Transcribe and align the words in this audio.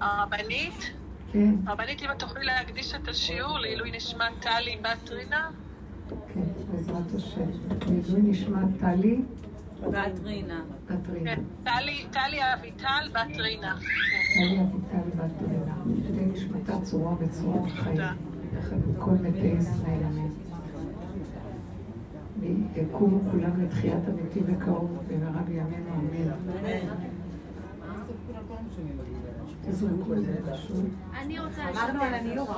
הרבנית? 0.00 0.92
כן. 1.32 1.54
הרבנית, 1.66 2.02
אם 2.02 2.10
את 2.10 2.18
תוכלי 2.18 2.44
להקדיש 2.44 2.94
את 2.94 3.08
השיעור 3.08 3.58
לעילוי 3.58 3.90
נשמת 3.90 4.32
טלי 4.40 4.76
בת 4.82 5.10
רינה? 5.10 5.50
כן, 6.34 6.40
בעזרת 6.72 7.14
השם. 7.16 7.50
לעילוי 7.86 8.22
נשמת 8.22 8.80
טלי. 8.80 9.20
בת 9.90 10.18
רינה. 10.24 10.60
בת 10.90 11.08
רינה. 11.12 11.36
כן, 11.36 11.42
טלי 12.12 12.40
אביטל 12.54 13.08
בת 13.12 13.36
רינה. 13.36 13.76
טלי 14.34 14.60
אביטל 14.60 15.10
בת 15.16 15.48
רינה. 15.48 15.74
כדי 16.08 16.26
נשמתה 16.26 16.80
צורה 16.82 17.14
וצורה 17.18 17.68
חיים. 17.68 17.96
יחד 18.58 18.76
עם 18.76 18.94
כל 18.98 19.10
מתי 19.10 19.46
ישראל, 19.46 20.02
אמן. 22.46 22.66
ויקומו 22.74 23.30
כולם 23.30 23.60
לתחיית 23.62 24.08
המתים 24.08 24.46
בקרוב 24.46 24.98
במהרה 25.08 25.42
בימינו, 25.42 25.90
אמן. 25.94 26.32
תזרקו 29.68 30.14
את 30.14 30.24
זה 30.24 30.52
פשוט. 30.52 30.84
אני 31.20 31.38
רוצה 31.38 31.62
על 31.64 32.14
הניור. 32.14 32.48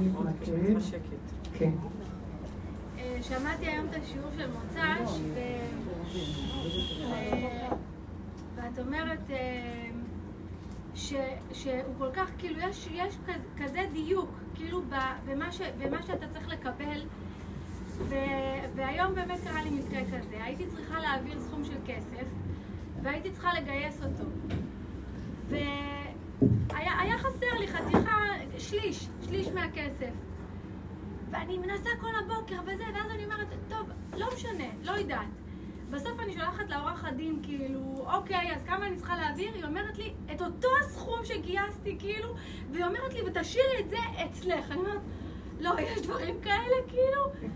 נתמקד. 0.00 1.00
כן. 1.58 1.70
אה, 2.98 3.18
שמעתי 3.22 3.66
היום 3.66 3.86
את 3.90 4.02
השיעור 4.02 4.30
של 4.38 4.46
מוצ"ש, 4.50 5.20
ואת 8.56 8.78
אומרת 8.78 9.30
אה, 9.30 9.90
ש- 10.94 11.14
שהוא 11.52 11.94
כל 11.98 12.08
כך, 12.12 12.30
כאילו, 12.38 12.58
יש, 12.60 12.88
יש 12.92 13.16
כזה- 13.58 13.86
דיוק, 13.92 14.28
כאילו, 14.54 14.82
במה 15.26 16.02
שאתה 16.02 16.26
צריך 16.30 16.48
לקבל. 16.48 17.00
והיום 18.74 19.14
באמת 19.14 19.40
קרה 19.44 19.62
לי 19.64 19.70
מקרה 19.70 20.00
כזה. 20.04 20.44
הייתי 20.44 20.66
צריכה 20.66 21.00
להעביר 21.00 21.40
סכום 21.40 21.64
של 21.64 21.76
כסף, 21.86 22.26
והייתי 23.02 23.30
צריכה 23.30 23.54
לגייס 23.60 24.00
אותו. 24.02 24.24
והיה 25.48 27.00
היה 27.00 27.18
חסר 27.18 27.58
לי 27.60 27.68
חתיכה, 27.68 28.18
שליש, 28.58 29.08
שליש 29.22 29.48
מהכסף. 29.48 30.10
ואני 31.30 31.58
מנסה 31.58 31.90
כל 32.00 32.12
הבוקר 32.24 32.60
וזה, 32.62 32.84
ואז 32.94 33.10
אני 33.10 33.24
אומרת, 33.24 33.46
טוב, 33.68 33.88
לא 34.16 34.26
משנה, 34.34 34.64
לא 34.82 34.92
יודעת. 34.92 35.26
בסוף 35.90 36.20
אני 36.20 36.32
שולחת 36.32 36.70
לעורך 36.70 37.04
הדין, 37.04 37.40
כאילו, 37.42 38.04
אוקיי, 38.14 38.54
אז 38.56 38.64
כמה 38.64 38.86
אני 38.86 38.96
צריכה 38.96 39.16
להעביר? 39.16 39.54
היא 39.54 39.64
אומרת 39.64 39.98
לי, 39.98 40.12
את 40.32 40.42
אותו 40.42 40.68
הסכום 40.80 41.24
שגייסתי, 41.24 41.96
כאילו, 41.98 42.34
והיא 42.70 42.84
אומרת 42.84 43.14
לי, 43.14 43.20
ותשאירי 43.26 43.80
את 43.80 43.90
זה 43.90 43.96
אצלך. 44.24 44.70
אני 44.70 44.78
אומרת, 44.78 45.00
לא, 45.60 45.70
יש 45.80 46.02
דברים 46.02 46.40
כאלה, 46.40 46.76
כאילו? 46.88 47.50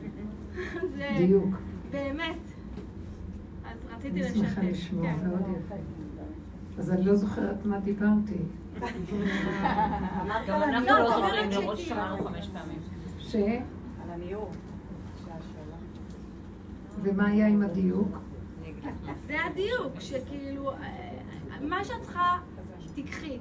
זה... 0.97 1.09
דיוק. 1.19 1.55
באמת. 1.91 2.39
אז 3.65 3.87
רציתי 3.95 4.09
אני 4.11 4.21
לשתף. 4.21 4.35
שמחה 4.35 4.63
לשמוע, 4.63 5.07
כן. 5.07 5.29
מאוד 5.29 5.41
יפה. 5.41 5.75
אז 6.79 6.91
אני 6.91 7.05
לא 7.05 7.15
זוכרת 7.15 7.67
מה 7.67 7.81
דיברתי. 7.81 8.39
אמרת 8.83 10.47
גם 10.47 10.63
על 10.63 10.63
אנחנו. 10.63 10.87
לא 10.87 11.17
אומרת 11.17 11.51
זוכרים 11.51 11.65
מראש 11.65 11.89
שמענו 11.89 12.25
חמש 12.25 12.49
פעמים. 12.49 12.79
ש... 13.19 13.35
על 13.35 14.11
הניור. 14.11 14.51
ומה 17.03 17.27
היה 17.27 17.47
עם 17.47 17.63
הדיוק? 17.63 18.19
זה 19.27 19.45
הדיוק, 19.45 20.01
שכאילו, 20.01 20.71
אה, 20.71 20.77
מה 21.61 21.85
שאת 21.85 22.03
צריכה, 22.03 22.39
תיקחי. 22.95 23.39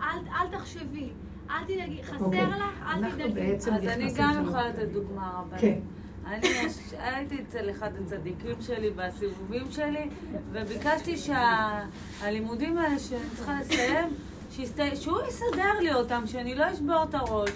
אל, 0.00 0.06
אל 0.28 0.58
תחשבי. 0.58 1.10
אל 1.50 1.64
תדאגי, 1.64 2.02
חסר 2.02 2.24
אוקיי. 2.24 2.46
לך, 2.46 2.82
אל 2.86 3.04
אנחנו 3.04 3.28
תדאגי. 3.28 3.54
אז 3.56 3.68
אני 3.68 4.12
גם. 4.16 4.44
יכולה 4.44 4.68
לתת 4.68 4.88
דוגמה 4.92 5.30
רבה. 5.40 5.58
כן. 5.58 5.78
אני 6.26 6.48
הייתי 6.98 7.42
אצל 7.42 7.70
אחד 7.70 7.90
הצדיקים 8.02 8.56
שלי 8.60 8.90
בסיבובים 8.90 9.70
שלי, 9.70 10.08
וביקשתי 10.52 11.16
שהלימודים 11.16 12.78
האלה 12.78 12.98
שאני 12.98 13.20
צריכה 13.36 13.60
לסיים, 13.60 14.08
שהוא 14.94 15.20
יסדר 15.28 15.80
לי 15.80 15.92
אותם, 15.94 16.22
שאני 16.26 16.54
לא 16.54 16.72
אשבור 16.72 17.02
את 17.08 17.14
הראש. 17.14 17.50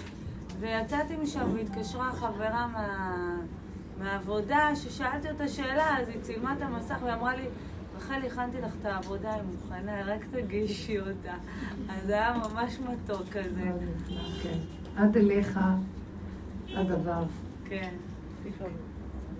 ויצאתי 0.59 1.15
משם 1.15 1.53
והתקשרה 1.53 2.11
חברה 2.11 2.67
מה... 2.67 3.35
מהעבודה, 3.99 4.69
ששאלתי 4.75 5.29
אותה 5.29 5.47
שאלה, 5.47 5.97
אז 5.97 6.09
היא 6.09 6.21
צילמה 6.21 6.53
את 6.53 6.61
המסך 6.61 6.97
ואמרה 7.05 7.35
לי, 7.35 7.43
רחל, 7.97 8.21
הכנתי 8.25 8.57
לך 8.61 8.71
את 8.81 8.85
העבודה, 8.85 9.33
היא 9.33 9.41
מוכנה, 9.43 10.01
רק 10.05 10.25
תגישי 10.31 10.99
אותה. 10.99 11.33
אז 11.89 12.05
זה 12.05 12.13
היה 12.13 12.33
ממש 12.33 12.77
מתוק 12.79 13.27
כזה. 13.31 13.71
כן. 14.43 14.57
עד 14.95 15.17
אליך 15.17 15.59
הדבר. 16.75 17.23
כן. 17.65 17.93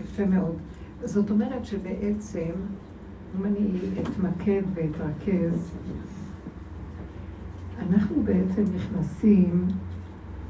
יפה 0.03 0.25
מאוד. 0.25 0.55
זאת 1.03 1.29
אומרת 1.29 1.65
שבעצם, 1.65 2.51
אם 3.39 3.45
אני 3.45 3.79
אתמקד 4.01 4.61
ואתרכז, 4.73 5.71
אנחנו 7.79 8.23
בעצם 8.23 8.63
נכנסים, 8.75 9.67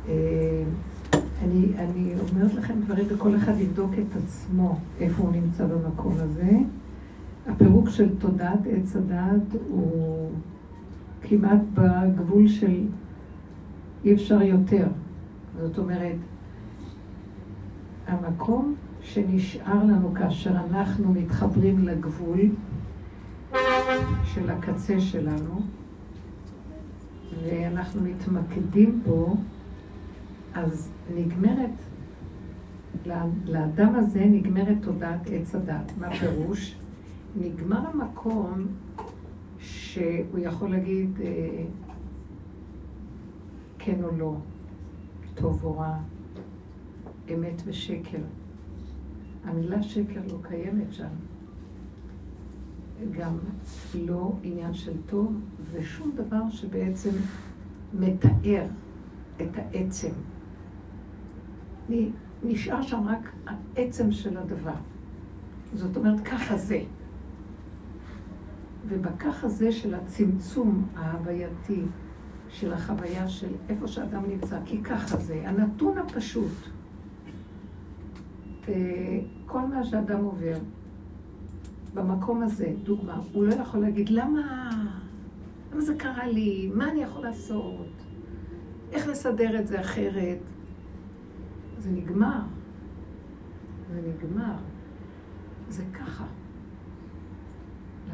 אה, 0.07 0.63
אני, 1.44 1.66
אני 1.78 2.13
אומרת 2.31 2.53
לכם 2.53 2.73
דברים, 2.85 3.06
וכל 3.09 3.35
אחד 3.35 3.53
יבדוק 3.59 3.91
את 3.94 4.16
עצמו, 4.23 4.79
איפה 5.00 5.24
הוא 5.24 5.31
נמצא 5.31 5.66
במקום 5.66 6.13
הזה. 6.18 6.51
הפירוק 7.47 7.89
של 7.89 8.18
תודעת 8.18 8.59
עץ 8.69 8.95
הדעת 8.95 9.56
הוא 9.69 10.29
כמעט 11.22 11.59
בגבול 11.74 12.47
של 12.47 12.81
אי 14.06 14.13
אפשר 14.13 14.41
יותר. 14.41 14.88
זאת 15.62 15.78
אומרת, 15.78 16.16
המקום 18.07 18.75
שנשאר 19.01 19.84
לנו 19.84 20.13
כאשר 20.13 20.50
אנחנו 20.50 21.13
מתחברים 21.13 21.79
לגבול 21.79 22.40
של 24.23 24.50
הקצה 24.50 25.00
שלנו, 25.00 25.62
ואנחנו 27.44 28.01
מתמקדים 28.01 29.01
בו, 29.06 29.35
אז 30.53 30.91
נגמרת, 31.16 31.69
לאדם 33.45 33.95
הזה 33.95 34.25
נגמרת 34.25 34.78
תודעת 34.81 35.28
עץ 35.31 35.56
הדת. 35.56 35.91
מה 36.00 36.09
פירוש? 36.09 36.75
נגמר 37.39 37.79
המקום 37.94 38.68
שהוא 39.59 40.39
יכול 40.39 40.69
להגיד 40.69 41.09
אה, 41.22 41.63
כן 43.79 44.03
או 44.03 44.18
לא, 44.18 44.35
טוב 45.35 45.63
או 45.63 45.78
רע, 45.78 45.97
אמת 47.34 47.62
ושקר. 47.66 48.22
המילה 49.44 49.84
שקר 49.84 50.22
לא 50.32 50.38
קיימת 50.42 50.94
שם. 50.94 51.08
גם 53.12 53.38
לא 53.96 54.34
עניין 54.44 54.74
של 54.74 54.94
טוב, 55.06 55.34
ושום 55.72 56.12
דבר 56.16 56.50
שבעצם 56.50 57.10
מתאר 57.94 58.66
את 59.42 59.58
העצם. 59.58 60.12
נשאר 62.44 62.82
שם 62.82 63.08
רק 63.08 63.32
העצם 63.76 64.12
של 64.12 64.38
הדבר. 64.38 64.76
זאת 65.74 65.98
אומרת, 65.98 66.20
ככה 66.20 66.58
זה. 66.58 66.82
ובככה 68.88 69.50
זה 69.50 69.72
של 69.72 69.96
הצמצום 69.96 70.88
ההווייתי 70.96 71.82
של 72.50 72.74
החוויה 72.74 73.28
של 73.28 73.50
איפה 73.70 73.88
שאדם 73.88 74.24
נמצא, 74.30 74.60
כי 74.66 74.84
ככה 74.84 75.18
זה, 75.18 75.44
הנתון 75.46 75.98
הפשוט. 75.98 76.77
כל 79.46 79.62
מה 79.62 79.84
שאדם 79.84 80.24
עובר 80.24 80.58
במקום 81.94 82.42
הזה, 82.42 82.74
דוגמה, 82.84 83.22
הוא 83.34 83.46
לא 83.46 83.54
יכול 83.54 83.80
להגיד, 83.80 84.10
למה, 84.10 84.70
למה 85.72 85.82
זה 85.82 85.96
קרה 85.96 86.28
לי? 86.28 86.72
מה 86.74 86.92
אני 86.92 87.02
יכול 87.02 87.24
לעשות? 87.24 87.88
איך 88.92 89.08
לסדר 89.08 89.60
את 89.60 89.68
זה 89.68 89.82
אחרת? 89.82 90.38
זה 91.78 91.92
נגמר. 91.92 92.40
זה 93.94 94.02
נגמר. 94.02 94.56
זה 95.70 95.84
ככה. 95.94 96.25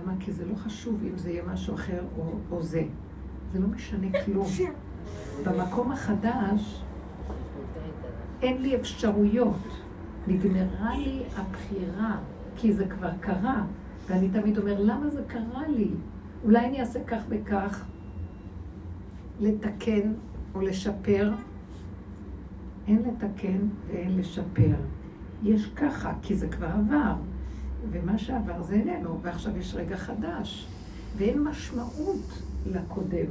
למה? 0.01 0.13
כי 0.19 0.31
זה 0.31 0.45
לא 0.45 0.55
חשוב 0.55 1.03
אם 1.03 1.17
זה 1.17 1.29
יהיה 1.29 1.43
משהו 1.45 1.75
אחר 1.75 2.03
או, 2.17 2.33
או 2.51 2.61
זה. 2.61 2.83
זה 3.53 3.59
לא 3.59 3.67
משנה 3.67 4.07
כלום. 4.25 4.47
במקום 5.45 5.91
החדש 5.91 6.83
אין 8.41 8.61
לי 8.61 8.75
אפשרויות. 8.75 9.82
נגמרה 10.27 10.97
לי 10.97 11.23
הבחירה, 11.35 12.17
כי 12.55 12.73
זה 12.73 12.85
כבר 12.87 13.11
קרה. 13.19 13.63
ואני 14.07 14.29
תמיד 14.29 14.57
אומר, 14.57 14.79
למה 14.79 15.09
זה 15.09 15.21
קרה 15.27 15.67
לי? 15.67 15.89
אולי 16.43 16.65
אני 16.65 16.81
אעשה 16.81 17.03
כך 17.03 17.23
וכך, 17.29 17.85
לתקן 19.39 20.13
או 20.55 20.61
לשפר. 20.61 21.33
אין 22.87 23.03
לתקן 23.07 23.59
ואין 23.87 24.17
לשפר. 24.17 24.75
יש 25.43 25.67
ככה, 25.75 26.13
כי 26.21 26.35
זה 26.35 26.47
כבר 26.47 26.67
עבר. 26.67 27.15
ומה 27.91 28.17
שעבר 28.17 28.61
זה 28.61 28.73
איננו, 28.73 29.19
ועכשיו 29.21 29.57
יש 29.57 29.75
רגע 29.75 29.97
חדש. 29.97 30.67
ואין 31.17 31.43
משמעות 31.43 32.41
לקודם. 32.65 33.27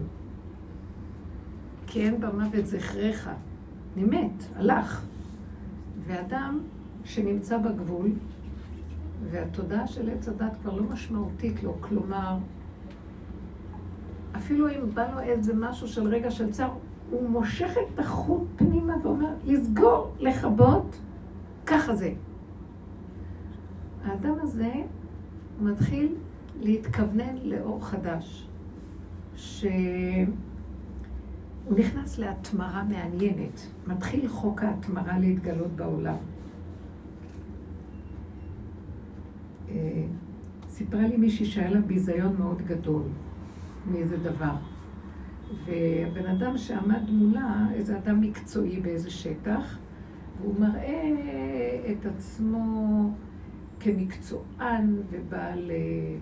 כי 1.86 2.02
אין 2.02 2.20
במוות 2.20 2.66
זכרך. 2.66 3.28
אני 3.96 4.04
מת, 4.04 4.44
הלך. 4.56 5.04
ואדם 6.06 6.58
שנמצא 7.04 7.58
בגבול, 7.58 8.10
והתודעה 9.30 9.86
של 9.86 10.10
עץ 10.10 10.28
הדת 10.28 10.56
כבר 10.62 10.76
לא 10.76 10.82
משמעותית 10.82 11.62
לו, 11.62 11.76
כלומר, 11.80 12.36
אפילו 14.36 14.68
אם 14.68 14.94
בא 14.94 15.12
לו 15.14 15.20
איזה 15.20 15.54
משהו 15.54 15.88
של 15.88 16.06
רגע 16.06 16.30
של 16.30 16.52
צער, 16.52 16.70
הוא 17.10 17.28
מושך 17.28 17.70
את 17.76 17.98
החוט 17.98 18.42
פנימה 18.56 18.94
ואומר, 19.02 19.34
לסגור, 19.44 20.14
לכבות, 20.20 21.00
ככה 21.66 21.94
זה. 21.94 22.12
האדם 24.04 24.34
הזה 24.40 24.72
מתחיל 25.60 26.14
להתכוונן 26.60 27.36
לאור 27.44 27.86
חדש, 27.86 28.48
שהוא 29.36 30.26
נכנס 31.76 32.18
להתמרה 32.18 32.84
מעניינת. 32.84 33.66
מתחיל 33.86 34.28
חוק 34.28 34.62
ההתמרה 34.62 35.18
להתגלות 35.18 35.70
בעולם. 35.76 36.16
אה, 39.61 39.61
סיפרה 40.68 41.00
לי 41.00 41.16
מישהי 41.16 41.46
שהיה 41.46 41.70
לה 41.70 41.80
ביזיון 41.80 42.36
מאוד 42.38 42.62
גדול 42.62 43.02
מאיזה 43.86 44.16
דבר. 44.16 44.54
והבן 45.64 46.26
אדם 46.26 46.58
שעמד 46.58 47.10
מולה, 47.10 47.66
איזה 47.74 47.98
אדם 47.98 48.20
מקצועי 48.20 48.80
באיזה 48.80 49.10
שטח, 49.10 49.78
והוא 50.40 50.60
מראה 50.60 51.12
את 51.92 52.06
עצמו 52.06 53.10
כמקצוען 53.80 54.96
ובעל 55.10 55.70
אה, 55.70 56.16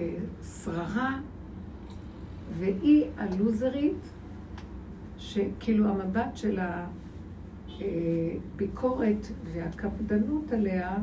אה, 0.00 0.16
שררה, 0.64 1.18
והיא 2.58 3.04
הלוזרית, 3.16 4.12
שכאילו 5.18 5.88
המבט 5.88 6.36
של 6.36 6.58
הביקורת 7.80 9.26
והקפדנות 9.52 10.52
עליה, 10.52 10.96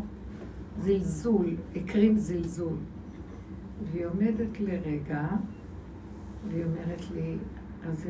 זלזול, 0.77 1.55
הקרין 1.75 2.17
זלזול. 2.17 2.77
והיא 3.91 4.05
עומדת 4.05 4.59
לרגע, 4.59 5.27
והיא 6.47 6.65
אומרת 6.65 7.11
לי, 7.11 7.37
אז 7.85 8.07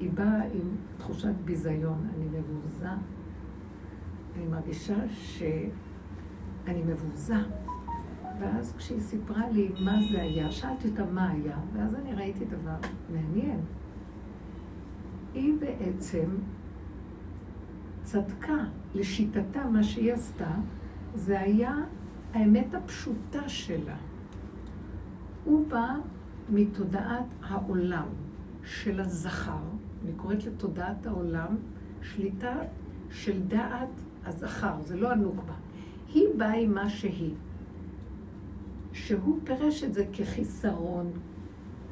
היא 0.00 0.10
באה 0.10 0.42
עם 0.44 0.76
תחושת 0.98 1.34
ביזיון, 1.44 2.08
אני 2.16 2.24
מבוזה. 2.24 2.88
אני 4.36 4.46
מרגישה 4.46 5.08
שאני 5.08 6.82
מבוזה. 6.82 7.36
ואז 8.40 8.74
כשהיא 8.76 9.00
סיפרה 9.00 9.50
לי 9.50 9.68
מה 9.84 9.98
זה 10.12 10.22
היה, 10.22 10.50
שאלתי 10.50 10.88
אותה 10.88 11.04
מה 11.04 11.30
היה, 11.30 11.58
ואז 11.72 11.94
אני 11.94 12.14
ראיתי 12.14 12.44
דבר 12.44 12.76
מעניין. 13.12 13.60
היא 15.34 15.54
בעצם 15.60 16.26
צדקה 18.02 18.64
לשיטתה, 18.94 19.64
מה 19.72 19.82
שהיא 19.82 20.12
עשתה, 20.12 20.50
זה 21.14 21.40
היה 21.40 21.76
האמת 22.32 22.74
הפשוטה 22.74 23.48
שלה. 23.48 23.96
הוא 25.44 25.68
בא 25.68 25.94
מתודעת 26.48 27.26
העולם 27.42 28.08
של 28.64 29.00
הזכר, 29.00 29.62
אני 30.04 30.12
קוראת 30.16 30.44
לתודעת 30.44 31.06
העולם, 31.06 31.56
שליטה 32.02 32.54
של 33.10 33.42
דעת 33.42 34.00
הזכר, 34.24 34.80
זה 34.80 34.96
לא 34.96 35.12
הנוקבה. 35.12 35.54
היא 36.14 36.26
באה 36.36 36.54
עם 36.54 36.74
מה 36.74 36.88
שהיא. 36.88 37.34
שהוא 38.92 39.38
פירש 39.44 39.84
את 39.84 39.94
זה 39.94 40.06
כחיסרון, 40.12 41.10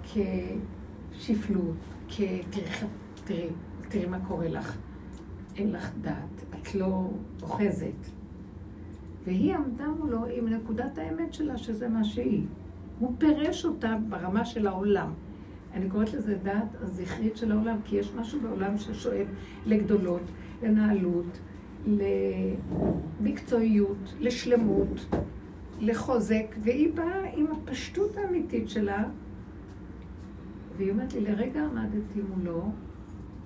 כשפלות, 0.03 1.77
כתריכה, 2.09 2.87
תראי, 3.25 3.49
תראי 3.89 4.07
מה 4.07 4.19
קורה 4.29 4.49
לך. 4.49 4.77
אין 5.57 5.73
לך 5.73 5.91
דעת, 6.01 6.45
את 6.55 6.75
לא 6.75 7.11
אוחזת. 7.43 8.20
והיא 9.31 9.55
עמדה 9.55 9.89
מולו 9.89 10.27
עם 10.27 10.49
נקודת 10.49 10.99
האמת 10.99 11.35
שלה, 11.35 11.59
שזה 11.59 11.89
מה 11.89 12.05
שהיא. 12.05 12.43
הוא 12.99 13.15
פירש 13.19 13.65
אותה 13.65 13.97
ברמה 14.09 14.45
של 14.45 14.67
העולם. 14.67 15.13
אני 15.75 15.91
קוראת 15.91 16.13
לזה 16.15 16.35
דעת 16.43 16.77
הזכרית 16.81 17.37
של 17.37 17.53
העולם, 17.53 17.77
כי 17.85 17.97
יש 17.97 18.13
משהו 18.15 18.41
בעולם 18.41 18.79
ששואף 18.79 19.27
לגדולות, 19.67 20.23
לנעלות, 20.63 21.41
למקצועיות, 23.21 24.15
לשלמות, 24.21 25.17
לחוזק, 25.81 26.57
והיא 26.63 26.93
באה 26.95 27.31
עם 27.35 27.47
הפשטות 27.47 28.17
האמיתית 28.17 28.69
שלה, 28.69 29.05
והיא 30.77 30.91
אומרת 30.91 31.13
לי, 31.13 31.21
לרגע 31.21 31.65
עמדתי 31.65 32.21
מולו, 32.29 32.63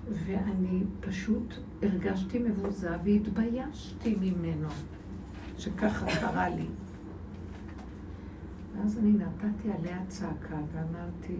ואני 0.09 0.83
פשוט 0.99 1.53
הרגשתי 1.81 2.39
מבוזה 2.39 2.91
והתביישתי 3.03 4.15
ממנו, 4.21 4.67
שככה 5.57 6.05
קרה 6.19 6.49
לי. 6.49 6.65
ואז 8.75 8.97
אני 8.97 9.11
נתתי 9.11 9.71
עליה 9.71 9.99
צעקה 10.07 10.57
ואמרתי, 10.73 11.37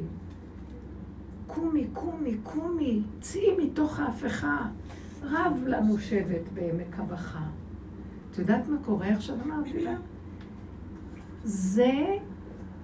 קומי, 1.47 1.87
קומי, 1.93 2.37
קומי, 2.43 3.03
צאי 3.19 3.57
מתוך 3.57 3.99
ההפכה. 3.99 4.67
רב 5.23 5.63
לנו 5.67 5.97
שבט 5.97 6.49
בעמק 6.53 6.99
הבכה. 6.99 7.47
את 8.31 8.37
יודעת 8.37 8.67
מה 8.67 8.77
קורה 8.85 9.07
עכשיו? 9.07 9.35
אמרתי 9.45 9.83
לה, 9.83 9.95
זה 11.43 12.17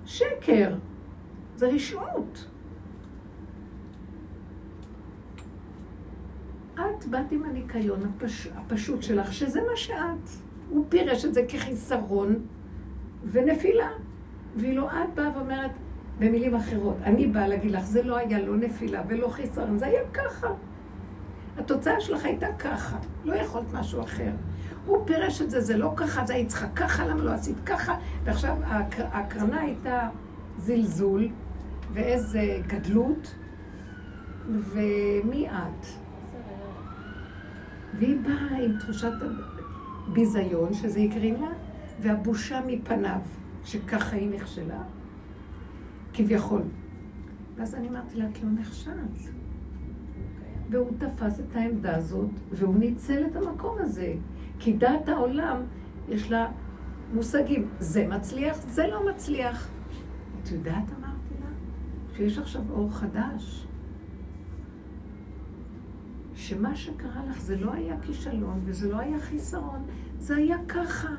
שקר, 0.06 0.76
זה 1.56 1.68
רשעות. 1.68 2.48
את 6.74 7.06
באת 7.06 7.32
עם 7.32 7.44
הניקיון 7.44 8.00
הפש... 8.06 8.48
הפשוט 8.48 9.04
שלך, 9.04 9.34
שזה 9.34 9.60
מה 9.62 9.76
שאת. 9.76 10.51
הוא 10.72 10.86
פירש 10.90 11.26
את 11.26 11.34
זה 11.34 11.46
כחיסרון 11.48 12.36
ונפילה. 13.32 13.90
ואילו 14.56 14.88
את 14.88 15.16
באה 15.16 15.38
ואומרת, 15.38 15.72
במילים 16.20 16.56
אחרות, 16.56 16.98
אני 17.04 17.28
באה 17.28 17.48
להגיד 17.48 17.72
לך, 17.72 17.84
זה 17.84 18.04
לא 18.04 18.18
היה 18.18 18.40
לא 18.40 18.58
נפילה 18.58 19.02
ולא 19.08 19.28
חיסרון, 19.28 19.78
זה 19.78 19.86
היה 19.86 20.02
ככה. 20.14 20.48
התוצאה 21.58 22.02
שלך 22.02 22.26
הייתה 22.26 22.48
ככה, 22.60 22.98
לא 23.26 23.34
יכולת 23.34 23.74
משהו 23.74 24.02
אחר. 24.02 24.32
הוא 24.86 25.06
פירש 25.06 25.42
את 25.42 25.50
זה, 25.50 25.62
זה 25.62 25.78
לא 25.78 25.94
ככה, 25.96 26.26
זה 26.26 26.34
היית 26.34 26.48
צריכה 26.48 26.68
ככה, 26.70 27.06
למה 27.06 27.24
לא 27.24 27.32
עשית 27.32 27.58
ככה? 27.66 27.96
ועכשיו 28.24 28.58
ההקרנה 28.64 29.62
הייתה 29.62 30.10
זלזול 30.58 31.28
ואיזה 31.94 32.60
גדלות, 32.68 33.36
ומי 34.50 35.50
את? 35.50 35.86
והיא 38.00 38.18
באה 38.22 38.58
עם 38.62 38.78
תחושת 38.80 39.12
ביזיון, 40.08 40.74
שזה 40.74 41.00
יקרים 41.00 41.42
לה, 41.42 41.50
והבושה 42.00 42.62
מפניו. 42.68 43.20
שככה 43.66 44.16
היא 44.16 44.30
נכשלה? 44.30 44.84
כביכול. 46.14 46.62
ואז 47.56 47.76
אני 47.76 47.90
אמרתי 47.90 48.18
לה, 48.18 48.26
את 48.30 48.44
לא 48.44 48.50
נכשלת. 48.50 49.32
והוא 50.70 50.92
תפס 50.98 51.40
את 51.40 51.56
העמדה 51.56 51.96
הזאת, 51.96 52.30
והוא 52.52 52.76
ניצל 52.76 53.24
את 53.26 53.36
המקום 53.36 53.78
הזה. 53.80 54.14
כי 54.60 54.74
דעת 54.74 55.10
העולם, 55.10 55.58
יש 56.10 56.32
לה 56.32 56.48
מושגים. 57.14 57.70
זה 57.80 58.08
מצליח, 58.08 58.58
זה 58.58 58.88
לא 58.88 59.10
מצליח. 59.10 59.70
את 60.44 60.52
יודעת, 60.52 60.84
אמרתי 61.00 61.34
לה, 61.40 61.48
שיש 62.16 62.38
עכשיו 62.38 62.62
אור 62.70 62.92
חדש. 62.92 63.68
שמה 66.52 66.76
שקרה 66.76 67.22
לך 67.30 67.42
זה 67.42 67.58
לא 67.58 67.74
היה 67.74 67.96
כישלון 68.02 68.62
וזה 68.66 68.90
לא 68.90 69.00
היה 69.00 69.20
חיסרון, 69.20 69.84
זה 70.20 70.36
היה 70.36 70.58
ככה. 70.68 71.10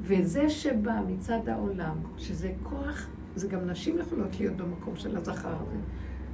וזה 0.00 0.50
שבא 0.50 1.00
מצד 1.08 1.48
העולם, 1.48 1.96
שזה 2.18 2.52
כוח, 2.62 3.08
זה 3.36 3.48
גם 3.48 3.70
נשים 3.70 3.98
יכולות 3.98 4.40
להיות 4.40 4.56
במקום 4.56 4.96
של 4.96 5.16
הזכר 5.16 5.54
הזה, 5.54 5.76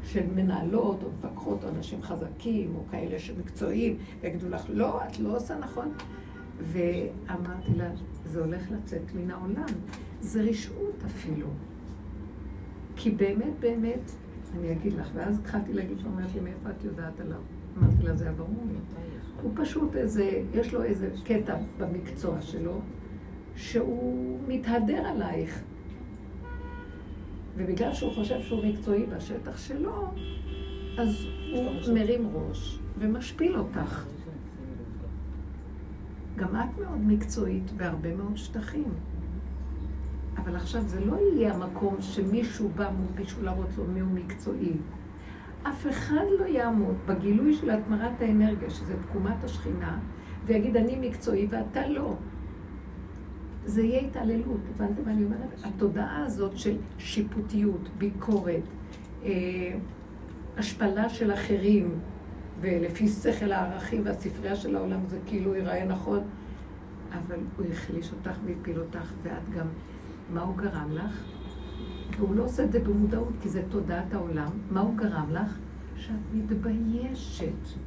של 0.05 0.27
מנהלות 0.35 1.03
או 1.03 1.09
מפקחות 1.19 1.65
או 1.65 1.69
אנשים 1.69 2.03
חזקים 2.03 2.75
או 2.75 2.85
כאלה 2.91 3.19
שמקצועיים, 3.19 3.97
ויגידו 4.21 4.49
לך, 4.49 4.63
לא, 4.69 5.01
את 5.07 5.19
לא 5.19 5.37
עושה 5.37 5.59
נכון. 5.59 5.93
ואמרתי 6.59 7.75
לה, 7.77 7.91
זה 8.25 8.41
הולך 8.41 8.71
לצאת 8.71 9.15
מן 9.15 9.31
העולם. 9.31 9.67
זה 10.21 10.43
רשעות 10.43 11.05
אפילו. 11.07 11.47
כי 12.97 13.11
באמת, 13.11 13.61
באמת, 13.61 14.11
אני 14.57 14.73
אגיד 14.73 14.93
לך, 14.93 15.11
ואז 15.15 15.39
התחלתי 15.39 15.73
להגיד, 15.73 15.99
שאומרת 15.99 16.35
לי, 16.35 16.41
מאיפה 16.41 16.71
את 16.71 16.85
יודעת 16.85 17.21
עליו? 17.21 17.58
אמרתי 17.79 18.03
לה, 18.03 18.17
זה 18.17 18.25
היה 18.25 18.33
ברור. 18.33 18.67
הוא 19.43 19.53
פשוט 19.55 19.97
איזה, 19.97 20.43
יש 20.55 20.75
לו 20.75 20.83
איזה 20.83 21.11
קטע 21.25 21.57
במקצוע 21.79 22.41
שלו, 22.41 22.81
שהוא 23.57 24.39
מתהדר 24.49 25.07
עלייך. 25.07 25.63
ובגלל 27.57 27.95
שהוא 27.95 28.13
חושב 28.15 28.41
שהוא 28.41 28.65
מקצועי 28.67 29.07
בשטח 29.07 29.59
שלו, 29.59 30.07
אז 30.99 31.27
הוא 31.53 31.95
מרים 31.95 32.31
ראש 32.35 32.79
ומשפיל 32.99 33.57
אותך. 33.57 34.07
גם 36.37 36.57
את 36.57 36.79
מאוד 36.79 37.01
מקצועית 37.07 37.73
בהרבה 37.73 38.17
מאוד 38.17 38.37
שטחים. 38.37 38.89
אבל 40.37 40.57
עכשיו 40.57 40.83
זה 40.83 41.05
לא 41.05 41.17
יהיה 41.17 41.55
המקום 41.55 41.97
שמישהו 42.01 42.69
בא 42.69 42.91
מול 42.91 43.07
מישהו 43.19 43.43
להראות 43.43 43.69
לו 43.79 43.85
מי 43.85 44.01
הוא 44.01 44.11
מקצועי. 44.11 44.73
אף 45.69 45.87
אחד 45.91 46.25
לא 46.41 46.45
יעמוד 46.45 46.97
בגילוי 47.07 47.55
של 47.55 47.71
התמרת 47.71 48.21
האנרגיה, 48.21 48.71
שזה 48.71 48.95
תקומת 49.09 49.45
השכינה, 49.45 49.99
ויגיד, 50.47 50.77
אני 50.77 51.09
מקצועי 51.09 51.47
ואתה 51.51 51.89
לא. 51.89 52.15
זה 53.65 53.83
יהיה 53.83 54.01
התעללות, 54.01 54.61
הבנתם 54.75 55.05
מה 55.05 55.13
אני 55.13 55.25
אומרת? 55.25 55.65
התודעה 55.65 56.25
הזאת 56.25 56.59
של 56.59 56.77
שיפוטיות, 56.99 57.89
ביקורת, 57.99 58.63
אה, 59.25 59.31
השפלה 60.57 61.09
של 61.09 61.33
אחרים, 61.33 61.99
ולפי 62.61 63.09
שכל 63.09 63.53
הערכים 63.53 64.03
והספרייה 64.05 64.57
של 64.57 64.77
העולם 64.77 65.01
זה 65.07 65.19
כאילו 65.27 65.55
ייראה 65.55 65.85
נכון, 65.85 66.21
אבל 67.13 67.39
הוא 67.57 67.67
החליש 67.73 68.13
אותך 68.13 68.39
והפיל 68.45 68.81
אותך, 68.81 69.13
ואת 69.23 69.51
גם, 69.57 69.67
מה 70.31 70.43
הוא 70.43 70.57
גרם 70.57 70.93
לך? 70.93 71.38
והוא 72.17 72.35
לא 72.35 72.45
עושה 72.45 72.65
את 72.65 72.73
זה 72.73 72.81
במודעות, 72.81 73.33
כי 73.43 73.49
זה 73.49 73.63
תודעת 73.69 74.15
העולם. 74.15 74.51
מה 74.71 74.81
הוא 74.81 74.97
גרם 74.97 75.31
לך? 75.33 75.59
שאת 75.97 76.15
מתביישת. 76.35 77.79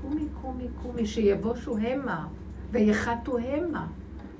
קומי, 0.00 0.28
קומי, 0.42 0.68
קומי, 0.82 1.06
שיבושו 1.06 1.78
המה, 1.78 2.28
ויחתו 2.70 3.38
המה. 3.38 3.86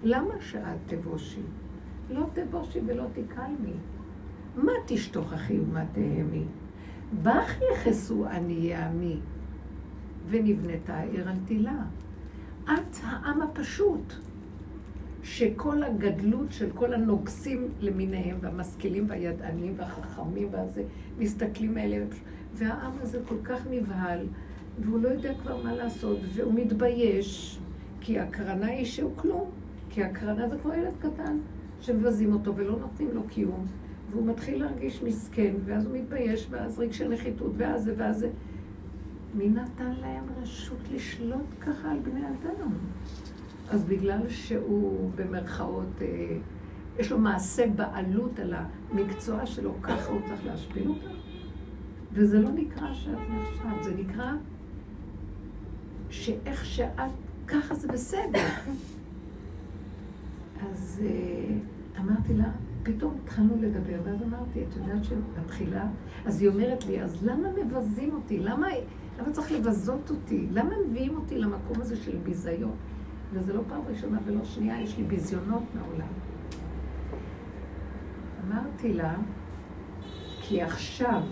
למה 0.02 0.34
שאת 0.40 0.78
תבושי? 0.86 1.42
לא 2.10 2.26
תבושי 2.32 2.80
ולא 2.86 3.04
תקלמי. 3.12 3.74
מה 4.56 4.72
תשתוכחי 4.86 5.60
ומה 5.60 5.84
תהמי? 5.92 6.44
בך 7.22 7.54
יכסו 7.72 8.26
עניי 8.26 8.74
עמי, 8.74 9.20
ונבנתה 10.28 10.94
העיר 10.94 11.28
על 11.28 11.36
תילה. 11.44 11.82
את 12.64 12.96
העם 13.02 13.42
הפשוט, 13.42 14.14
שכל 15.24 15.82
הגדלות 15.82 16.52
של 16.52 16.70
כל 16.74 16.94
הנוגסים 16.94 17.68
למיניהם, 17.80 18.36
והמשכילים 18.40 19.04
והידענים 19.08 19.74
והחכמים 19.76 20.48
והזה, 20.50 20.82
מסתכלים 21.18 21.78
עליהם, 21.78 22.06
והעם 22.54 22.92
הזה 23.00 23.18
כל 23.28 23.36
כך 23.44 23.66
נבהל, 23.70 24.26
והוא 24.78 25.02
לא 25.02 25.08
יודע 25.08 25.34
כבר 25.34 25.62
מה 25.62 25.74
לעשות, 25.74 26.18
והוא 26.34 26.54
מתבייש, 26.54 27.58
כי 28.00 28.18
הקרנה 28.18 28.66
היא 28.66 28.84
שהוא 28.84 29.12
כלום, 29.16 29.50
כי 29.90 30.04
הקרנה 30.04 30.48
זה 30.48 30.56
כמו 30.62 30.72
ילד 30.72 30.94
קטן, 30.98 31.38
שמבזים 31.80 32.32
אותו 32.32 32.56
ולא 32.56 32.78
נותנים 32.78 33.08
לו 33.12 33.22
קיום, 33.28 33.66
והוא 34.10 34.26
מתחיל 34.26 34.64
להרגיש 34.64 35.02
מסכן, 35.02 35.54
ואז 35.64 35.86
הוא 35.86 35.96
מתבייש, 35.96 36.46
ואז 36.50 36.78
רגשי 36.78 37.08
נחיתות, 37.08 37.52
ואז 37.56 37.84
זה 37.84 37.94
ואז 37.96 38.18
זה. 38.18 38.30
מי 39.34 39.48
נתן 39.48 39.92
להם 40.00 40.24
רשות 40.42 40.88
לשלוט 40.94 41.46
ככה 41.60 41.90
על 41.90 41.98
בני 41.98 42.20
אדם? 42.20 42.72
אז 43.70 43.84
בגלל 43.84 44.28
שהוא 44.28 45.10
במרכאות, 45.16 46.02
אה, 46.02 46.36
יש 46.98 47.12
לו 47.12 47.18
מעשה 47.18 47.66
בעלות 47.76 48.38
על 48.38 48.54
המקצוע 48.54 49.46
שלו, 49.46 49.74
ככה 49.82 50.10
הוא 50.10 50.20
צריך 50.26 50.46
להשפיל 50.46 50.88
אותו? 50.88 51.08
וזה 52.12 52.40
לא 52.40 52.50
נקרא 52.50 52.94
שאת 52.94 53.18
נחשבת, 53.30 53.82
זה 53.84 53.94
נקרא 53.94 54.32
שאיך 56.10 56.64
שאת, 56.64 57.10
ככה 57.46 57.74
זה 57.74 57.88
בסדר. 57.88 58.46
אז 60.62 61.02
אה, 61.04 61.54
אמרתי 62.00 62.34
לה, 62.34 62.50
פתאום 62.82 63.16
התחלנו 63.22 63.56
לדבר, 63.60 64.00
ואז 64.04 64.22
אמרתי, 64.22 64.64
את 64.68 64.76
יודעת 64.76 65.04
שבתחילה, 65.04 65.86
אז 66.24 66.40
היא 66.40 66.48
אומרת 66.48 66.86
לי, 66.86 67.02
אז 67.02 67.26
למה 67.26 67.48
מבזים 67.64 68.14
אותי? 68.14 68.38
למה, 68.38 68.66
למה 69.18 69.30
צריך 69.32 69.52
לבזות 69.52 70.10
אותי? 70.10 70.46
למה 70.50 70.74
מביאים 70.88 71.16
אותי 71.16 71.38
למקום 71.38 71.80
הזה 71.80 71.96
של 71.96 72.16
ביזיון? 72.16 72.76
וזה 73.34 73.52
לא 73.52 73.60
פעם 73.68 73.80
ראשונה 73.88 74.18
ולא 74.24 74.44
שנייה, 74.44 74.80
יש 74.80 74.98
לי 74.98 75.04
ביזיונות 75.04 75.62
מעולם. 75.74 76.08
אמרתי 78.48 78.92
לה, 78.92 79.16
כי 80.40 80.62
עכשיו 80.62 81.22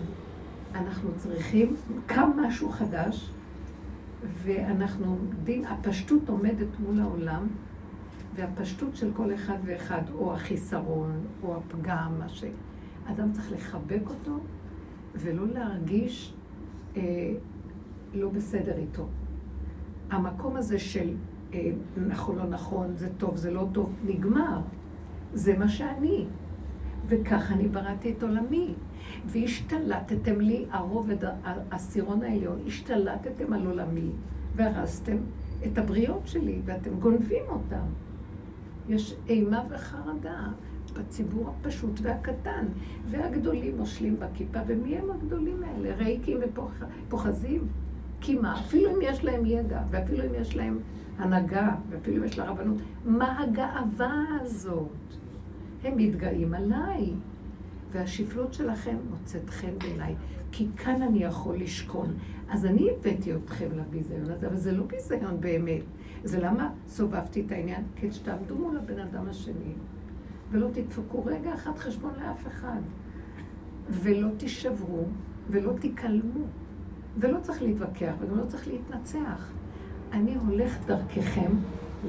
אנחנו 0.75 1.09
צריכים, 1.17 1.75
קם 2.05 2.31
משהו 2.35 2.69
חדש, 2.69 3.31
ואנחנו 4.43 5.05
עומדים, 5.05 5.65
הפשטות 5.65 6.29
עומדת 6.29 6.79
מול 6.79 6.99
העולם, 6.99 7.47
והפשטות 8.35 8.95
של 8.95 9.11
כל 9.13 9.33
אחד 9.33 9.57
ואחד, 9.65 10.01
או 10.13 10.33
החיסרון, 10.33 11.25
או 11.43 11.57
הפגם, 11.57 12.11
מה 12.19 12.29
ש... 12.29 12.43
אדם 13.05 13.31
צריך 13.31 13.51
לחבק 13.51 14.01
אותו, 14.09 14.39
ולא 15.15 15.47
להרגיש 15.47 16.33
אה, 16.97 17.01
לא 18.13 18.29
בסדר 18.29 18.77
איתו. 18.77 19.07
המקום 20.09 20.55
הזה 20.55 20.79
של 20.79 21.13
נכון, 22.07 22.37
לא 22.37 22.45
נכון, 22.45 22.95
זה 22.95 23.09
טוב, 23.17 23.35
זה 23.35 23.51
לא 23.51 23.67
טוב, 23.71 23.93
נגמר. 24.05 24.59
זה 25.33 25.57
מה 25.57 25.67
שאני. 25.67 26.25
וכך 27.07 27.51
אני 27.51 27.67
בראתי 27.67 28.13
את 28.17 28.23
עולמי. 28.23 28.73
והשתלטתם 29.25 30.41
לי, 30.41 30.65
הרובד, 30.71 31.17
העשירון 31.43 32.23
העליון, 32.23 32.59
השתלטתם 32.67 33.53
על 33.53 33.67
עולמי, 33.67 34.09
והרסתם 34.55 35.17
את 35.65 35.77
הבריות 35.77 36.27
שלי, 36.27 36.61
ואתם 36.65 36.99
גונבים 36.99 37.43
אותם. 37.49 37.85
יש 38.89 39.15
אימה 39.29 39.63
וחרדה 39.69 40.47
בציבור 40.93 41.49
הפשוט 41.49 41.99
והקטן, 42.01 42.65
והגדולים 43.09 43.77
מושלים 43.77 44.15
בכיפה, 44.19 44.59
ומי 44.67 44.97
הם 44.97 45.11
הגדולים 45.11 45.63
האלה? 45.63 45.95
ריקים 45.95 46.37
ופוחזים? 46.41 47.67
כי 48.21 48.39
מה? 48.39 48.59
אפילו 48.59 48.91
אם 48.91 48.99
יש 49.01 49.23
להם 49.23 49.45
ידע, 49.45 49.81
ואפילו 49.91 50.23
אם 50.23 50.33
יש 50.41 50.55
להם 50.55 50.79
הנהגה, 51.17 51.75
ואפילו 51.89 52.17
אם 52.17 52.23
יש 52.23 52.39
לה 52.39 52.45
רבנות, 52.45 52.77
מה 53.05 53.39
הגאווה 53.39 54.23
הזאת? 54.41 54.87
הם 55.83 55.97
מתגאים 55.97 56.53
עליי. 56.53 57.13
והשפלות 57.91 58.53
שלכם 58.53 58.95
מוצאת 59.09 59.49
חן 59.49 59.79
בעיניי, 59.79 60.15
כי 60.51 60.67
כאן 60.77 61.01
אני 61.01 61.23
יכול 61.23 61.55
לשכון. 61.55 62.13
אז 62.49 62.65
אני 62.65 62.89
הבאתי 62.91 63.35
אתכם 63.35 63.67
לביזיון 63.75 64.31
הזה, 64.31 64.47
אבל 64.47 64.57
זה 64.57 64.71
לא 64.71 64.83
ביזיון 64.83 65.41
באמת. 65.41 65.81
זה 66.23 66.39
למה 66.39 66.69
סובבתי 66.87 67.43
את 67.45 67.51
העניין? 67.51 67.83
כי 67.95 68.11
שתעמדו 68.11 68.55
מול 68.55 68.77
הבן 68.77 68.99
אדם 68.99 69.29
השני, 69.29 69.73
ולא 70.51 70.67
תדפקו 70.73 71.25
רגע 71.25 71.53
אחד 71.53 71.77
חשבון 71.77 72.11
לאף 72.13 72.47
אחד, 72.47 72.79
ולא 73.89 74.27
תישברו, 74.37 75.03
ולא 75.49 75.73
תיכלמו, 75.79 76.45
ולא 77.17 77.39
צריך 77.39 77.61
להתווכח, 77.61 78.13
וגם 78.19 78.37
לא 78.37 78.45
צריך 78.45 78.67
להתנצח. 78.67 79.51
אני 80.13 80.35
הולך 80.47 80.77
דרככם 80.85 81.51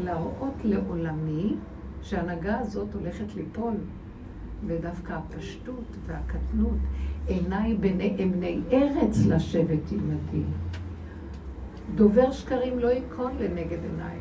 להראות 0.04 0.54
לעולמי 0.64 1.54
שההנהגה 2.02 2.58
הזאת 2.58 2.94
הולכת 2.94 3.34
ליפול. 3.34 3.74
ודווקא 4.66 5.12
הפשטות 5.12 5.84
והקטנות, 6.06 6.78
עיניי 7.26 7.74
בני 7.74 8.16
אמני 8.22 8.60
ארץ 8.72 9.26
לשבת 9.26 9.92
עמדי. 9.92 10.44
דובר 11.94 12.32
שקרים 12.32 12.78
לא 12.78 12.88
ייכון 12.88 13.32
לנגד 13.40 13.78
עיניי. 13.82 14.18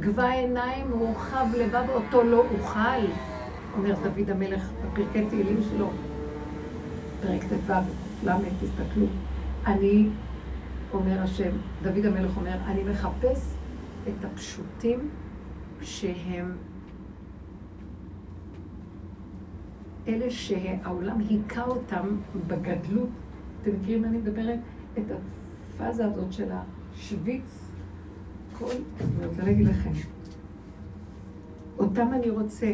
גבה 0.00 0.30
עיניים 0.30 0.86
מורחב 0.96 1.46
לבב 1.58 1.84
אותו 1.88 2.22
לא 2.22 2.44
אוכל, 2.58 3.06
אומר 3.78 3.94
דוד 3.94 4.30
המלך 4.30 4.70
בפרקי 4.84 5.26
תהילים 5.28 5.60
שלו, 5.70 5.90
פרק 7.22 7.44
ט"ו, 7.44 7.72
ל', 8.26 8.30
תסתכלו. 8.60 9.06
אני, 9.66 10.08
אומר 10.92 11.22
השם, 11.22 11.50
דוד 11.82 12.04
המלך 12.04 12.36
אומר, 12.36 12.56
אני 12.66 12.82
מחפש 12.84 13.54
את 14.08 14.24
הפשוטים 14.24 15.10
שהם 15.82 16.56
אלה 20.08 20.30
שהעולם 20.30 21.20
היכה 21.28 21.64
אותם 21.64 22.16
בגדלות. 22.46 23.08
אתם 23.62 23.70
מכירים 23.80 24.02
מה 24.02 24.08
אני 24.08 24.18
מדברת? 24.18 24.58
את 24.98 25.04
הפאזה 25.74 26.06
הזאת 26.06 26.32
של 26.32 26.48
השוויץ. 26.52 27.64
כל... 28.58 28.72
אני 29.00 29.26
רוצה 29.26 29.42
להגיד 29.42 29.66
לכם, 29.66 29.90
אותם 31.78 32.08
אני 32.12 32.30
רוצה, 32.30 32.72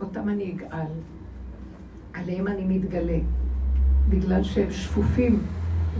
אותם 0.00 0.28
אני 0.28 0.52
אגאל, 0.52 0.86
עליהם 2.12 2.48
אני 2.48 2.78
מתגלה, 2.78 3.18
בגלל 4.08 4.42
שהם 4.42 4.70
שפופים 4.70 5.42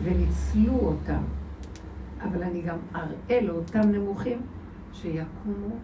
וניצלו 0.03 0.79
אותם. 0.79 1.23
אבל 2.23 2.43
אני 2.43 2.63
גם 2.63 2.79
אראה 2.95 3.41
לאותם 3.41 3.81
נמוכים 3.81 4.39
שיקומו, 4.93 5.77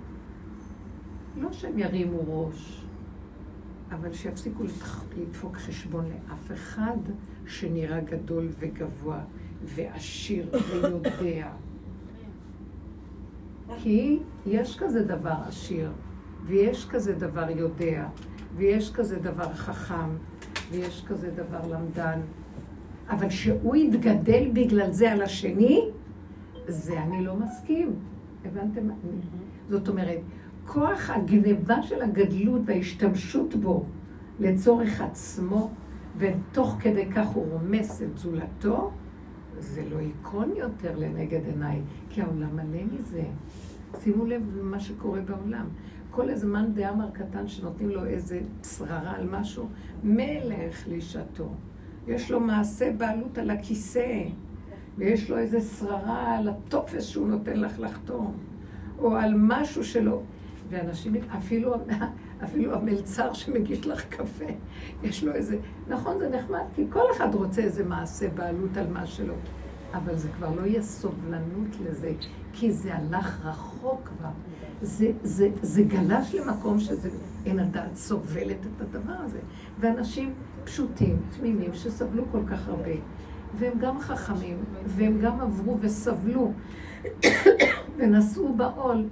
לא 1.36 1.52
שהם 1.52 1.78
ירימו 1.78 2.46
ראש, 2.46 2.84
אבל 3.90 4.12
שיפסיקו 4.12 4.62
לדפוק 5.16 5.56
חשבון 5.56 6.04
לאף 6.04 6.52
אחד 6.52 6.96
שנראה 7.46 8.00
גדול 8.00 8.48
וגבוה 8.58 9.20
ועשיר 9.62 10.50
ויודע. 10.52 11.50
כי 13.76 14.18
יש 14.46 14.78
כזה 14.78 15.04
דבר 15.04 15.34
עשיר, 15.48 15.92
ויש 16.46 16.88
כזה 16.90 17.14
דבר 17.14 17.50
יודע, 17.50 18.08
ויש 18.56 18.92
כזה 18.92 19.18
דבר 19.18 19.52
חכם, 19.54 20.10
ויש 20.70 21.04
כזה 21.08 21.30
דבר 21.30 21.66
למדן. 21.66 22.20
אבל 23.08 23.30
שהוא 23.30 23.76
יתגדל 23.76 24.50
בגלל 24.52 24.92
זה 24.92 25.12
על 25.12 25.22
השני, 25.22 25.80
זה 26.68 27.02
אני 27.02 27.24
לא 27.24 27.36
מסכים. 27.36 27.94
הבנתם? 28.44 28.80
זאת 29.68 29.88
אומרת, 29.88 30.18
כוח 30.66 31.10
הגניבה 31.10 31.82
של 31.82 32.02
הגדלות 32.02 32.60
וההשתמשות 32.64 33.54
בו 33.54 33.84
לצורך 34.40 35.00
עצמו, 35.00 35.70
ותוך 36.18 36.76
כדי 36.80 37.06
כך 37.14 37.26
הוא 37.26 37.46
רומס 37.52 38.02
את 38.02 38.18
זולתו, 38.18 38.90
זה 39.58 39.82
לא 39.90 40.00
ייכון 40.00 40.52
יותר 40.56 40.98
לנגד 40.98 41.46
עיניי, 41.46 41.80
כי 42.10 42.22
העולם 42.22 42.56
מלא 42.56 42.82
מזה. 42.92 43.24
שימו 44.00 44.26
לב 44.26 44.42
למה 44.58 44.80
שקורה 44.80 45.20
בעולם. 45.20 45.66
כל 46.10 46.28
מאן 46.46 46.74
דאמר 46.74 47.10
קטן 47.10 47.48
שנותנים 47.48 47.88
לו 47.88 48.04
איזה 48.04 48.40
שררה 48.62 49.16
על 49.16 49.28
משהו, 49.30 49.68
מלך 50.04 50.84
לשעתו. 50.88 51.48
יש 52.06 52.30
לו 52.30 52.40
מעשה 52.40 52.92
בעלות 52.92 53.38
על 53.38 53.50
הכיסא, 53.50 54.22
ויש 54.98 55.30
לו 55.30 55.38
איזה 55.38 55.60
שררה 55.60 56.36
על 56.38 56.48
הטופס 56.48 57.06
שהוא 57.06 57.28
נותן 57.28 57.60
לך 57.60 57.80
לחתום, 57.80 58.34
או 58.98 59.16
על 59.16 59.34
משהו 59.36 59.84
שלא. 59.84 60.20
ואנשים, 60.70 61.14
אפילו, 61.38 61.74
אפילו 62.44 62.74
המלצר 62.74 63.32
שמגיש 63.32 63.86
לך 63.86 64.04
קפה, 64.08 64.44
יש 65.02 65.24
לו 65.24 65.32
איזה... 65.32 65.56
נכון, 65.88 66.18
זה 66.18 66.28
נחמד, 66.28 66.64
כי 66.74 66.84
כל 66.90 67.04
אחד 67.16 67.34
רוצה 67.34 67.62
איזה 67.62 67.84
מעשה 67.84 68.28
בעלות 68.28 68.76
על 68.76 68.86
מה 68.92 69.06
שלו. 69.06 69.34
אבל 69.94 70.16
זה 70.16 70.28
כבר 70.28 70.54
לא 70.54 70.66
יהיה 70.66 70.82
סובלנות 70.82 71.76
לזה, 71.84 72.12
כי 72.52 72.72
זה 72.72 72.94
הלך 72.94 73.46
רחוק 73.46 74.08
כבר. 74.08 74.28
זה, 74.82 75.12
זה, 75.22 75.48
זה 75.62 75.82
גלש 75.82 76.34
למקום 76.34 76.78
שזה, 76.78 77.10
אין 77.46 77.58
הדעת 77.58 77.94
סובלת 77.94 78.66
את 78.66 78.80
הדבר 78.80 79.12
הזה. 79.24 79.38
ואנשים 79.80 80.34
פשוטים, 80.64 81.16
תמימים, 81.38 81.74
שסבלו 81.74 82.24
כל 82.32 82.42
כך 82.50 82.68
הרבה, 82.68 82.90
והם 83.58 83.78
גם 83.78 84.00
חכמים, 84.00 84.56
והם 84.86 85.18
גם 85.20 85.40
עברו 85.40 85.76
וסבלו, 85.80 86.52
ונשאו 87.96 88.54
בעול, 88.56 89.04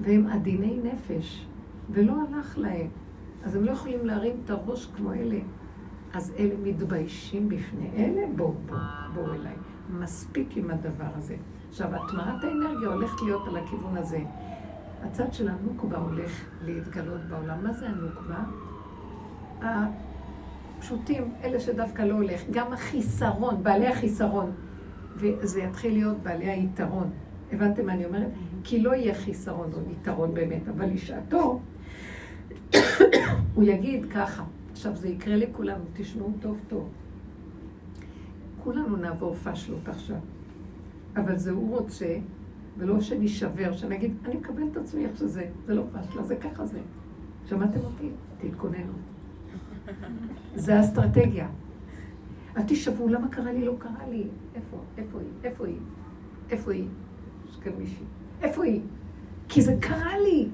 והם 0.00 0.26
עדיני 0.26 0.78
נפש, 0.82 1.46
ולא 1.90 2.14
הלך 2.22 2.58
להם. 2.58 2.88
אז 3.44 3.56
הם 3.56 3.64
לא 3.64 3.70
יכולים 3.70 4.06
להרים 4.06 4.36
את 4.44 4.50
הראש 4.50 4.86
כמו 4.96 5.12
אלה. 5.12 5.38
אז 6.12 6.32
אלה 6.38 6.54
מתביישים 6.62 7.48
בפני 7.48 7.90
אלה, 7.96 8.22
בואו, 8.36 8.54
בואו, 8.66 8.78
בואו 9.14 9.34
אליי. 9.34 9.54
מספיק 9.90 10.56
עם 10.56 10.70
הדבר 10.70 11.10
הזה. 11.16 11.36
עכשיו, 11.68 11.94
הטמעת 11.94 12.44
האנרגיה 12.44 12.88
הולכת 12.88 13.22
להיות 13.22 13.48
על 13.48 13.56
הכיוון 13.56 13.96
הזה. 13.96 14.20
הצד 15.02 15.32
של 15.32 15.48
הנוקבה 15.48 15.98
הולך 15.98 16.44
להתגלות 16.62 17.20
בעולם. 17.30 17.64
מה 17.64 17.72
זה 17.72 17.88
הנוקבה? 17.88 18.44
הפשוטים, 20.84 21.32
אלה 21.44 21.60
שדווקא 21.60 22.02
לא 22.02 22.14
הולך, 22.14 22.42
גם 22.50 22.72
החיסרון, 22.72 23.62
בעלי 23.62 23.86
החיסרון, 23.86 24.50
וזה 25.16 25.60
יתחיל 25.60 25.92
להיות 25.92 26.16
בעלי 26.22 26.50
היתרון. 26.50 27.10
הבנתם 27.52 27.86
מה 27.86 27.92
אני 27.92 28.04
אומרת? 28.04 28.30
כי 28.64 28.80
לא 28.80 28.94
יהיה 28.94 29.14
חיסרון 29.14 29.70
או 29.72 29.78
יתרון 29.92 30.34
באמת, 30.34 30.68
אבל 30.68 30.86
לשעתו, 30.86 31.60
הוא 33.54 33.64
יגיד 33.64 34.06
ככה, 34.12 34.44
עכשיו 34.72 34.96
זה 34.96 35.08
יקרה 35.08 35.36
לכולנו, 35.36 35.84
תשמעו 35.92 36.32
טוב 36.40 36.58
טוב. 36.68 36.88
כולנו 38.64 38.96
נעבור 38.96 39.34
פשלות 39.34 39.88
עכשיו, 39.88 40.18
אבל 41.16 41.36
זה 41.36 41.50
הוא 41.50 41.78
רוצה 41.78 42.16
ולא 42.78 43.00
שנשבר, 43.00 43.72
שנגיד, 43.72 44.12
אני 44.24 44.36
מקבל 44.36 44.62
את 44.72 44.76
עצמי 44.76 45.06
איך 45.06 45.16
שזה, 45.16 45.46
זה 45.66 45.74
לא 45.74 45.82
פשלה, 45.92 46.22
זה 46.22 46.36
ככה 46.36 46.66
זה. 46.66 46.80
שמעתם 47.46 47.80
אותי? 47.80 48.10
תתכוננו. 48.38 49.13
זה 50.54 50.76
האסטרטגיה. 50.76 51.48
אל 52.56 52.62
תשבו, 52.66 53.08
למה 53.08 53.28
קרה 53.28 53.52
לי? 53.52 53.64
לא 53.64 53.74
קרה 53.78 54.08
לי. 54.10 54.24
איפה? 54.54 54.76
איפה 54.98 55.18
היא? 55.18 55.28
איפה 55.44 55.66
היא? 55.66 55.78
איפה 56.50 56.72
היא? 56.72 56.88
יש 57.48 57.56
כאן 57.56 57.72
מישהי. 57.78 58.04
איפה 58.42 58.64
היא? 58.64 58.80
כי 59.48 59.62
זה 59.62 59.76
קרה 59.80 60.18
לי. 60.18 60.48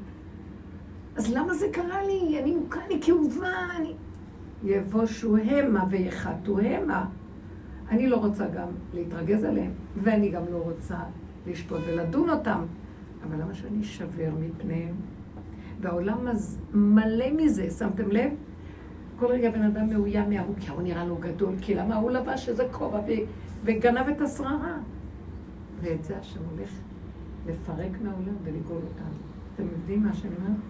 אז 1.17 1.33
למה 1.35 1.55
זה 1.55 1.67
קרה 1.73 2.03
לי? 2.03 2.39
אני 2.43 2.55
מוכה, 2.55 2.81
אני 2.87 2.99
כאובה, 3.03 3.53
אני... 3.77 3.95
יבושו 4.65 5.37
המה 5.37 5.85
ויחתו 5.91 6.59
המה. 6.59 7.07
אני 7.89 8.07
לא 8.09 8.17
רוצה 8.17 8.49
גם 8.49 8.69
להתרגז 8.95 9.45
עליהם, 9.45 9.73
ואני 10.03 10.31
גם 10.31 10.43
לא 10.53 10.57
רוצה 10.57 10.99
לשפוט 11.47 11.81
ולדון 11.87 12.31
אותם. 12.31 12.65
אבל 13.25 13.43
למה 13.43 13.55
שאני 13.55 13.81
אשבר 13.81 14.31
מפניהם? 14.41 14.95
והעולם 15.81 16.27
מלא 16.75 17.33
מזה, 17.37 17.71
שמתם 17.71 18.11
לב? 18.11 18.33
כל 19.21 19.27
רגע 19.27 19.51
בן 19.51 19.63
אדם 19.63 19.89
מאוים 19.89 20.31
מההוא, 20.31 20.55
כי 20.61 20.71
ההוא 20.71 20.83
נראה 20.83 21.05
לו 21.05 21.17
גדול, 21.17 21.55
כי 21.61 21.75
למה 21.75 21.97
הוא 21.97 22.11
לבש 22.11 22.49
איזה 22.49 22.65
כובע 22.73 23.01
וגנב 23.65 24.09
את 24.09 24.21
השררה? 24.21 24.79
ואת 25.81 26.05
זה 26.05 26.19
השם 26.19 26.41
הולך 26.51 26.71
לפרק 27.47 28.01
מהעולם 28.03 28.35
ולגאול 28.45 28.83
אותנו. 28.89 29.17
אתם 29.55 29.65
מבינים 29.67 30.03
מה 30.03 30.15
שאני 30.15 30.35
אומרת? 30.37 30.61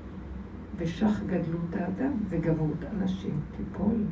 ושך 0.77 1.21
גדלות 1.27 1.75
האדם 1.75 2.13
וגברות 2.29 2.85
אנשים 2.93 3.41
תיפול. 3.57 4.05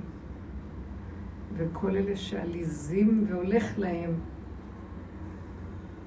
וכל 1.56 1.96
אלה 1.96 2.16
שעליזים 2.16 3.24
והולך 3.28 3.78
להם, 3.78 4.14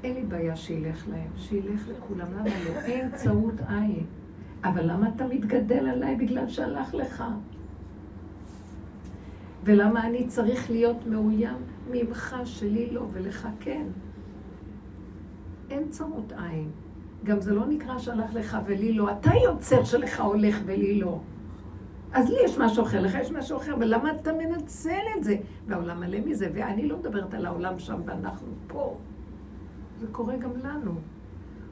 אין 0.04 0.14
לי 0.14 0.24
בעיה 0.24 0.56
שילך 0.56 1.08
להם, 1.08 1.30
שילך 1.36 1.88
לכולם. 1.88 2.28
למה 2.32 2.44
לא? 2.44 2.80
אין 2.80 3.12
צרות 3.12 3.62
עין. 3.68 4.06
אבל 4.64 4.92
למה 4.92 5.10
אתה 5.16 5.28
מתגדל 5.28 5.90
עליי 5.90 6.16
בגלל 6.16 6.48
שהלך 6.48 6.94
לך? 6.94 7.24
ולמה 9.64 10.08
אני 10.08 10.28
צריך 10.28 10.72
להיות 10.72 11.08
מאוים 11.08 11.58
ממך, 11.92 12.36
שלי 12.46 12.90
לא, 12.92 13.06
ולך 13.14 13.48
כן? 13.60 13.86
אין 15.70 15.90
צרות 15.90 16.34
עין. 16.38 16.70
גם 17.24 17.42
זה 17.42 17.54
לא 17.54 17.66
נקרא 17.66 17.98
שהלך 17.98 18.34
לך 18.34 18.58
ולי 18.66 18.94
לא. 18.94 19.12
אתה 19.12 19.32
יוצר 19.44 19.84
שלך 19.84 20.22
הולך 20.22 20.62
ולי 20.66 21.00
לא. 21.00 21.20
אז 22.14 22.30
לי 22.30 22.38
יש 22.46 22.58
משהו 22.58 22.84
אחר, 22.84 23.02
לך 23.02 23.16
יש 23.22 23.32
משהו 23.32 23.58
אחר, 23.58 23.76
ולמה 23.80 24.12
אתה 24.12 24.32
מנצל 24.34 25.02
את 25.18 25.24
זה? 25.24 25.36
והעולם 25.68 26.00
מלא 26.00 26.20
מזה, 26.26 26.50
ואני 26.54 26.88
לא 26.88 26.98
מדברת 26.98 27.34
על 27.34 27.46
העולם 27.46 27.80
שם 27.80 28.02
ואנחנו 28.06 28.48
פה. 28.68 28.98
זה 30.00 30.08
קורה 30.12 30.38
גם 30.38 30.52
לנו. 30.64 30.92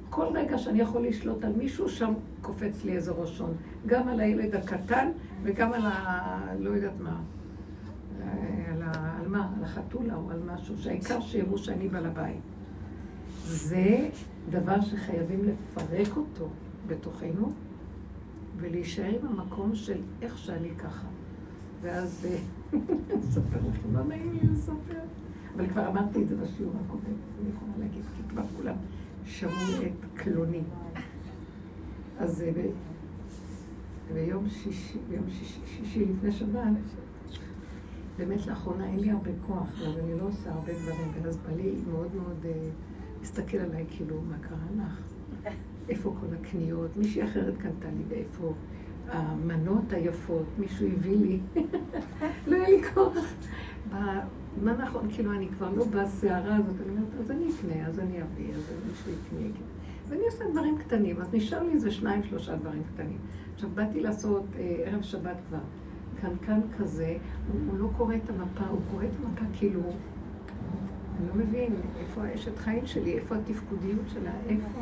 כל 0.09 0.25
רגע 0.33 0.57
שאני 0.57 0.79
יכול 0.79 1.07
לשלוט 1.07 1.43
על 1.43 1.53
מישהו, 1.57 1.89
שם 1.89 2.13
קופץ 2.41 2.85
לי 2.85 2.95
איזה 2.95 3.11
ראשון. 3.11 3.53
גם 3.85 4.07
על 4.07 4.19
הילד 4.19 4.55
הקטן 4.55 5.11
וגם 5.43 5.73
על 5.73 5.85
ה... 5.85 6.53
לא 6.59 6.69
יודעת 6.69 6.99
מה. 6.99 7.19
על, 8.71 8.81
ה... 8.81 9.17
על 9.19 9.27
מה? 9.27 9.49
על 9.57 9.63
החתולה 9.63 10.15
או 10.15 10.31
על 10.31 10.39
משהו, 10.45 10.77
שהעיקר 10.77 11.21
שיראו 11.21 11.57
שאני 11.57 11.87
בעל 11.87 12.05
הבית. 12.05 12.41
זה 13.43 14.09
דבר 14.49 14.81
שחייבים 14.81 15.39
לפרק 15.43 16.17
אותו 16.17 16.49
בתוכנו, 16.87 17.51
ולהישאר 18.57 19.19
עם 19.21 19.27
המקום 19.27 19.75
של 19.75 20.01
איך 20.21 20.37
שאני 20.37 20.69
ככה. 20.77 21.07
ואז 21.81 22.27
אה, 22.29 22.37
אספר 23.19 23.59
לכם, 23.69 23.93
לא 23.93 24.03
נעים 24.03 24.33
לי 24.33 24.39
לספר. 24.51 24.99
אבל 25.55 25.67
כבר 25.67 25.87
אמרתי 25.87 26.23
את 26.23 26.29
זה 26.29 26.35
בשיעור 26.35 26.73
הקודם, 26.85 27.03
אני 27.41 27.49
יכולה 27.55 27.71
להגיד, 27.79 28.03
כי 28.17 28.23
כבר 28.29 28.43
כולם 28.57 28.75
שמעו 29.25 29.81
את 29.83 30.05
קלוני. 30.13 30.61
אז 32.19 32.41
אה, 32.41 32.51
ביום 34.13 34.49
שישי, 34.49 34.97
ביום 35.09 35.29
שישי, 35.29 35.59
שישי 35.65 36.05
לפני 36.05 36.31
שבת, 36.31 36.65
באמת 38.19 38.47
לאחרונה 38.47 38.85
אין 38.85 38.99
לי 38.99 39.11
הרבה 39.11 39.31
כוח, 39.47 39.81
אבל 39.81 39.99
אני 39.99 40.19
לא 40.19 40.23
עושה 40.23 40.51
הרבה 40.51 40.73
דברים, 40.73 41.11
ואז 41.23 41.37
בא 41.37 41.55
לי 41.55 41.75
מאוד 41.91 42.15
מאוד 42.15 42.45
להסתכל 43.19 43.57
אה, 43.57 43.63
עליי, 43.63 43.85
כאילו, 43.89 44.21
מה 44.21 44.37
קרה 44.41 44.57
לך? 44.77 45.01
איפה 45.89 46.15
כל 46.19 46.25
הקניות? 46.39 46.97
מישהי 46.97 47.23
אחרת 47.23 47.57
קנתה 47.57 47.87
לי, 47.87 48.03
ואיפה 48.07 48.53
המנות 49.07 49.93
היפות? 49.93 50.45
מישהו 50.57 50.87
הביא 50.87 51.17
לי. 51.17 51.39
לא 52.47 52.55
היה 52.55 52.69
לי 52.69 52.83
כוח. 52.93 53.33
מה 54.61 54.73
נכון, 54.77 55.07
כאילו, 55.11 55.31
אני 55.33 55.47
כבר 55.47 55.69
לא 55.69 55.85
בסערה 55.85 56.55
הזאת, 56.55 56.75
אני 56.81 56.89
אומרת, 56.89 57.13
אז 57.19 57.31
אני 57.31 57.45
אקנה, 57.49 57.87
אז 57.87 57.99
אני 57.99 58.21
אביא, 58.21 58.53
אז 58.53 58.73
מישהו 58.89 59.11
יקנה. 59.11 59.65
ואני 60.07 60.25
עושה 60.25 60.43
דברים 60.51 60.77
קטנים, 60.77 61.21
אז 61.21 61.33
נשאר 61.33 61.63
לי 61.63 61.71
איזה 61.71 61.91
שניים, 61.91 62.23
שלושה 62.23 62.55
דברים 62.55 62.83
קטנים. 62.93 63.17
עכשיו, 63.53 63.69
באתי 63.73 63.99
לעשות 63.99 64.43
אה, 64.55 64.75
ערב 64.85 65.01
שבת 65.01 65.37
כבר. 65.47 65.59
קנקן 66.21 66.59
כזה, 66.77 67.17
הוא, 67.51 67.61
הוא 67.71 67.79
לא 67.79 67.89
קורא 67.97 68.15
את 68.15 68.29
המפה, 68.29 68.65
הוא 68.69 68.79
קורא 68.91 69.03
את 69.03 69.09
המפה 69.23 69.45
כאילו, 69.53 69.81
אני 69.81 71.27
לא 71.27 71.35
מבין, 71.35 71.75
איפה 71.99 72.23
האשת 72.23 72.57
חיים 72.57 72.85
שלי, 72.85 73.13
איפה 73.13 73.35
התפקודיות 73.35 74.09
שלה, 74.13 74.31
איפה, 74.49 74.81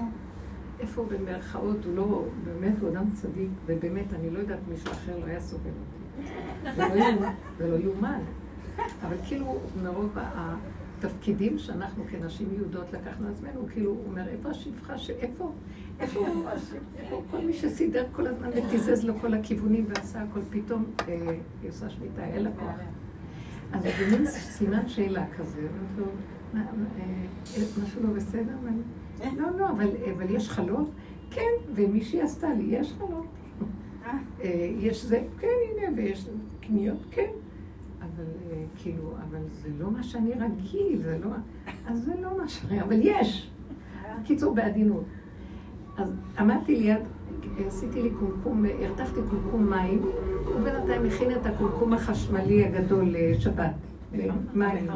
איפה 0.79 1.05
במרכאות, 1.11 1.85
הוא 1.85 1.95
לא, 1.95 2.25
באמת 2.43 2.73
הוא 2.81 2.89
אדם 2.89 3.05
צדיק, 3.13 3.49
ובאמת, 3.65 4.13
אני 4.13 4.29
לא 4.29 4.39
יודעת, 4.39 4.59
מישהו 4.69 4.91
אחר 4.91 5.19
לא 5.19 5.25
היה 5.25 5.39
סובל 5.39 5.69
אותי. 5.69 6.31
זה 7.57 7.67
לא 7.67 7.75
יאומן. 7.75 8.19
אבל 9.01 9.15
כאילו, 9.27 9.57
מרוב 9.83 10.17
התפקידים 10.97 11.57
שאנחנו 11.57 12.03
כנשים 12.11 12.47
יהודות 12.55 12.93
לקחנו 12.93 13.27
עצמנו, 13.29 13.67
כאילו, 13.73 13.91
הוא 13.91 14.05
אומר, 14.07 14.27
איפה 14.27 14.49
השפחה 14.49 14.97
של... 14.97 15.13
איפה? 15.13 15.53
כל 17.31 17.37
מי 17.45 17.53
שסידר 17.53 18.05
כל 18.11 18.27
הזמן 18.27 18.49
ותיזז 18.49 19.05
לו 19.05 19.19
כל 19.19 19.33
הכיוונים 19.33 19.85
ועשה 19.89 20.21
הכל, 20.21 20.39
פתאום 20.49 20.85
אה, 21.07 21.37
היא 21.61 21.69
עושה 21.69 21.89
שמיטה, 21.89 22.25
אין 22.25 22.43
לה 22.43 22.49
כוח. 22.59 22.75
אז 23.71 23.83
זה 23.83 24.17
מין 24.17 24.25
סימן 24.27 24.87
שאלה 24.87 25.25
כזה, 25.37 25.61
לו, 25.97 26.05
אה, 26.55 26.61
משהו 27.83 28.03
לא 28.03 28.09
בסדר? 28.09 28.55
לא, 29.37 29.57
לא, 29.57 29.69
אבל 29.69 30.29
יש 30.29 30.49
חלות? 30.49 30.89
כן, 31.31 31.51
ומישהי 31.75 32.21
עשתה 32.21 32.53
לי, 32.53 32.63
יש 32.63 32.93
חלות. 32.93 33.25
אה. 34.05 34.17
יש 34.79 35.05
זה, 35.05 35.23
כן, 35.39 35.47
הנה, 35.71 35.97
ויש 35.97 36.29
קניות, 36.61 37.05
כן. 37.11 37.29
אבל 38.17 38.25
אה, 38.51 38.63
כאילו, 38.75 39.11
אבל 39.29 39.39
זה 39.61 39.69
לא 39.79 39.91
מה 39.91 40.03
שאני 40.03 40.31
רגיל, 40.33 41.01
זה 41.01 41.17
לא... 41.23 41.29
אז 41.87 42.03
זה 42.03 42.13
לא 42.21 42.37
מה 42.37 42.47
שאני... 42.47 42.81
אבל 42.81 42.99
יש. 43.01 43.51
בקיצור, 44.21 44.55
בעדינות. 44.55 45.03
אז 45.97 46.13
עמדתי 46.39 46.75
ליד, 46.75 47.01
עשיתי 47.67 48.01
לי 48.01 48.09
קומקום, 48.19 48.65
הרתחתי 48.81 49.19
קומקום 49.29 49.69
מים, 49.69 50.01
הוא 50.45 50.59
בינתיים 50.63 51.05
הכין 51.05 51.31
את 51.31 51.45
הקומקום 51.45 51.93
החשמלי 51.93 52.65
הגדול 52.65 53.05
לשבת. 53.09 53.73
מים. 54.53 54.87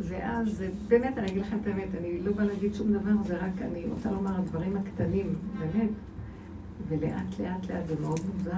ואז, 0.00 0.64
באמת, 0.88 1.18
אני 1.18 1.26
אגיד 1.26 1.42
לכם 1.42 1.56
את 1.62 1.66
האמת, 1.66 1.88
אני 2.00 2.20
לא 2.20 2.32
באה 2.32 2.44
להגיד 2.44 2.74
שום 2.74 2.92
דבר, 2.92 3.10
זה 3.24 3.36
רק, 3.36 3.62
אני 3.62 3.84
רוצה 3.86 4.10
לומר, 4.10 4.38
הדברים 4.38 4.76
הקטנים, 4.76 5.34
באמת, 5.58 5.90
ולאט 6.88 7.40
לאט 7.40 7.70
לאט 7.70 7.86
זה 7.86 7.94
מאוד 8.00 8.20
מוזר. 8.34 8.52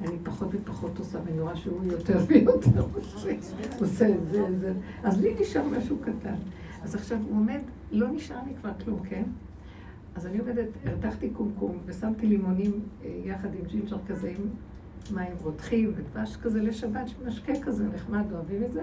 אני 0.00 0.18
פחות 0.22 0.48
ופחות 0.52 0.98
עושה, 0.98 1.18
ואני 1.24 1.40
רואה 1.40 1.56
שהוא 1.56 1.84
יותר 1.84 2.18
ויותר 2.26 2.84
עושה 3.80 4.08
את 4.08 4.28
זה, 4.30 4.42
זה. 4.60 4.72
אז 5.02 5.20
לי 5.20 5.34
נשאר 5.40 5.66
משהו 5.66 5.96
קטן. 5.98 6.34
אז 6.82 6.94
עכשיו 6.94 7.18
הוא 7.28 7.30
עומד, 7.30 7.60
לא 7.92 8.08
נשאר 8.08 8.38
לי 8.46 8.54
כבר 8.60 8.70
כלום, 8.84 9.00
כן? 9.08 9.22
אז 10.14 10.26
אני 10.26 10.38
עומדת, 10.38 10.68
הרתחתי 10.84 11.30
קומקום 11.30 11.78
ושמתי 11.86 12.26
לימונים 12.26 12.80
אה, 13.04 13.10
יחד 13.24 13.48
עם 13.54 13.64
ג'ינג'ר 13.70 13.96
כזה, 14.08 14.34
עם 14.38 14.48
מים 15.14 15.32
רותחים 15.42 15.92
ודבש 15.96 16.36
כזה 16.36 16.62
לשבת, 16.62 17.10
משקה 17.26 17.52
כזה 17.62 17.84
נחמד, 17.94 18.32
אוהבים 18.32 18.62
את 18.64 18.72
זה? 18.72 18.82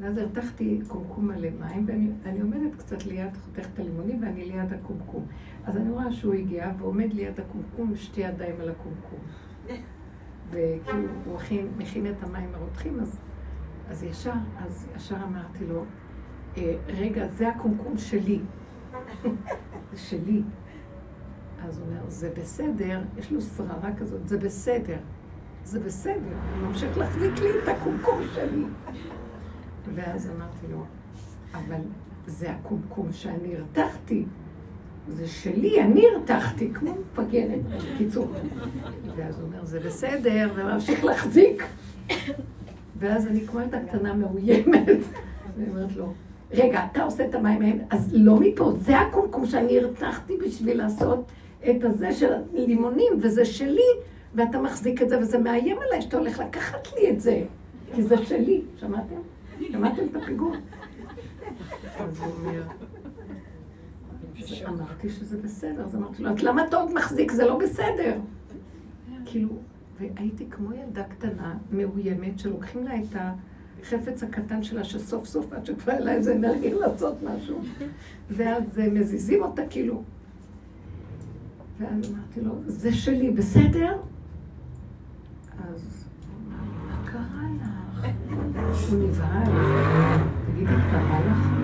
ואז 0.00 0.18
הרתחתי 0.18 0.80
קומקום 0.88 1.28
מלא 1.28 1.48
מים, 1.60 1.86
ואני 2.22 2.40
עומדת 2.40 2.74
קצת 2.78 3.06
ליד, 3.06 3.36
חותכת 3.44 3.68
את 3.74 3.78
הלימונים, 3.78 4.22
ואני 4.22 4.44
ליד 4.44 4.72
הקומקום. 4.72 5.26
אז 5.64 5.76
אני 5.76 5.90
רואה 5.90 6.12
שהוא 6.12 6.34
הגיע, 6.34 6.72
ועומד 6.78 7.12
ליד 7.12 7.40
הקומקום, 7.40 7.96
שתי 7.96 8.20
ידיים 8.20 8.54
על 8.60 8.68
הקומקום. 8.68 9.18
וכאילו, 10.50 11.08
הוא 11.24 11.36
הכין, 11.36 11.68
מכין 11.76 12.06
את 12.06 12.22
המים 12.22 12.50
הרותחים, 12.54 13.00
אז, 13.00 13.20
אז 13.88 14.02
ישר, 14.02 14.32
אז 14.58 14.88
ישר 14.96 15.16
אמרתי 15.24 15.66
לו, 15.66 15.84
אה, 16.56 16.76
רגע, 16.88 17.28
זה 17.28 17.48
הקומקום 17.48 17.98
שלי. 17.98 18.40
זה 19.92 19.98
שלי. 19.98 20.42
אז 21.62 21.78
הוא 21.78 21.86
אומר, 21.86 22.08
זה 22.08 22.30
בסדר, 22.36 23.02
יש 23.16 23.32
לו 23.32 23.40
שררה 23.40 23.94
כזאת, 23.98 24.28
זה 24.28 24.38
בסדר. 24.38 24.98
זה 25.64 25.80
בסדר, 25.80 26.36
הוא 26.60 26.68
ממשיך 26.68 26.98
להחזיק 26.98 27.32
לי 27.38 27.48
את 27.62 27.68
הקומקום 27.68 28.20
שלי. 28.34 28.64
ואז 29.94 30.30
אמרתי 30.30 30.66
לו, 30.70 30.84
אבל 31.54 31.80
זה 32.26 32.50
הקומקום 32.50 33.12
שאני 33.12 33.56
הרתחתי. 33.56 34.24
זה 35.08 35.28
שלי, 35.28 35.80
אני 35.80 36.06
הרתחתי, 36.06 36.70
כמו 36.74 36.94
מפגנת, 36.94 37.60
בקיצור. 37.94 38.26
ואז 39.16 39.40
הוא 39.40 39.46
אומר, 39.46 39.64
זה 39.64 39.80
בסדר, 39.80 40.52
וממשיך 40.54 41.04
להחזיק. 41.04 41.64
ואז 42.98 43.26
אני 43.26 43.46
כמו 43.46 43.60
ילדה 43.60 43.78
קטנה 43.88 44.14
מאוימת, 44.14 44.86
ואני 45.56 45.68
אומרת 45.68 45.96
לו, 45.96 46.12
רגע, 46.52 46.86
אתה 46.92 47.02
עושה 47.02 47.26
את 47.26 47.34
המים 47.34 47.62
ההם, 47.62 47.78
אז 47.90 48.10
לא 48.12 48.40
מפה, 48.40 48.72
זה 48.76 48.98
הקומקום 48.98 49.46
שאני 49.46 49.78
הרתחתי 49.78 50.36
בשביל 50.46 50.78
לעשות 50.78 51.24
את 51.70 51.84
הזה 51.84 52.12
של 52.12 52.32
הלימונים, 52.54 53.12
וזה 53.20 53.44
שלי, 53.44 53.90
ואתה 54.34 54.60
מחזיק 54.60 55.02
את 55.02 55.08
זה, 55.08 55.18
וזה 55.18 55.38
מאיים 55.38 55.76
עליי 55.86 56.02
שאתה 56.02 56.16
הולך 56.16 56.38
לקחת 56.38 56.88
לי 56.96 57.10
את 57.10 57.20
זה, 57.20 57.42
כי 57.94 58.02
זה 58.02 58.16
שלי, 58.24 58.60
שמעתם? 58.76 59.14
שמעתם 59.70 60.02
את 60.10 60.16
הפיגור? 60.16 60.54
אמרתי 64.68 65.08
שזה 65.08 65.38
בסדר, 65.42 65.84
אז 65.84 65.94
אמרתי 65.96 66.22
לו, 66.22 66.30
אז 66.30 66.42
למה 66.42 66.66
אתה 66.66 66.76
עוד 66.76 66.94
מחזיק? 66.94 67.32
זה 67.32 67.44
לא 67.44 67.58
בסדר. 67.58 68.18
כאילו, 69.24 69.48
והייתי 70.00 70.46
כמו 70.50 70.72
ילדה 70.72 71.04
קטנה, 71.04 71.54
מאוימת, 71.72 72.38
שלוקחים 72.38 72.84
לה 72.84 72.98
את 72.98 73.16
החפץ 73.82 74.22
הקטן 74.22 74.62
שלה, 74.62 74.84
שסוף 74.84 75.26
סוף 75.26 75.52
עד 75.52 75.66
שכבר 75.66 75.92
אין 75.92 76.02
לה 76.02 76.12
איזה 76.12 76.34
אנרגיה 76.34 76.74
לעשות 76.74 77.14
משהו, 77.22 77.60
ואז 78.30 78.62
מזיזים 78.92 79.42
אותה 79.42 79.62
כאילו. 79.70 80.02
ואז 81.78 82.12
אמרתי 82.12 82.40
לו, 82.40 82.52
זה 82.66 82.92
שלי, 82.92 83.30
בסדר? 83.30 83.96
אז 85.58 86.04
הוא 86.28 86.52
אמר 86.52 86.62
לי, 86.62 86.86
מה 86.88 87.10
קרה 87.12 87.42
לך? 87.60 88.90
הוא 88.90 89.08
נבהל. 89.08 89.52
תגידי, 90.46 90.72
קרה 90.90 91.20
לך 91.26 91.63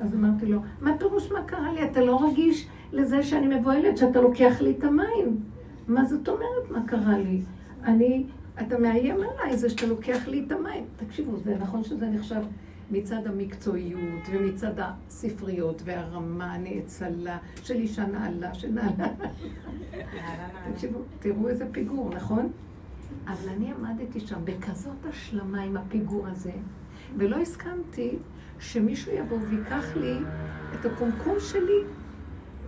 אז 0.00 0.14
אמרתי 0.14 0.46
לו, 0.46 0.60
מה 0.80 0.98
פירוש 0.98 1.32
מה 1.32 1.42
קרה 1.42 1.72
לי? 1.72 1.84
אתה 1.84 2.04
לא 2.04 2.28
רגיש 2.30 2.66
לזה 2.92 3.22
שאני 3.22 3.58
מבוהלת, 3.58 3.96
שאתה 3.96 4.20
לוקח 4.20 4.60
לי 4.60 4.74
את 4.78 4.84
המים. 4.84 5.40
מה 5.88 6.04
זאת 6.04 6.28
אומרת, 6.28 6.70
מה 6.70 6.82
קרה 6.86 7.18
לי? 7.18 7.40
אני, 7.84 8.26
אתה 8.60 8.78
מאיים 8.78 9.16
עליי, 9.16 9.56
זה 9.56 9.70
שאתה 9.70 9.86
לוקח 9.86 10.28
לי 10.28 10.44
את 10.46 10.52
המים. 10.52 10.84
תקשיבו, 10.96 11.36
זה 11.36 11.56
נכון 11.60 11.84
שזה 11.84 12.06
נחשב 12.06 12.42
מצד 12.90 13.26
המקצועיות 13.26 14.22
ומצד 14.30 14.72
הספריות 14.78 15.82
והרמה 15.84 16.52
הנאצלה 16.52 17.38
של 17.62 17.74
אישה 17.74 18.06
נעלה, 18.06 18.54
שנעלה. 18.54 19.08
תקשיבו, 20.72 20.98
תראו 21.18 21.48
איזה 21.48 21.66
פיגור, 21.72 22.10
נכון? 22.10 22.50
אבל 23.26 23.48
אני 23.48 23.72
עמדתי 23.72 24.20
שם 24.20 24.44
בכזאת 24.44 25.06
השלמה 25.08 25.62
עם 25.62 25.76
הפיגור 25.76 26.26
הזה, 26.26 26.52
ולא 27.16 27.36
הסכמתי 27.36 28.16
שמישהו 28.58 29.12
יבוא 29.12 29.38
ויקח 29.50 29.96
לי 29.96 30.14
את 30.74 30.86
הקומקום 30.86 31.34
שלי, 31.40 31.82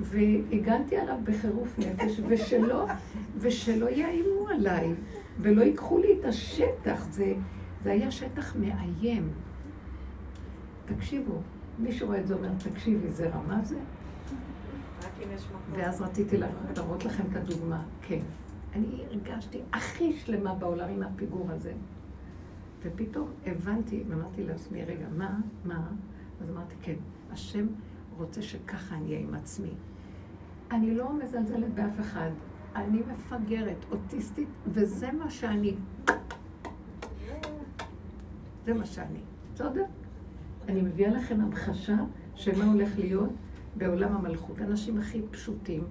והגנתי 0.01 0.97
עליו 0.97 1.17
בחירוף 1.25 1.79
נפש, 1.79 2.21
ושלא, 2.29 2.87
ושלא 3.37 3.91
יאיימו 3.91 4.49
עליי, 4.49 4.95
ולא 5.41 5.63
ייקחו 5.63 5.99
לי 5.99 6.19
את 6.21 6.25
השטח. 6.25 7.07
זה, 7.11 7.35
זה 7.85 7.93
היה 7.93 8.11
שטח 8.11 8.57
מאיים. 8.57 9.29
תקשיבו, 10.85 11.41
מישהו 11.79 12.07
רואה 12.07 12.21
את 12.21 12.27
זה 12.27 12.35
אומר, 12.35 12.49
תקשיבי, 12.59 13.11
זה 13.11 13.29
רמה 13.29 13.61
זה? 13.65 13.79
ואז 15.73 16.03
רציתי 16.03 16.37
להראות 16.37 17.05
לכם 17.05 17.23
את 17.31 17.37
הדוגמה. 17.37 17.83
כן. 18.03 18.21
אני 18.75 19.03
הרגשתי 19.11 19.59
הכי 19.73 20.13
שלמה 20.13 20.55
בעולם 20.55 20.89
עם 20.89 21.03
הפיגור 21.03 21.47
הזה. 21.51 21.73
ופתאום 22.83 23.29
הבנתי, 23.47 24.05
אמרתי 24.13 24.45
לעצמי, 24.45 24.85
רגע, 24.85 25.07
מה, 25.17 25.41
מה? 25.65 25.89
אז 26.41 26.51
אמרתי, 26.51 26.75
כן, 26.83 26.95
השם 27.31 27.67
רוצה 28.17 28.43
שככה 28.43 28.95
אני 28.97 29.05
אהיה 29.07 29.21
עם 29.21 29.35
עצמי. 29.35 29.71
אני 30.71 30.95
לא 30.95 31.13
מזלזלת 31.13 31.75
באף 31.75 32.01
אחד, 32.01 32.31
אני 32.77 33.03
מפגרת, 33.13 33.77
אוטיסטית, 33.91 34.49
וזה 34.67 35.13
מה 35.13 35.31
שאני. 35.31 35.75
זה 38.65 38.75
מה 38.75 38.87
שאני. 38.87 39.21
בסדר? 39.55 39.85
אני 40.69 40.83
מביאה 40.83 41.11
לכם 41.11 41.41
המחשה 41.41 41.97
של 42.35 42.59
מה 42.59 42.73
הולך 42.73 42.99
להיות 42.99 43.31
בעולם 43.77 44.17
המלכות. 44.17 44.59
אנשים 44.59 44.99
הכי 44.99 45.23
פשוטים, 45.31 45.85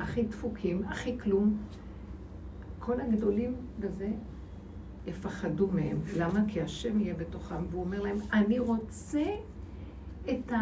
הכי 0.00 0.22
דפוקים, 0.22 0.82
הכי 0.84 1.18
כלום. 1.18 1.56
כל 2.78 3.00
הגדולים 3.00 3.54
בזה 3.80 4.12
יפחדו 5.06 5.68
מהם. 5.72 5.98
למה? 6.16 6.40
כי 6.48 6.62
השם 6.62 7.00
יהיה 7.00 7.14
בתוכם, 7.14 7.66
והוא 7.70 7.84
אומר 7.84 8.02
להם, 8.02 8.16
אני 8.32 8.58
רוצה 8.58 9.24
את 10.30 10.52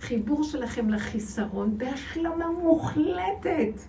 החיבור 0.00 0.44
שלכם 0.44 0.90
לחיסרון 0.90 1.78
בהשלמה 1.78 2.50
מוחלטת. 2.62 3.80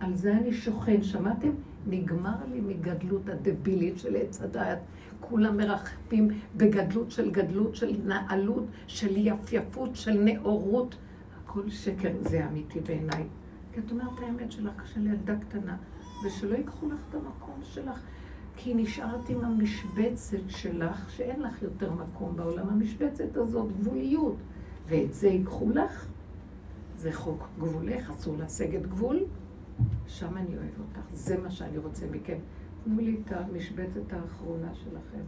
על 0.00 0.14
זה 0.14 0.32
אני 0.32 0.52
שוכן, 0.52 1.02
שמעתם? 1.02 1.50
נגמר 1.86 2.36
לי 2.52 2.60
מגדלות 2.60 3.28
הדבילית 3.28 3.98
של 3.98 4.16
עץ 4.16 4.40
הדעת. 4.42 4.78
כולם 5.20 5.56
מרחפים 5.56 6.28
בגדלות 6.56 7.10
של 7.10 7.30
גדלות, 7.30 7.76
של 7.76 7.96
נעלות, 8.04 8.64
של 8.86 9.16
יפייפות, 9.16 9.96
של 9.96 10.20
נאורות. 10.24 10.96
הכל 11.44 11.70
שקר, 11.70 12.12
זה 12.20 12.46
אמיתי 12.46 12.80
בעיניי. 12.80 13.24
כי 13.72 13.80
את 13.80 13.90
אומרת 13.90 14.20
האמת 14.22 14.52
שלך 14.52 14.86
של 14.94 15.06
ילדה 15.06 15.36
קטנה, 15.36 15.76
ושלא 16.26 16.56
ייקחו 16.56 16.88
לך 16.88 17.00
את 17.08 17.14
המקום 17.14 17.60
שלך. 17.62 18.00
כי 18.56 18.74
נשארת 18.74 19.28
עם 19.28 19.44
המשבצת 19.44 20.38
שלך, 20.48 21.10
שאין 21.10 21.40
לך 21.40 21.62
יותר 21.62 21.92
מקום 21.92 22.36
בעולם. 22.36 22.68
המשבצת 22.68 23.36
הזאת, 23.36 23.72
גבוליות. 23.80 24.36
ואת 24.88 25.14
זה 25.14 25.28
ייקחו 25.28 25.70
לך. 25.70 26.06
זה 26.96 27.12
חוק 27.12 27.48
גבולך, 27.58 28.10
אסור 28.10 28.36
לסגת 28.38 28.82
גבול. 28.82 29.24
שם 30.06 30.36
אני 30.36 30.56
אוהב 30.56 30.80
אותך. 30.88 31.06
זה 31.10 31.38
מה 31.38 31.50
שאני 31.50 31.78
רוצה 31.78 32.06
מכם. 32.10 32.38
תנו 32.84 33.00
לי 33.00 33.16
את 33.24 33.32
המשבצת 33.32 34.12
האחרונה 34.12 34.74
שלכם. 34.74 35.22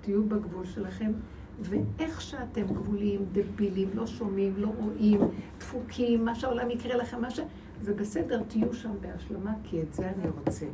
תהיו 0.00 0.24
בגבול 0.24 0.64
שלכם, 0.64 1.12
ואיך 1.60 2.20
שאתם 2.20 2.66
גבוליים, 2.66 3.24
דבילים, 3.32 3.88
לא 3.94 4.06
שומעים, 4.06 4.54
לא 4.56 4.68
רואים, 4.78 5.20
דפוקים, 5.58 6.24
מה 6.24 6.34
שהעולם 6.34 6.70
יקרה 6.70 6.96
לכם, 6.96 7.20
מה 7.20 7.30
ש... 7.30 7.40
זה 7.82 7.94
בסדר, 7.94 8.42
תהיו 8.48 8.74
שם 8.74 8.92
בהשלמה, 9.00 9.54
כי 9.62 9.82
את 9.82 9.92
זה 9.92 10.10
אני 10.10 10.30
רוצה. 10.30 10.66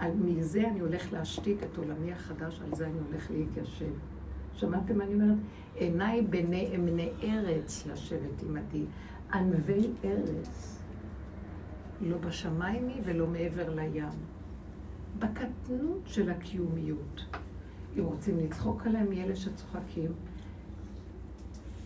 על 0.00 0.12
מזה 0.24 0.68
אני 0.68 0.80
הולך 0.80 1.12
להשתית 1.12 1.62
את 1.62 1.76
עולמי 1.76 2.12
החדש, 2.12 2.60
על 2.60 2.74
זה 2.74 2.86
אני 2.86 2.98
הולך 3.10 3.30
להתיישב. 3.30 3.92
שמעתם 4.54 4.98
מה 4.98 5.04
אני 5.04 5.14
אומרת? 5.14 5.36
עיניי 5.74 6.22
בני 6.22 6.72
אמני 6.76 7.10
ארץ 7.22 7.86
לשבת 7.86 8.42
עמדי, 8.42 8.84
ענבי 9.32 9.88
ארץ. 10.04 10.82
לא 12.00 12.18
בשמיים 12.18 12.88
היא 12.88 13.02
ולא 13.04 13.26
מעבר 13.26 13.74
לים. 13.74 14.08
בקטנות 15.18 16.02
של 16.06 16.30
הקיומיות. 16.30 17.36
אם 17.98 18.04
רוצים 18.04 18.38
לצחוק 18.38 18.86
עליהם, 18.86 19.12
יהיה 19.12 19.24
אלה 19.24 19.36
שצוחקים. 19.36 20.12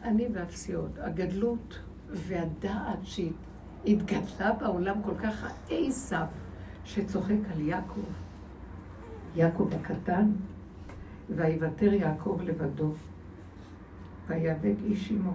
אני 0.02 0.28
והפסיעות, 0.32 0.98
הגדלות 0.98 1.78
והדעת 2.08 2.98
שהתגדלה 3.02 4.52
בעולם 4.52 5.02
כל 5.02 5.14
כך 5.22 5.52
עשיו 5.70 6.26
שצוחק 6.84 7.38
על 7.52 7.60
יעקב, 7.60 8.00
יעקב 9.36 9.68
הקטן, 9.74 10.30
ויוותר 11.30 11.92
יעקב 11.92 12.38
לבדו, 12.44 12.92
ויאבק 14.26 14.74
איש 14.84 15.10
עמו. 15.10 15.32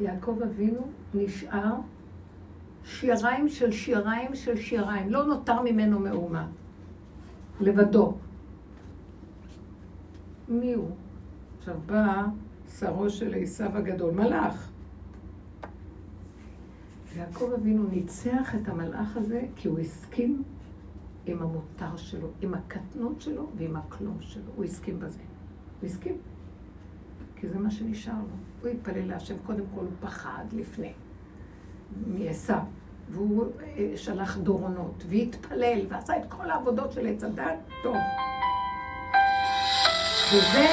יעקב 0.00 0.38
אבינו 0.42 0.90
נשאר 1.14 1.74
שיריים 2.84 3.48
של 3.48 3.72
שיריים 3.72 4.34
של 4.34 4.56
שיריים, 4.56 5.10
לא 5.10 5.24
נותר 5.24 5.62
ממנו 5.62 6.00
מאומה, 6.00 6.46
לבדו. 7.60 8.14
מי 10.48 10.74
הוא? 10.74 10.90
עכשיו 11.58 11.74
בא 11.86 12.26
שרו 12.78 13.10
של 13.10 13.34
עשיו 13.34 13.76
הגדול, 13.76 14.14
מלאך. 14.14 14.65
ויעקב 17.16 17.52
אבינו 17.52 17.88
ניצח 17.88 18.54
את 18.54 18.68
המלאך 18.68 19.16
הזה 19.16 19.42
כי 19.56 19.68
הוא 19.68 19.78
הסכים 19.78 20.42
עם 21.26 21.42
המותר 21.42 21.96
שלו, 21.96 22.28
עם 22.40 22.54
הקטנות 22.54 23.20
שלו 23.20 23.46
ועם 23.56 23.76
הכלום 23.76 24.16
שלו. 24.20 24.42
הוא 24.56 24.64
הסכים 24.64 25.00
בזה. 25.00 25.20
הוא 25.80 25.86
הסכים. 25.86 26.16
כי 27.36 27.48
זה 27.48 27.58
מה 27.58 27.70
שנשאר 27.70 28.12
לו. 28.12 28.36
הוא 28.62 28.70
התפלל 28.70 29.08
להשם, 29.08 29.34
קודם 29.46 29.64
כל 29.74 29.80
הוא 29.80 29.90
פחד 30.00 30.44
לפני, 30.52 30.92
מעשיו. 32.06 32.60
והוא 33.10 33.46
אה, 33.62 33.92
שלח 33.96 34.38
דורונות, 34.38 35.04
והתפלל, 35.08 35.86
ועשה 35.88 36.16
את 36.16 36.22
כל 36.28 36.50
העבודות 36.50 36.92
של 36.92 37.06
עץ 37.06 37.24
הדת, 37.24 37.58
טוב. 37.82 37.96
וזה... 40.32 40.66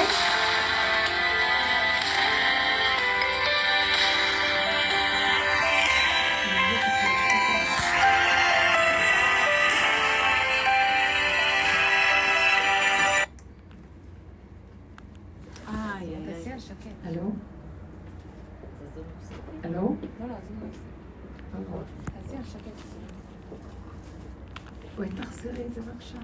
בואי 24.96 25.08
תחזירי 25.08 25.66
את 25.66 25.74
זה 25.74 25.80
בבקשה. 25.80 26.18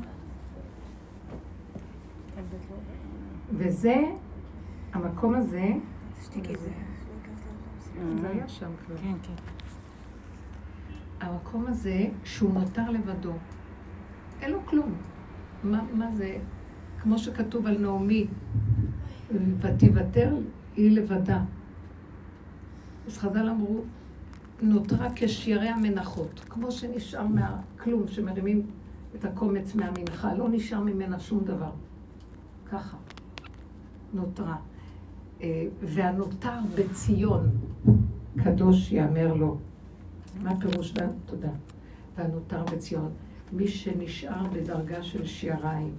בטח 2.35 2.71
לא. 2.71 2.77
וזה, 3.53 3.97
המקום 4.93 5.35
הזה, 5.35 5.69
תשתיקי 6.21 6.55
את 6.55 6.61
זה. 6.61 6.71
זה 8.21 8.29
היה 8.29 8.49
שם 8.49 8.71
כבר. 8.87 8.97
כן, 8.97 9.15
כן. 9.23 9.35
המקום 11.21 11.67
הזה 11.67 12.07
שהוא 12.25 12.55
נותר 12.55 12.91
לבדו. 12.91 13.33
אין 14.41 14.53
לו 14.53 14.67
כלום. 14.67 14.95
מה, 15.65 15.83
מה 15.95 16.11
זה? 16.15 16.39
כמו 17.03 17.19
שכתוב 17.19 17.67
על 17.67 17.79
נעמי, 17.79 18.27
ותיוותר 19.61 20.37
היא 20.77 20.91
לבדה. 20.97 21.43
אז 23.07 23.19
חז"ל 23.19 23.49
אמרו, 23.49 23.85
נותרה 24.63 25.09
כשיירי 25.17 25.69
המנחות, 25.69 26.41
כמו 26.49 26.71
שנשאר 26.71 27.27
מהכלום, 27.27 28.09
שמרימים 28.09 28.67
את 29.15 29.25
הקומץ 29.25 29.75
מהמנחה, 29.75 30.35
לא 30.35 30.49
נשאר 30.49 30.81
ממנה 30.81 31.21
שום 31.21 31.45
דבר. 31.45 31.71
ככה, 32.71 32.97
נותרה. 34.15 34.57
אה, 35.43 35.67
והנותר 35.83 36.59
בציון, 36.75 37.51
קדוש 38.45 38.93
יאמר 38.93 39.35
לו. 39.35 39.59
מה 40.43 40.61
פירוש? 40.61 40.93
בה? 40.93 41.07
תודה. 41.27 41.51
והנותר 42.17 42.65
בציון. 42.65 43.11
מי 43.53 43.69
שנשאר 43.69 44.47
בדרגה 44.53 45.03
של 45.03 45.27
שיעריים, 45.27 45.93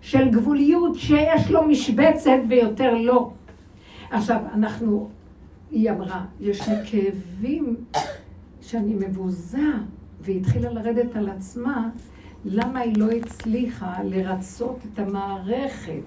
של 0.00 0.30
גבוליות 0.30 0.94
שיש 0.94 1.50
לו 1.50 1.68
משבצת 1.68 2.38
ויותר 2.48 2.94
לא. 2.94 3.30
עכשיו, 4.10 4.40
אנחנו, 4.54 5.10
היא 5.70 5.90
אמרה, 5.90 6.26
יש 6.40 6.68
לי 6.68 6.74
כאבים 6.84 7.76
שאני 8.60 8.94
מבוזה, 8.94 9.72
והיא 10.20 10.40
התחילה 10.40 10.72
לרדת 10.72 11.16
על 11.16 11.28
עצמה, 11.28 11.90
למה 12.44 12.80
היא 12.80 12.96
לא 12.96 13.10
הצליחה 13.10 14.02
לרצות 14.02 14.78
את 14.92 14.98
המערכת, 14.98 16.02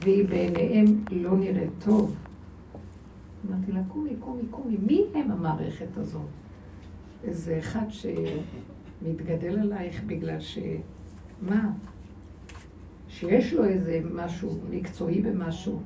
והיא 0.00 0.28
בעיניהם 0.28 1.04
לא 1.10 1.36
נראית 1.36 1.70
טוב. 1.78 2.16
אמרתי 3.48 3.72
לה, 3.72 3.80
קומי, 3.88 4.10
קומי, 4.20 4.42
קומי, 4.50 4.76
מי 4.86 5.04
הם 5.14 5.30
המערכת 5.30 5.96
הזאת? 5.96 6.22
איזה 7.24 7.58
אחד 7.58 7.86
שמתגדל 7.90 9.58
עלייך 9.58 10.04
בגלל 10.06 10.40
ש... 10.40 10.58
מה? 11.42 11.70
שיש 13.08 13.52
לו 13.52 13.64
איזה 13.64 14.00
משהו 14.14 14.58
מקצועי 14.70 15.22
במשהו. 15.22 15.80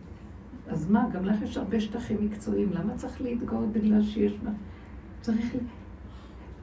אז 0.68 0.90
מה, 0.90 1.08
גם 1.12 1.24
לך 1.24 1.42
יש 1.42 1.56
הרבה 1.56 1.80
שטחים 1.80 2.16
מקצועיים, 2.24 2.72
למה 2.72 2.94
צריך 2.96 3.20
להתגאות 3.22 3.72
בגלל 3.72 4.02
שיש 4.02 4.32
מה? 4.42 4.50
צריך... 5.20 5.54
ל- 5.54 5.58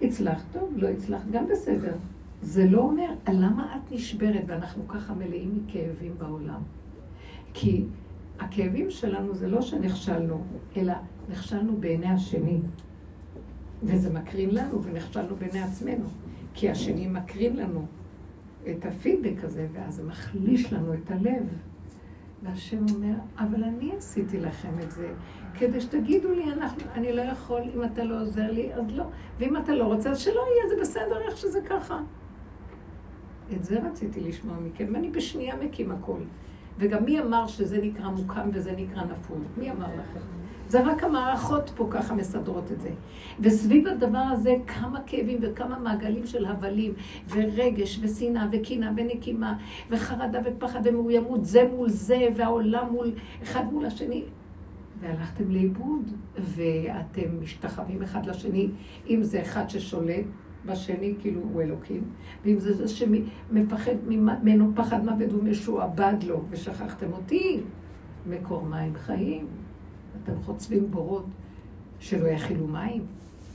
הצלחת 0.05 0.43
טוב, 0.51 0.73
לא 0.75 0.87
הצלחת, 0.87 1.25
גם 1.31 1.47
בסדר. 1.47 1.93
זה 2.41 2.65
לא 2.69 2.81
אומר, 2.81 3.09
למה 3.33 3.75
את 3.75 3.91
נשברת 3.91 4.43
ואנחנו 4.47 4.87
ככה 4.87 5.13
מלאים 5.13 5.55
מכאבים 5.63 6.13
בעולם? 6.17 6.61
כי 7.53 7.85
הכאבים 8.39 8.91
שלנו 8.91 9.35
זה 9.35 9.47
לא 9.47 9.61
שנכשלנו, 9.61 10.43
אלא 10.77 10.93
נכשלנו 11.29 11.77
בעיני 11.77 12.07
השני. 12.07 12.59
וזה 13.83 14.13
מקרין 14.13 14.55
לנו, 14.55 14.83
ונכשלנו 14.83 15.35
בעיני 15.35 15.61
עצמנו. 15.61 16.05
כי 16.53 16.69
השני 16.69 17.07
מקרין 17.07 17.55
לנו 17.55 17.85
את 18.71 18.85
הפידבק 18.85 19.43
הזה, 19.43 19.67
ואז 19.73 19.95
זה 19.95 20.03
מחליש 20.03 20.73
לנו 20.73 20.93
את 20.93 21.11
הלב. 21.11 21.43
והשם 22.43 22.85
אומר, 22.95 23.13
אבל 23.37 23.63
אני 23.63 23.91
עשיתי 23.97 24.39
לכם 24.39 24.79
את 24.83 24.91
זה, 24.91 25.13
כדי 25.53 25.81
שתגידו 25.81 26.31
לי, 26.31 26.43
אנחנו, 26.53 26.81
אני 26.93 27.13
לא 27.13 27.21
יכול, 27.21 27.61
אם 27.75 27.83
אתה 27.83 28.03
לא 28.03 28.21
עוזר 28.21 28.51
לי, 28.51 28.73
אז 28.73 28.83
לא. 28.91 29.03
ואם 29.39 29.57
אתה 29.57 29.75
לא 29.75 29.83
רוצה, 29.83 30.09
אז 30.09 30.19
שלא 30.19 30.41
יהיה, 30.41 30.75
זה 30.75 30.81
בסדר 30.81 31.21
איך 31.21 31.37
שזה 31.37 31.61
ככה. 31.61 31.99
את 33.55 33.63
זה 33.63 33.79
רציתי 33.83 34.21
לשמוע 34.21 34.57
מכם, 34.59 34.85
ואני 34.93 35.09
בשנייה 35.09 35.55
מקים 35.55 35.91
הכל. 35.91 36.19
וגם 36.77 37.05
מי 37.05 37.19
אמר 37.19 37.47
שזה 37.47 37.81
נקרא 37.81 38.09
מוקם 38.09 38.49
וזה 38.53 38.71
נקרא 38.77 39.03
נפול? 39.03 39.37
מי 39.57 39.71
אמר 39.71 39.87
לכם? 39.87 40.19
זה 40.69 40.83
רק 40.83 41.03
המערכות 41.03 41.71
פה 41.75 41.87
ככה 41.89 42.15
מסדרות 42.15 42.71
את 42.71 42.81
זה. 42.81 42.89
וסביב 43.39 43.87
הדבר 43.87 44.17
הזה 44.17 44.55
כמה 44.67 44.99
כאבים 45.05 45.39
וכמה 45.41 45.79
מעגלים 45.79 46.25
של 46.25 46.45
הבלים, 46.45 46.93
ורגש, 47.29 47.99
ושנאה, 48.01 48.47
וקנאה, 48.51 48.91
ונקימה, 48.97 49.57
וחרדה 49.89 50.39
ופחד 50.45 50.79
ומאוימות, 50.83 51.45
זה 51.45 51.69
מול 51.75 51.89
זה, 51.89 52.27
והעולם 52.35 52.91
מול, 52.91 53.11
אחד 53.43 53.73
מול 53.73 53.85
השני. 53.85 54.23
והלכתם 54.99 55.51
לאיבוד, 55.51 56.11
ואתם 56.37 57.41
משתחווים 57.41 58.03
אחד 58.03 58.25
לשני, 58.25 58.69
אם 59.09 59.23
זה 59.23 59.41
אחד 59.41 59.69
ששולט 59.69 60.25
בשני, 60.65 61.15
כאילו 61.19 61.41
הוא 61.41 61.61
אלוקים, 61.61 62.03
ואם 62.45 62.59
זה 62.59 62.73
זה 62.73 62.87
שמפחד 62.87 63.95
ממנו 64.07 64.71
פחד 64.75 65.05
מוות 65.05 65.33
ומשועבד 65.33 66.15
לו, 66.23 66.41
ושכחתם 66.49 67.13
אותי, 67.13 67.61
מקור 68.29 68.65
מים 68.65 68.93
חיים. 68.95 69.47
אתם 70.31 70.41
חוצבים 70.41 70.91
בורות 70.91 71.25
שלא 71.99 72.27
יכילו 72.27 72.67
מים, 72.67 73.05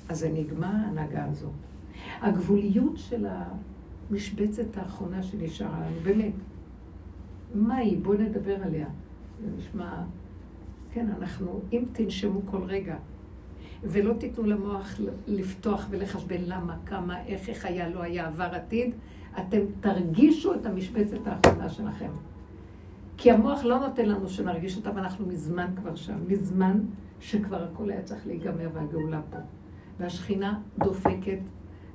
אז 0.08 0.18
זה 0.18 0.32
נגמר 0.34 0.66
ההנהגה 0.66 1.24
הזו. 1.24 1.48
הגבוליות 2.20 2.96
של 2.96 3.26
המשבצת 4.10 4.76
האחרונה 4.76 5.22
שנשארה 5.22 5.80
לנו, 5.80 5.96
באמת, 6.02 6.32
מה 7.54 7.76
היא? 7.76 7.98
בואו 8.02 8.18
נדבר 8.18 8.62
עליה. 8.62 8.86
זה 9.40 9.50
נשמע... 9.58 10.02
כן, 10.92 11.06
אנחנו, 11.18 11.60
אם 11.72 11.84
תנשמו 11.92 12.40
כל 12.46 12.62
רגע, 12.62 12.96
ולא 13.82 14.14
תיתנו 14.14 14.44
למוח 14.44 15.00
לפתוח 15.26 15.86
ולחשבן 15.90 16.40
למה, 16.40 16.76
כמה, 16.86 17.24
איך, 17.26 17.48
איך 17.48 17.64
היה, 17.64 17.88
לא 17.88 18.02
היה, 18.02 18.26
עבר 18.26 18.48
עתיד, 18.52 18.94
אתם 19.38 19.58
תרגישו 19.80 20.54
את 20.54 20.66
המשבצת 20.66 21.26
האחרונה 21.26 21.68
שלכם. 21.68 22.10
כי 23.16 23.30
המוח 23.30 23.64
לא 23.64 23.78
נותן 23.78 24.08
לנו 24.08 24.28
שנרגיש 24.28 24.76
אותה, 24.76 24.90
ואנחנו 24.94 25.26
מזמן 25.26 25.66
כבר 25.76 25.94
שם, 25.94 26.18
מזמן 26.28 26.80
שכבר 27.20 27.64
הכל 27.64 27.90
היה 27.90 28.02
צריך 28.02 28.26
להיגמר 28.26 28.68
והגאולה 28.74 29.20
פה. 29.30 29.38
והשכינה 29.98 30.60
דופקת, 30.78 31.38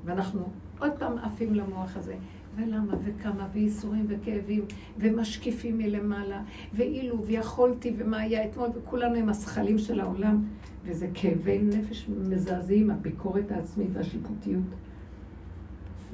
ואנחנו 0.06 0.50
עוד 0.80 0.92
פעם 1.00 1.18
עפים 1.18 1.56
למוח 1.56 1.98
הזה. 1.98 2.16
ולמה, 2.56 2.94
וכמה, 3.04 3.48
וייסורים 3.54 4.06
וכאבים, 4.10 4.66
ומשקיפים 4.98 5.78
מלמעלה, 5.78 6.42
ואילו, 6.74 7.26
ויכולתי, 7.26 7.94
ומה 7.98 8.18
היה 8.18 8.46
אתמול, 8.46 8.70
וכולנו 8.76 9.16
עם 9.16 9.30
השכלים 9.30 9.78
של 9.78 10.00
העולם, 10.00 10.44
וזה 10.84 11.08
כאבי 11.14 11.60
נפש 11.60 12.10
מזעזעים, 12.10 12.92
הביקורת 12.92 13.52
העצמית 13.52 13.90
והשיפוטיות. 13.94 14.64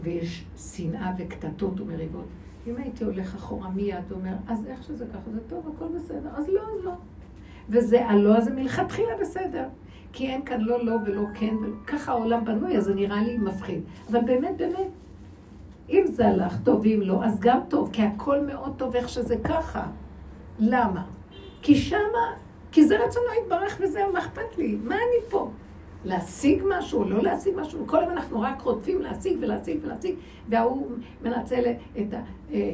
ויש 0.02 0.46
שנאה 0.58 1.14
וקטטות 1.18 1.80
ומריבות. 1.80 2.26
אם 2.68 2.78
הייתי 2.78 3.04
הולך 3.04 3.36
אחורה 3.36 3.70
מיד 3.70 4.04
ואומר, 4.08 4.34
אז 4.48 4.66
איך 4.68 4.84
שזה 4.84 5.06
ככה, 5.06 5.32
זה 5.32 5.40
טוב, 5.48 5.72
הכל 5.76 5.86
בסדר, 5.96 6.30
אז 6.36 6.50
לא, 6.50 6.62
אז 6.62 6.86
לא. 6.86 6.92
וזה 7.70 8.06
הלא 8.06 8.38
הזה 8.38 8.54
מלכתחילה 8.54 9.18
בסדר. 9.22 9.68
כי 10.14 10.28
אין 10.28 10.46
כאן 10.46 10.62
לא 10.62 10.86
לא 10.86 10.96
ולא 11.06 11.22
כן, 11.34 11.56
ולא... 11.62 11.76
ככה 11.88 12.12
העולם 12.12 12.46
בנוי, 12.46 12.78
אז 12.78 12.84
זה 12.84 12.96
נראה 12.96 13.24
לי 13.24 13.38
מפחיד. 13.38 13.82
אבל 14.12 14.22
באמת, 14.22 14.58
באמת, 14.58 14.88
אם 15.90 16.04
זה 16.08 16.28
הלך 16.28 16.58
טוב 16.64 16.80
ואם 16.80 17.00
לא, 17.04 17.24
אז 17.24 17.40
גם 17.40 17.60
טוב, 17.68 17.90
כי 17.94 18.02
הכל 18.02 18.42
מאוד 18.42 18.74
טוב 18.78 18.96
איך 18.96 19.10
שזה 19.10 19.36
ככה. 19.44 19.88
למה? 20.60 21.04
כי 21.62 21.76
שמה, 21.76 22.34
כי 22.72 22.88
זה 22.88 22.98
רצונו 23.06 23.26
יתברך 23.42 23.78
וזהו, 23.82 24.14
מה 24.14 24.20
אכפת 24.20 24.58
לי? 24.58 24.78
מה 24.84 24.96
אני 24.96 25.30
פה? 25.30 25.50
להשיג 26.06 26.64
משהו 26.78 27.04
לא 27.04 27.24
להשיג 27.24 27.54
משהו? 27.58 27.88
כל 27.88 28.04
הזמן 28.04 28.18
אנחנו 28.18 28.42
רק 28.42 28.62
רודפים 28.62 29.02
להשיג 29.02 29.38
ולהשיג 29.42 29.80
ולהשיג, 29.84 30.16
וההוא 30.50 30.92
מנצל 31.24 31.64
את 32.02 32.14
ה... 32.14 32.22
אה, 32.54 32.74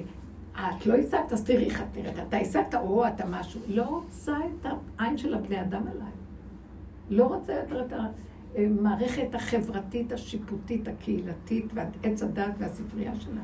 את 0.56 0.86
לא 0.86 0.96
השגת, 0.96 1.32
אז 1.32 1.44
תראי 1.44 1.65
איך 1.65 1.82
את 1.82 1.98
נראית. 1.98 2.20
אתה 2.28 2.38
השגת, 2.38 2.76
או 2.76 3.08
אתה 3.08 3.26
משהו. 3.30 3.62
לא 3.67 3.84
רוצה 3.84 4.38
את 4.38 4.67
העין 4.98 5.17
של 5.17 5.34
הבני 5.34 5.62
אדם 5.62 5.82
עליי. 5.82 6.12
לא 7.10 7.26
רוצה 7.26 7.54
יותר 7.54 7.86
את 7.86 7.94
המערכת 8.56 9.36
החברתית, 9.36 10.12
השיפוטית, 10.12 10.88
הקהילתית, 10.88 11.65
ועץ 11.74 12.24
הדת 12.24 12.54
והספרייה 12.58 13.15
שלה. 13.15 13.41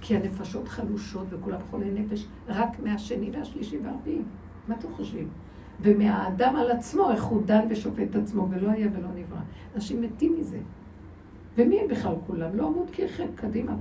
כי 0.00 0.16
הנפשות 0.16 0.68
חלושות 0.68 1.26
וכולם 1.30 1.58
חולי 1.70 1.90
נפש 1.90 2.26
רק 2.48 2.80
מהשני 2.80 3.30
והשלישי 3.30 3.78
והרביעי. 3.78 4.22
מה 4.68 4.74
אתם 4.74 4.88
חושבים? 4.96 5.28
ומהאדם 5.82 6.56
על 6.56 6.70
עצמו, 6.70 7.10
איך 7.10 7.24
הוא 7.24 7.42
דן 7.46 7.66
ושופט 7.70 8.02
את 8.10 8.16
עצמו, 8.16 8.46
ולא 8.50 8.70
היה 8.70 8.88
ולא 8.92 9.08
נברא. 9.08 9.40
אנשים 9.74 10.02
מתים 10.02 10.36
מזה. 10.40 10.58
ומי 11.58 11.80
הם 11.80 11.88
בכלל 11.88 12.14
כולם? 12.26 12.56
לא 12.56 12.66
עמוד 12.66 12.90
כיחד, 12.92 13.24
קדימה. 13.34 13.76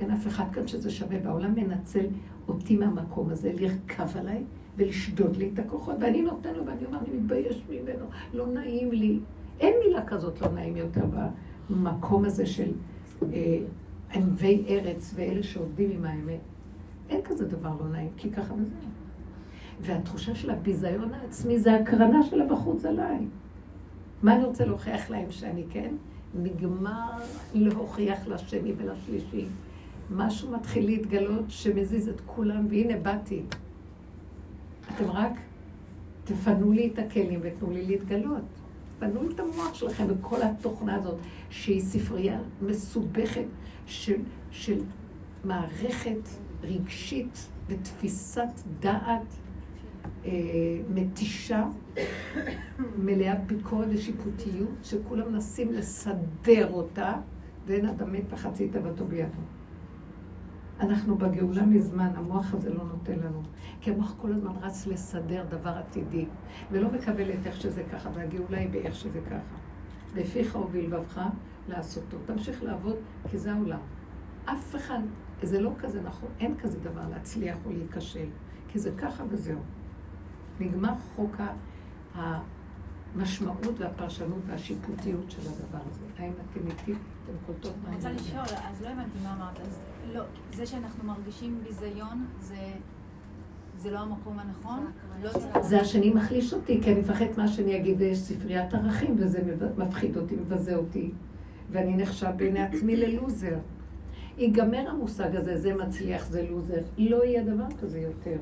אין 0.00 0.10
אף 0.10 0.26
אחד 0.26 0.44
כאן 0.52 0.66
שזה 0.66 0.90
שווה, 0.90 1.16
והעולם 1.24 1.54
מנצל 1.54 2.06
אותי 2.48 2.76
מהמקום 2.76 3.30
הזה, 3.30 3.52
לרכב 3.60 4.16
עליי 4.16 4.44
ולשדוד 4.76 5.36
לי 5.36 5.50
את 5.54 5.58
הכוחות, 5.58 5.96
ואני 6.00 6.22
נותן 6.22 6.54
לו, 6.54 6.66
ואני 6.66 6.86
אומר, 6.86 6.98
אני 6.98 7.18
מתבייש 7.18 7.62
ממנו, 7.70 8.04
לא 8.34 8.46
נעים 8.46 8.92
לי. 8.92 9.18
אין 9.60 9.74
מילה 9.86 10.06
כזאת 10.06 10.40
לא 10.40 10.48
נעים 10.48 10.76
יותר 10.76 11.04
במקום 11.70 12.24
הזה 12.24 12.46
של 12.46 12.72
אה, 13.22 13.58
ענבי 14.14 14.64
ארץ 14.68 15.12
ואלה 15.14 15.42
שעובדים 15.42 15.90
עם 15.90 16.04
האמת. 16.04 16.40
אין 17.08 17.20
כזה 17.24 17.48
דבר 17.48 17.72
לא 17.80 17.88
נעים, 17.88 18.10
כי 18.16 18.30
ככה 18.30 18.54
וזה. 18.54 18.74
והתחושה 19.80 20.34
של 20.34 20.50
הביזיון 20.50 21.14
העצמי 21.14 21.58
זה 21.58 21.74
הקרנה 21.74 22.22
שלה 22.22 22.46
בחוץ 22.46 22.84
עליי. 22.84 23.18
מה 24.22 24.36
אני 24.36 24.44
רוצה 24.44 24.64
להוכיח 24.64 25.10
להם 25.10 25.30
שאני 25.30 25.64
כן? 25.70 25.94
נגמר 26.34 27.10
להוכיח 27.54 28.26
לשני 28.26 28.72
ולשלישי. 28.76 29.46
משהו 30.10 30.50
מתחיל 30.50 30.86
להתגלות 30.86 31.44
שמזיז 31.48 32.08
את 32.08 32.20
כולם, 32.26 32.66
והנה 32.70 32.96
באתי. 32.96 33.42
אתם 34.94 35.10
רק 35.10 35.32
תפנו 36.24 36.72
לי 36.72 36.90
את 36.94 36.98
הכלים 36.98 37.40
ותנו 37.42 37.70
לי 37.70 37.86
להתגלות. 37.86 38.42
תפנו 38.98 39.22
לי 39.22 39.34
את 39.34 39.40
המוח 39.40 39.74
שלכם 39.74 40.04
וכל 40.08 40.42
התוכנה 40.42 40.94
הזאת, 40.94 41.18
שהיא 41.50 41.80
ספרייה 41.80 42.40
מסובכת 42.62 43.44
של, 43.86 44.20
של 44.50 44.80
מערכת 45.44 46.28
רגשית 46.62 47.48
ותפיסת 47.66 48.60
דעת 48.80 49.34
מתישה, 50.94 51.64
מלאה 52.98 53.34
ביקורת 53.34 53.88
ושיפוטיות, 53.90 54.68
שכולם 54.82 55.32
מנסים 55.32 55.72
לסדר 55.72 56.72
אותה, 56.72 57.14
ואין 57.66 57.86
אדם 57.86 58.12
מת 58.12 58.24
וחצי 58.30 58.68
תאוותו 58.68 59.04
בידו. 59.06 59.38
אנחנו 60.80 61.18
בגאולה 61.18 61.66
מזמן, 61.66 62.10
המוח 62.14 62.54
הזה 62.54 62.74
לא 62.74 62.84
נותן 62.84 63.18
לנו. 63.18 63.42
כי 63.80 63.90
המוח 63.90 64.14
כל 64.18 64.32
הזמן 64.32 64.52
רץ 64.60 64.86
לסדר 64.86 65.44
דבר 65.48 65.70
עתידי, 65.70 66.26
ולא 66.70 66.90
מקבל 66.90 67.30
את 67.30 67.46
איך 67.46 67.60
שזה 67.60 67.82
ככה, 67.92 68.10
והגאולה 68.14 68.58
היא 68.58 68.70
באיך 68.70 68.94
שזה 68.94 69.20
ככה. 69.26 69.56
בפיך 70.14 70.56
ובלבבך 70.56 71.20
לעשותו. 71.68 72.16
תמשיך 72.26 72.62
לעבוד, 72.62 72.96
כי 73.30 73.38
זה 73.38 73.52
העולם. 73.52 73.80
אף 74.44 74.76
אחד, 74.76 75.00
זה 75.42 75.60
לא 75.60 75.72
כזה 75.78 76.02
נכון, 76.02 76.28
אין 76.40 76.56
כזה 76.58 76.80
דבר 76.80 77.08
להצליח 77.10 77.56
או 77.66 77.70
להיכשל, 77.70 78.26
כי 78.68 78.78
זה 78.78 78.90
ככה 78.98 79.24
וזהו. 79.30 79.58
נגמר 80.60 80.92
חוק 81.16 81.36
המשמעות 82.14 83.80
והפרשנות 83.80 84.42
והשיפוטיות 84.46 85.30
של 85.30 85.40
הדבר 85.40 85.82
הזה. 85.90 86.06
האם 86.18 86.32
אתם 86.32 86.60
איתי? 86.66 86.92
אתם 86.92 87.32
קולטות 87.46 87.72
מה 87.82 87.88
אני 87.88 87.96
רוצה 87.96 88.12
לשאול, 88.12 88.42
אז 88.42 88.82
לא 88.82 88.88
הבנתי 88.88 89.18
מה 89.22 89.34
אמרת. 89.34 89.60
אז 89.60 89.80
לא, 90.12 90.22
זה 90.52 90.66
שאנחנו 90.66 91.04
מרגישים 91.04 91.60
ביזיון, 91.64 92.26
זה... 92.40 92.72
זה 93.76 93.90
לא 93.90 93.98
המקום 93.98 94.38
הנכון? 94.38 94.86
לא 95.22 95.30
זה 95.60 95.80
השני 95.80 96.10
מחליש 96.10 96.54
אותי, 96.54 96.80
כי 96.82 96.92
אני 96.92 97.00
מפחד 97.00 97.24
מה 97.36 97.48
שאני 97.48 97.76
אגיד, 97.76 97.96
ויש 97.98 98.18
ספריית 98.18 98.74
ערכים, 98.74 99.16
וזה 99.18 99.56
מפחיד 99.76 100.16
אותי, 100.16 100.36
מבזה 100.36 100.76
אותי, 100.76 101.10
ואני 101.70 101.96
נחשב 101.96 102.30
בעיני 102.36 102.62
עצמי 102.62 102.96
ללוזר. 102.96 103.58
ייגמר 104.38 104.90
המושג 104.90 105.36
הזה, 105.36 105.58
זה 105.58 105.74
מצליח, 105.74 106.26
זה 106.26 106.46
לוזר. 106.50 106.80
לא 106.98 107.24
יהיה 107.24 107.44
דבר 107.44 107.66
כזה 107.80 108.00
יותר. 108.00 108.36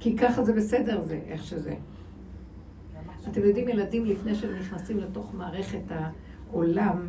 כי 0.00 0.16
ככה 0.16 0.44
זה 0.44 0.52
בסדר, 0.52 1.00
זה 1.00 1.20
איך 1.26 1.44
שזה. 1.44 1.74
אתם 3.30 3.40
יודעים, 3.40 3.68
ילדים 3.68 4.04
לפני 4.04 4.34
שהם 4.34 4.54
נכנסים 4.54 4.98
לתוך 4.98 5.34
מערכת 5.34 5.82
העולם, 5.88 7.08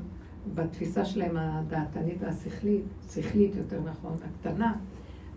בתפיסה 0.53 1.05
שלהם 1.05 1.37
הדעתנית 1.37 2.17
והשכלית, 2.19 2.83
שכלית 3.13 3.55
יותר 3.55 3.79
נכון, 3.81 4.17
הקטנה, 4.23 4.73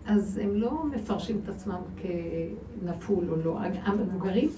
אז 0.05 0.37
הם 0.37 0.55
לא 0.55 0.83
מפרשים 0.85 1.39
את 1.43 1.49
עצמם 1.49 1.81
כנפול 1.95 3.29
או 3.29 3.35
לא. 3.35 3.59
המבוגרים 3.59 4.49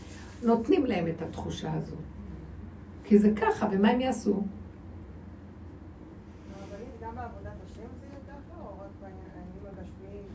נותנים 0.43 0.85
להם 0.85 1.07
את 1.07 1.21
התחושה 1.21 1.73
הזו. 1.73 1.95
כי 3.03 3.19
זה 3.19 3.31
ככה, 3.35 3.67
ומה 3.71 3.89
הם 3.89 4.01
יעשו? 4.01 4.43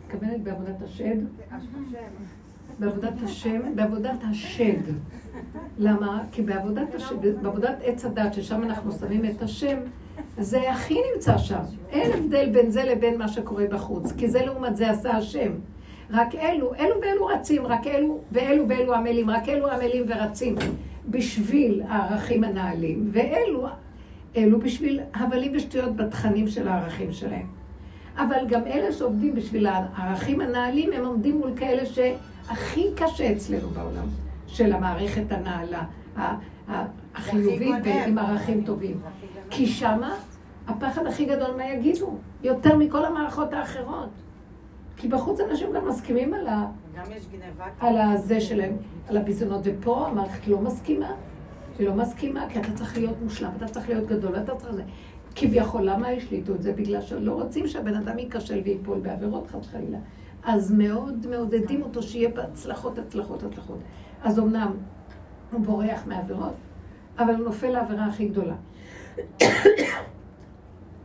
מתכוונת 0.05 0.43
בעבודת 0.43 0.83
השד? 0.83 1.17
בעבודת 2.79 3.23
השם, 3.25 3.61
בעבודת 3.75 4.25
השד. 4.31 4.81
למה? 5.79 6.23
כי 6.33 6.43
בעבודת 6.43 6.95
השד, 6.95 7.43
בעבודת 7.43 7.77
עץ 7.83 8.05
הדת, 8.05 8.35
ששם 8.35 8.63
אנחנו 8.63 8.93
שמים 8.93 9.25
את 9.25 9.43
השם, 9.43 9.77
זה 10.39 10.71
הכי 10.71 10.99
נמצא 11.15 11.39
שם. 11.39 11.61
אין 11.91 12.13
הבדל 12.13 12.49
בין 12.53 12.71
זה 12.71 12.85
לבין 12.85 13.19
מה 13.19 13.29
שקורה 13.29 13.65
בחוץ, 13.71 14.13
כי 14.13 14.29
זה 14.29 14.45
לעומת 14.45 14.77
זה 14.77 14.91
עשה 14.91 15.11
השם. 15.11 15.53
רק 16.11 16.35
אלו, 16.35 16.75
אלו 16.75 16.95
ואלו 17.03 17.27
רצים, 17.27 17.67
רק 17.67 17.87
אלו 17.87 18.21
ואלו 18.33 18.69
ואלו 18.69 18.95
עמלים, 18.95 19.31
רק 19.31 19.49
אלו 19.49 19.71
עמלים 19.71 20.05
ורצים 20.09 20.55
בשביל 21.09 21.83
הערכים 21.89 22.45
הנעלים, 22.45 23.11
ואלו, 23.13 23.67
אלו 24.37 24.61
בשביל 24.61 25.01
הבלים 25.15 25.53
ושטויות 25.55 25.97
בתכנים 25.97 26.49
של 26.49 26.69
הערכים 26.69 27.13
שלהם. 27.13 27.47
אבל 28.17 28.47
גם 28.49 28.67
אלה 28.67 28.93
שעובדים 28.93 29.35
בשביל 29.35 29.67
הערכים 29.67 30.41
הנעלים, 30.41 30.93
הם 30.93 31.05
עומדים 31.05 31.39
מול 31.39 31.51
כאלה 31.57 31.87
שהכי 32.49 32.87
קשה 32.97 33.33
אצלנו 33.33 33.69
בעולם, 33.69 34.07
של 34.47 34.73
המערכת 34.73 35.33
הנעלה, 35.33 35.85
החיובית 37.15 37.75
ועם 37.85 38.19
ערכים 38.19 38.65
טובים. 38.65 39.01
כי 39.51 39.67
שמה 39.67 40.15
הפחד 40.67 41.07
הכי 41.07 41.25
גדול 41.25 41.57
מה 41.57 41.67
יגידו, 41.67 42.15
יותר 42.43 42.77
מכל 42.77 43.05
המערכות 43.05 43.53
האחרות. 43.53 44.09
כי 44.97 45.09
בחוץ 45.09 45.41
אנשים 45.41 45.73
גם 45.73 45.89
מסכימים 45.89 46.35
על, 46.35 46.47
ה... 46.47 46.67
גם 46.97 47.05
יש 47.17 47.27
גניבה. 47.27 47.65
על 47.81 47.99
הזה 47.99 48.41
שלהם, 48.41 48.77
על 49.09 49.17
הביזונות, 49.17 49.61
ופה 49.65 50.07
המערכת 50.07 50.47
לא 50.49 50.61
מסכימה. 50.61 51.13
היא 51.79 51.89
לא 51.89 51.95
מסכימה, 51.95 52.47
כי 52.49 52.61
אתה 52.61 52.73
צריך 52.75 52.97
להיות 52.99 53.17
מושלם, 53.23 53.51
אתה 53.57 53.67
צריך 53.69 53.89
להיות 53.89 54.07
גדול, 54.07 54.37
אתה 54.37 54.55
צריך... 54.55 54.87
כביכול, 55.35 55.83
למה 55.83 56.09
השליטו 56.09 56.55
את 56.55 56.63
זה? 56.63 56.73
בגלל 56.73 57.01
שלא 57.01 57.33
רוצים 57.33 57.67
שהבן 57.67 57.95
אדם 57.95 58.19
ייכשל 58.19 58.61
וייפול 58.65 58.99
בעבירות 58.99 59.47
חד 59.47 59.63
חלילה. 59.63 59.99
אז 60.43 60.73
מאוד 60.73 61.27
מעודדים 61.31 61.83
אותו 61.83 62.03
שיהיה 62.03 62.29
בהצלחות, 62.29 62.99
הצלחות, 62.99 63.43
הצלחות. 63.43 63.79
אז 64.23 64.39
אמנם 64.39 64.73
הוא 65.53 65.61
בורח 65.61 66.07
מעבירות, 66.07 66.55
אבל 67.19 67.35
הוא 67.35 67.45
נופל 67.45 67.71
לעבירה 67.71 68.07
הכי 68.07 68.29
גדולה. 68.29 68.57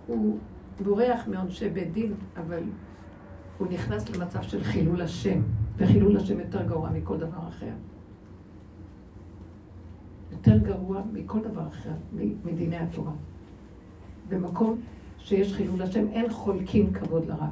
הוא 0.08 0.38
בורח 0.84 1.28
מעונשי 1.28 1.70
בית 1.70 1.94
דין, 1.94 2.14
אבל 2.38 2.64
הוא 3.58 3.68
נכנס 3.68 4.10
למצב 4.10 4.42
של 4.42 4.64
חילול 4.64 5.02
השם, 5.02 5.42
וחילול 5.78 6.18
השם 6.18 6.40
יותר 6.40 6.64
גרוע 6.64 6.90
מכל 6.90 7.18
דבר 7.18 7.48
אחר. 7.50 7.72
יותר 10.32 10.58
גרוע 10.58 11.02
מכל 11.14 11.40
דבר 11.40 11.68
אחר, 11.68 11.94
מדיני 12.46 12.78
התורה. 12.78 13.12
במקום 14.30 14.82
שיש 15.18 15.54
חילול 15.54 15.82
השם, 15.82 16.08
אין 16.08 16.30
חולקים 16.30 16.94
כבוד 16.94 17.26
לרב. 17.26 17.50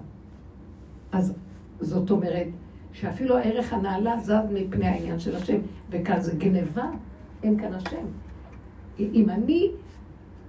אז 1.12 1.34
זאת 1.82 2.12
אומרת 2.12 2.48
שאפילו 2.94 3.38
הערך 3.38 3.74
הנעלה 3.74 4.20
זז 4.20 4.52
מפני 4.54 4.88
העניין 4.88 5.20
של 5.20 5.36
השם, 5.36 5.58
וכאן 5.90 6.22
זה 6.22 6.36
גניבה, 6.38 6.86
אין 7.44 7.60
כאן 7.60 7.74
השם. 7.74 8.06
אם 9.00 9.30
אני 9.30 9.72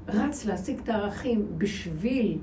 רץ 0.08 0.44
להשיג 0.44 0.78
את 0.78 0.88
הערכים 0.88 1.46
בשביל 1.58 2.38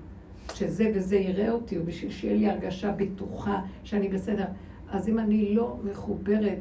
שזה 0.54 0.92
וזה 0.96 1.16
יראה 1.16 1.52
אותי, 1.52 1.78
או 1.78 1.84
בשביל 1.86 2.12
שיהיה 2.12 2.36
לי 2.36 2.50
הרגשה 2.50 2.92
בטוחה 2.92 3.62
שאני 3.84 4.08
בסדר. 4.08 4.46
אז 4.90 5.10
אם 5.10 5.20
אני 5.20 5.56
לא 5.56 5.78
מחוברת 5.84 6.60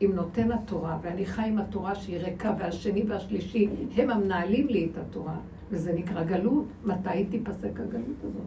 עם 0.00 0.12
נותן 0.12 0.52
התורה, 0.52 0.98
ואני 1.02 1.26
חי 1.26 1.42
עם 1.42 1.58
התורה 1.58 1.94
שהיא 1.94 2.18
ריקה, 2.18 2.54
והשני 2.58 3.04
והשלישי 3.08 3.68
הם 3.96 4.10
המנהלים 4.10 4.68
לי 4.68 4.88
את 4.92 4.98
התורה, 4.98 5.36
וזה 5.70 5.92
נקרא 5.92 6.24
גלות, 6.24 6.64
מתי 6.84 7.24
תיפסק 7.30 7.80
הגלות 7.80 8.24
הזאת? 8.24 8.42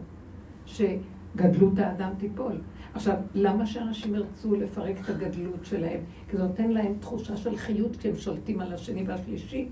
שגדלות 0.66 1.78
האדם 1.78 2.10
תיפול. 2.18 2.52
עכשיו, 2.94 3.16
למה 3.34 3.66
שאנשים 3.66 4.14
ירצו 4.14 4.54
לפרק 4.54 4.96
את 5.00 5.08
הגדלות 5.08 5.64
שלהם? 5.64 6.00
כי 6.28 6.36
זה 6.36 6.42
נותן 6.42 6.70
להם 6.70 6.94
תחושה 7.00 7.36
של 7.36 7.56
חיות 7.56 7.96
כשהם 7.96 8.16
שולטים 8.16 8.60
על 8.60 8.72
השני 8.72 9.04
והשלישי, 9.06 9.68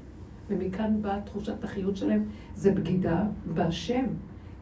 ומכאן 0.49 1.03
באה 1.03 1.21
תחושת 1.21 1.65
החיות 1.65 1.97
שלהם, 1.97 2.25
זה 2.55 2.73
בגידה 2.73 3.25
בהשם. 3.55 4.05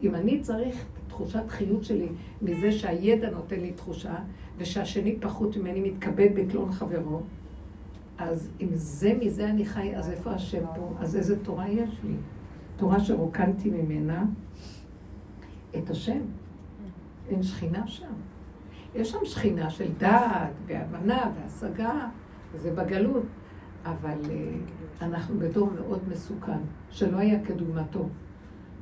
אם 0.03 0.15
אני 0.15 0.39
צריך 0.41 0.85
תחושת 1.07 1.43
חיות 1.47 1.83
שלי 1.83 2.07
מזה 2.41 2.71
שהידע 2.71 3.29
נותן 3.29 3.59
לי 3.59 3.71
תחושה, 3.71 4.15
ושהשני 4.57 5.17
פחות 5.21 5.57
ממני 5.57 5.91
מתכבד 5.91 6.29
בקלון 6.35 6.71
חברו, 6.71 7.21
אז 8.17 8.49
אם 8.61 8.67
זה 8.71 9.13
מזה 9.19 9.49
אני 9.49 9.65
חי, 9.65 9.95
אז 9.95 10.09
איפה 10.09 10.31
השם 10.31 10.65
פה? 10.75 10.93
אז 10.99 11.15
איזה 11.15 11.43
תורה 11.43 11.69
יש 11.69 11.89
לי? 12.03 12.13
תורה 12.75 12.99
שרוקנתי 12.99 13.69
ממנה 13.69 14.25
את 15.77 15.89
השם. 15.89 16.19
אין 17.29 17.43
שכינה 17.43 17.87
שם. 17.87 18.13
יש 18.95 19.11
שם 19.11 19.25
שכינה 19.25 19.69
של 19.69 19.93
דעת 19.97 20.53
והבנה 20.65 21.31
והשגה, 21.35 22.07
וזה 22.53 22.71
בגלות, 22.71 23.25
אבל 23.85 24.19
uh, 24.23 24.27
אנחנו 25.03 25.39
בדור 25.39 25.71
מאוד 25.71 25.99
מסוכן, 26.11 26.59
שלא 26.89 27.17
היה 27.17 27.45
כדוגמתו, 27.45 28.09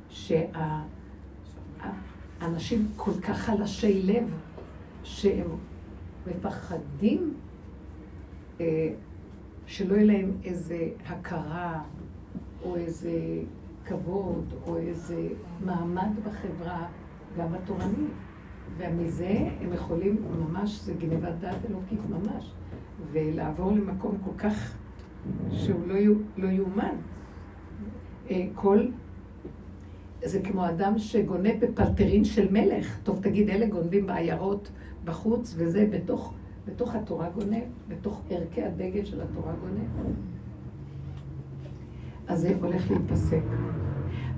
שהאנשים 0.08 0.48
כל 2.96 3.20
כך 3.22 3.38
חלשי 3.38 4.02
לב, 4.02 4.24
שהם 5.02 5.50
מפחדים 6.26 7.34
uh, 8.58 8.62
שלא 9.66 9.94
יהיה 9.94 10.04
להם 10.04 10.32
איזה 10.44 10.88
הכרה 11.06 11.82
או 12.62 12.76
איזה 12.76 13.12
כבוד 13.84 14.54
או 14.66 14.76
איזה 14.76 15.28
מעמד 15.64 16.10
בחברה, 16.24 16.86
גם 17.36 17.54
התורנית. 17.54 18.27
ומזה 18.76 19.48
הם 19.60 19.72
יכולים 19.72 20.22
ממש, 20.38 20.80
זה 20.80 20.94
גנבת 20.94 21.34
דעת 21.40 21.66
אלוקית 21.70 22.00
ממש, 22.10 22.52
ולעבור 23.12 23.72
למקום 23.72 24.18
כל 24.24 24.38
כך 24.38 24.76
שהוא 25.50 25.86
לא, 25.86 25.94
לא 26.36 26.48
יאומן. 26.48 26.94
אה, 28.30 28.46
כל... 28.54 28.86
זה 30.24 30.40
כמו 30.40 30.68
אדם 30.68 30.98
שגונב 30.98 31.54
בפלטרין 31.60 32.24
של 32.24 32.52
מלך. 32.52 32.98
טוב, 33.02 33.20
תגיד, 33.22 33.50
אלה 33.50 33.66
גונבים 33.66 34.06
בעיירות 34.06 34.70
בחוץ, 35.04 35.54
וזה 35.58 35.86
בתוך, 35.90 36.34
בתוך 36.66 36.94
התורה 36.94 37.30
גונב, 37.30 37.62
בתוך 37.88 38.22
ערכי 38.30 38.62
הדגל 38.62 39.04
של 39.04 39.20
התורה 39.20 39.52
גונב. 39.60 40.14
אז 42.28 42.40
זה 42.40 42.56
הולך 42.60 42.90
להיפסק. 42.90 43.42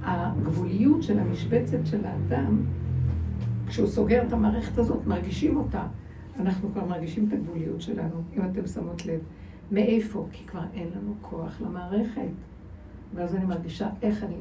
הגבוליות 0.03 1.03
של 1.03 1.19
המשבצת 1.19 1.79
של 1.85 2.05
האדם 2.05 2.63
כשהוא 3.71 3.87
סוגר 3.87 4.23
את 4.27 4.33
המערכת 4.33 4.79
הזאת, 4.79 5.07
מרגישים 5.07 5.57
אותה. 5.57 5.87
אנחנו 6.41 6.73
כבר 6.73 6.85
מרגישים 6.85 7.29
את 7.29 7.33
הגבוליות 7.33 7.81
שלנו, 7.81 8.23
אם 8.37 8.43
אתם 8.45 8.67
שמות 8.67 9.07
לב. 9.07 9.21
מאיפה? 9.71 10.27
כי 10.33 10.47
כבר 10.47 10.63
אין 10.75 10.89
לנו 10.97 11.15
כוח 11.21 11.61
למערכת. 11.61 12.21
ואז 13.15 13.35
אני 13.35 13.45
מרגישה 13.45 13.89
איך 14.03 14.25
אני... 14.25 14.37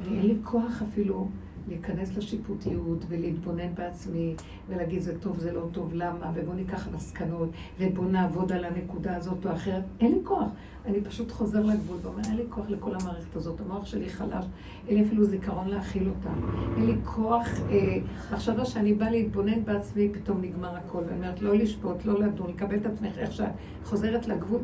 אני 0.00 0.18
אין 0.18 0.26
לי 0.26 0.34
כוח 0.42 0.82
אפילו 0.82 1.28
להיכנס 1.68 2.16
לשיפוטיות 2.16 3.04
ולהתבונן 3.08 3.74
בעצמי 3.74 4.34
ולהגיד 4.68 5.02
זה 5.02 5.18
טוב, 5.18 5.38
זה 5.38 5.52
לא 5.52 5.66
טוב, 5.72 5.90
למה, 5.94 6.32
ובואו 6.34 6.56
ניקח 6.56 6.88
מסקנות 6.94 7.48
ובואו 7.78 8.08
נעבוד 8.08 8.52
על 8.52 8.64
הנקודה 8.64 9.16
הזאת 9.16 9.46
או 9.46 9.52
אחרת. 9.52 9.84
אין 10.00 10.12
לי 10.12 10.18
כוח. 10.24 10.48
אני 10.86 11.00
פשוט 11.00 11.30
חוזר 11.30 11.62
לגבול 11.62 11.96
ואומר, 12.02 12.22
אין 12.28 12.36
לי 12.36 12.42
כוח 12.48 12.64
לכל 12.68 12.94
המערכת 12.94 13.36
הזאת, 13.36 13.60
המוח 13.60 13.86
שלי 13.86 14.08
חלש, 14.08 14.44
אין 14.88 14.98
לי 14.98 15.06
אפילו 15.06 15.24
זיכרון 15.24 15.68
להכיל 15.68 16.08
אותה. 16.08 16.30
אין 16.76 16.86
לי 16.86 16.94
כוח, 17.04 17.48
אה, 17.70 17.98
מחשבה 18.32 18.64
שאני 18.64 18.94
באה 18.94 19.10
להתבונן 19.10 19.64
בעצמי, 19.64 20.08
פתאום 20.12 20.40
נגמר 20.40 20.76
הכל. 20.76 20.98
ואני 20.98 21.16
אומרת, 21.16 21.42
לא 21.42 21.54
לשפוט, 21.54 22.04
לא 22.04 22.20
לדון, 22.20 22.50
לקבל 22.50 22.76
את 22.76 22.86
עצמך 22.86 23.18
איך 23.18 23.32
שאת 23.32 23.48
חוזרת 23.84 24.26
לגבול, 24.26 24.60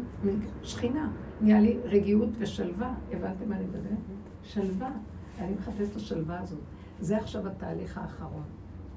שכינה. 0.62 1.10
נהיה 1.40 1.60
לי 1.60 1.76
רגיעות 1.84 2.28
ושלווה. 2.38 2.94
הבנתם 3.12 3.48
מה 3.48 3.56
אני 3.56 3.64
מדבר? 3.64 3.96
שלווה. 4.42 4.90
אני 5.38 5.52
מחפשת 5.58 5.90
את 5.90 5.96
השלווה 5.96 6.40
הזאת. 6.40 6.58
זה 7.04 7.16
עכשיו 7.16 7.48
התהליך 7.48 7.98
האחרון. 7.98 8.42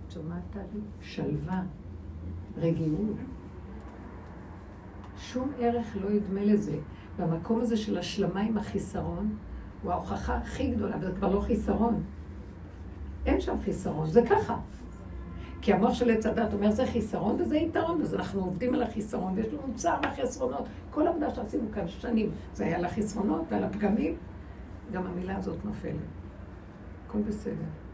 שומעת 0.10 0.42
תהליך? 0.50 0.84
שלווה, 1.02 1.64
רגיעות. 2.58 3.16
שום 5.18 5.52
ערך 5.60 5.98
לא 6.02 6.10
ידמה 6.10 6.44
לזה. 6.44 6.78
והמקום 7.18 7.62
הזה 7.62 7.78
של 7.78 7.98
השלמה 7.98 8.42
עם 8.42 8.58
החיסרון, 8.58 9.36
הוא 9.84 9.92
ההוכחה 9.92 10.38
הכי 10.38 10.72
גדולה, 10.72 10.96
וזה 11.02 11.12
כבר 11.12 11.36
לא 11.36 11.42
חיסרון. 11.42 12.04
אין 13.26 13.42
שם 13.42 13.56
חיסרון, 13.64 14.08
זה 14.08 14.22
ככה. 14.30 14.58
כי 15.62 15.74
המוח 15.74 15.94
של 15.94 16.10
עץ 16.10 16.26
הדת 16.26 16.54
אומר 16.54 16.72
זה 16.72 16.86
חיסרון 16.86 17.42
וזה 17.42 17.58
יתרון, 17.58 18.02
אז 18.02 18.16
אנחנו 18.16 18.44
עובדים 18.44 18.74
על 18.74 18.84
החיסרון, 18.84 19.34
ויש 19.36 19.48
לנו 19.48 19.74
צער 19.76 20.02
מהחסרונות. 20.02 20.68
כל 20.92 21.08
העבודה 21.08 21.36
שעשינו 21.36 21.72
כאן 21.74 21.88
שנים, 21.88 22.32
זה 22.54 22.66
היה 22.66 22.78
על 22.78 22.86
החסרונות 22.86 23.42
ועל 23.50 23.64
הפגמים, 23.64 24.16
גם 24.92 25.08
המילה 25.08 25.38
הזאת 25.38 25.66
נופלת. 25.66 25.96
הכל 27.08 27.20
בסדר. 27.22 27.87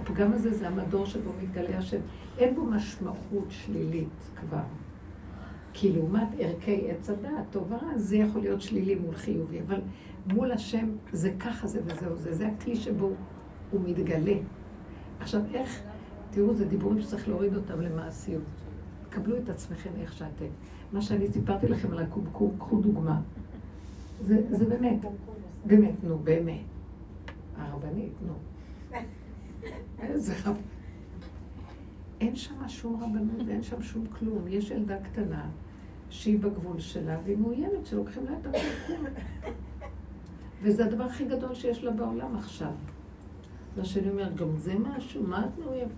הפגם 0.00 0.32
הזה 0.32 0.54
זה 0.54 0.68
המדור 0.68 1.06
שבו 1.06 1.30
מתגלה 1.42 1.78
השם. 1.78 2.00
אין 2.38 2.54
בו 2.54 2.64
משמעות 2.64 3.46
שלילית 3.48 4.30
כבר. 4.40 4.62
כי 5.72 5.92
לעומת 5.92 6.28
ערכי 6.38 6.90
עץ 6.90 7.10
הדעת, 7.10 7.44
טוב 7.50 7.72
ורע, 7.72 7.98
זה 7.98 8.16
יכול 8.16 8.40
להיות 8.40 8.60
שלילי 8.60 8.94
מול 8.94 9.16
חיובי, 9.16 9.60
אבל 9.60 9.80
מול 10.26 10.52
השם 10.52 10.88
זה 11.12 11.32
ככה 11.38 11.66
זה 11.66 11.80
וזהו 11.84 12.16
זה, 12.16 12.34
זה 12.34 12.48
הכלי 12.48 12.76
שבו 12.76 13.10
הוא 13.70 13.80
מתגלה. 13.84 14.36
עכשיו, 15.20 15.40
איך, 15.54 15.82
תראו, 16.30 16.54
זה 16.54 16.64
דיבורים 16.64 17.00
שצריך 17.00 17.28
להוריד 17.28 17.56
אותם 17.56 17.80
למעשיות. 17.80 18.42
קבלו 19.10 19.36
את 19.36 19.48
עצמכם 19.48 19.90
איך 20.00 20.12
שאתם. 20.12 20.46
מה 20.92 21.02
שאני 21.02 21.28
סיפרתי 21.28 21.68
לכם 21.68 21.92
על 21.92 21.98
הקומקום, 21.98 22.54
קחו 22.58 22.76
דוגמה. 22.76 23.20
זה, 24.20 24.42
זה 24.50 24.64
באמת, 24.64 25.04
באמת, 25.64 26.04
נו, 26.04 26.18
באמת. 26.18 26.60
הרבנית, 27.56 28.12
נו. 28.26 28.32
איזה 30.00 30.34
רב... 30.44 30.56
אין 32.20 32.36
שם 32.36 32.68
שום 32.68 33.02
רבנות 33.02 33.46
ואין 33.46 33.62
שם 33.62 33.82
שום 33.82 34.06
כלום. 34.06 34.48
יש 34.48 34.70
ילדה 34.70 35.00
קטנה 35.02 35.48
שהיא 36.10 36.38
בגבול 36.38 36.78
שלה, 36.78 37.18
והיא 37.24 37.36
מאוימת 37.36 37.86
שלוקחים 37.86 38.24
לה 38.24 38.32
את 38.40 38.46
הכל. 38.46 38.58
וזה 40.62 40.84
הדבר 40.84 41.04
הכי 41.04 41.24
גדול 41.24 41.54
שיש 41.54 41.84
לה 41.84 41.90
בעולם 41.90 42.36
עכשיו. 42.36 42.72
מה 43.76 43.84
שאני 43.84 44.10
אומרת, 44.10 44.36
גם 44.36 44.56
זה 44.56 44.74
משהו, 44.78 45.22
מה 45.22 45.46
את 45.46 45.58
מאוימת? 45.58 45.90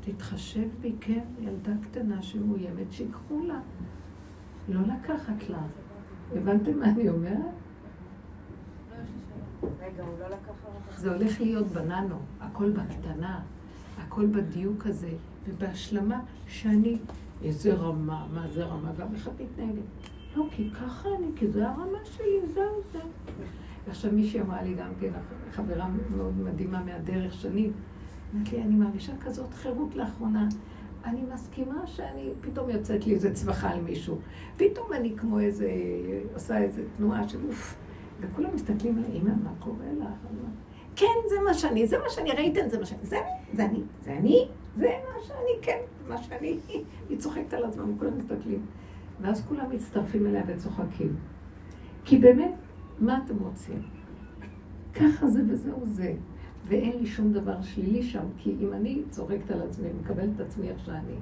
תתחשב 0.00 0.68
בי, 0.80 0.92
כן, 1.00 1.24
ילדה 1.40 1.72
קטנה 1.82 2.22
שמאוימת, 2.22 2.92
שיקחו 2.92 3.44
לה. 3.46 3.60
לא 4.68 4.80
לקחת 4.80 5.48
לה. 5.48 5.62
הבנתם 6.32 6.78
מה 6.78 6.90
אני 6.90 7.08
אומרת? 7.08 7.63
זה 10.96 11.14
הולך 11.14 11.40
להיות 11.40 11.66
בננו, 11.66 12.16
הכל 12.40 12.70
בקטנה, 12.70 13.40
הכל 13.98 14.26
בדיוק 14.26 14.86
הזה, 14.86 15.10
ובהשלמה 15.48 16.20
שאני, 16.46 16.98
איזה 17.42 17.74
רמה, 17.74 18.26
מה 18.34 18.48
זה 18.48 18.64
רמה, 18.64 18.92
גם 18.98 19.14
איך 19.14 19.28
את 19.28 19.40
מתנהגת? 19.40 19.82
לא, 20.36 20.44
כי 20.50 20.70
ככה 20.70 21.08
אני, 21.18 21.26
כי 21.36 21.48
זה 21.48 21.68
הרמה 21.68 21.98
שלי, 22.04 22.40
זהו 22.54 22.80
זה. 22.92 23.00
ועכשיו 23.86 24.12
מישהי 24.12 24.40
אמרה 24.40 24.62
לי 24.62 24.74
גם 24.74 24.90
כן, 25.00 25.10
חברה 25.52 25.88
מאוד 26.16 26.38
מדהימה 26.38 26.84
מהדרך 26.84 27.34
שנים, 27.34 27.72
אמרת 28.34 28.52
לי, 28.52 28.62
אני 28.62 28.74
מרגישה 28.74 29.12
כזאת 29.20 29.54
חירות 29.54 29.94
לאחרונה. 29.94 30.48
אני 31.04 31.20
מסכימה 31.34 31.86
שאני, 31.86 32.30
פתאום 32.40 32.70
יוצאת 32.70 33.06
לי 33.06 33.14
איזה 33.14 33.34
צווחה 33.34 33.70
על 33.70 33.80
מישהו. 33.80 34.18
פתאום 34.56 34.92
אני 34.92 35.14
כמו 35.16 35.40
איזה, 35.40 35.70
עושה 36.34 36.58
איזה 36.58 36.82
תנועה 36.96 37.28
של 37.28 37.38
אוף. 37.48 37.76
וכולם 38.30 38.54
מסתכלים 38.54 38.98
על 38.98 39.04
אימא, 39.12 39.32
מה 39.44 39.50
קורה 39.58 39.92
לך? 40.00 40.08
כן, 40.96 41.14
זה 41.28 41.34
מה 41.44 41.54
שאני, 41.54 41.86
זה 41.86 41.98
מה 41.98 42.08
שאני, 42.08 42.32
ראיתם, 42.32 42.68
זה 42.68 42.78
מה 42.78 42.86
שאני, 42.86 43.00
זה 43.02 43.16
אני, 43.18 43.30
זה 43.52 43.64
אני, 43.64 43.82
זה 44.04 44.18
אני, 44.18 44.48
זה 44.76 44.88
מה 45.14 45.22
שאני, 45.22 45.62
כן, 45.62 45.78
מה 46.08 46.18
שאני. 46.18 46.58
היא 47.08 47.18
צוחקת 47.18 47.54
על 47.54 47.64
עצמם, 47.64 47.98
כולם 47.98 48.18
מסתכלים. 48.18 48.66
ואז 49.20 49.46
כולם 49.46 49.70
מצטרפים 49.70 50.26
אליה 50.26 50.42
וצוחקים. 50.46 51.16
כי 52.04 52.18
באמת, 52.18 52.54
מה 53.00 53.20
אתם 53.24 53.38
רוצים? 53.38 53.82
ככה 54.94 55.28
זה 55.28 55.42
וזהו 55.48 55.86
זה. 55.86 56.14
ואין 56.66 56.98
לי 56.98 57.06
שום 57.06 57.32
דבר 57.32 57.62
שלילי 57.62 58.02
שם, 58.02 58.24
כי 58.38 58.56
אם 58.60 58.72
אני 58.72 59.02
צוחקת 59.10 59.50
על 59.50 59.62
עצמי, 59.62 59.88
מקבלת 60.00 60.30
את 60.36 60.40
עצמי 60.40 60.68
איך 60.68 60.78
שאני, 60.78 61.16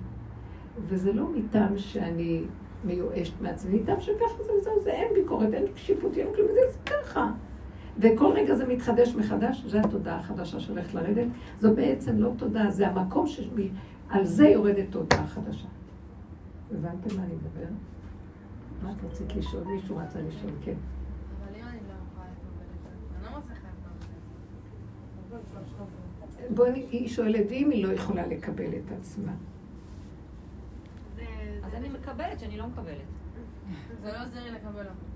וזה 0.86 1.12
לא 1.12 1.28
מטעם 1.28 1.78
שאני 1.78 2.44
מיואשת 2.84 3.40
מעצמי, 3.40 3.78
מטעם 3.78 4.00
שככה 4.00 4.42
זה 4.42 4.52
וזהו 4.52 4.82
זה, 4.82 4.90
אין 4.90 5.14
ביקורת, 5.14 5.54
אין 5.54 5.64
שיפוט, 5.76 6.18
אין 6.18 6.26
כלום, 6.34 6.48
זה 6.48 6.78
ככה. 6.86 7.32
וכל 7.98 8.32
רגע 8.34 8.54
זה 8.54 8.66
מתחדש 8.66 9.14
מחדש, 9.14 9.64
זו 9.66 9.78
התודעה 9.78 10.18
החדשה 10.18 10.60
שהולכת 10.60 10.94
לרדת. 10.94 11.26
זו 11.60 11.74
בעצם 11.74 12.18
לא 12.18 12.30
תודעה, 12.36 12.70
זה 12.70 12.88
המקום 12.88 13.26
שעל 13.26 14.24
זה 14.24 14.46
יורדת 14.46 14.86
תודעה 14.90 15.26
חדשה. 15.26 15.66
הבנתם 16.70 17.16
מה 17.16 17.24
אני 17.24 17.34
מדבר? 17.34 17.72
מה 18.82 18.92
את 18.92 19.04
רצית 19.04 19.36
לשאול? 19.36 19.64
מישהו 19.64 19.96
רצה 19.96 20.18
לשאול, 20.20 20.52
כן. 20.64 20.74
לא 23.22 23.30
לא. 23.30 23.38
בואי, 26.54 26.86
היא 26.90 27.08
שואלת, 27.08 27.46
ואם 27.50 27.70
היא 27.70 27.86
לא 27.86 27.92
יכולה 27.92 28.26
לקבל 28.26 28.68
את 28.68 28.92
עצמה? 28.98 29.32
אז 31.72 31.76
אני 31.78 31.88
מקבלת 31.88 32.40
שאני 32.40 32.56
לא 32.56 32.66
מקבלת. 32.66 32.96
זה 34.02 34.12
לא 34.12 34.24
עוזר 34.24 34.44
לי 34.44 34.50
לקבל 34.50 34.80
אותו. 34.80 35.12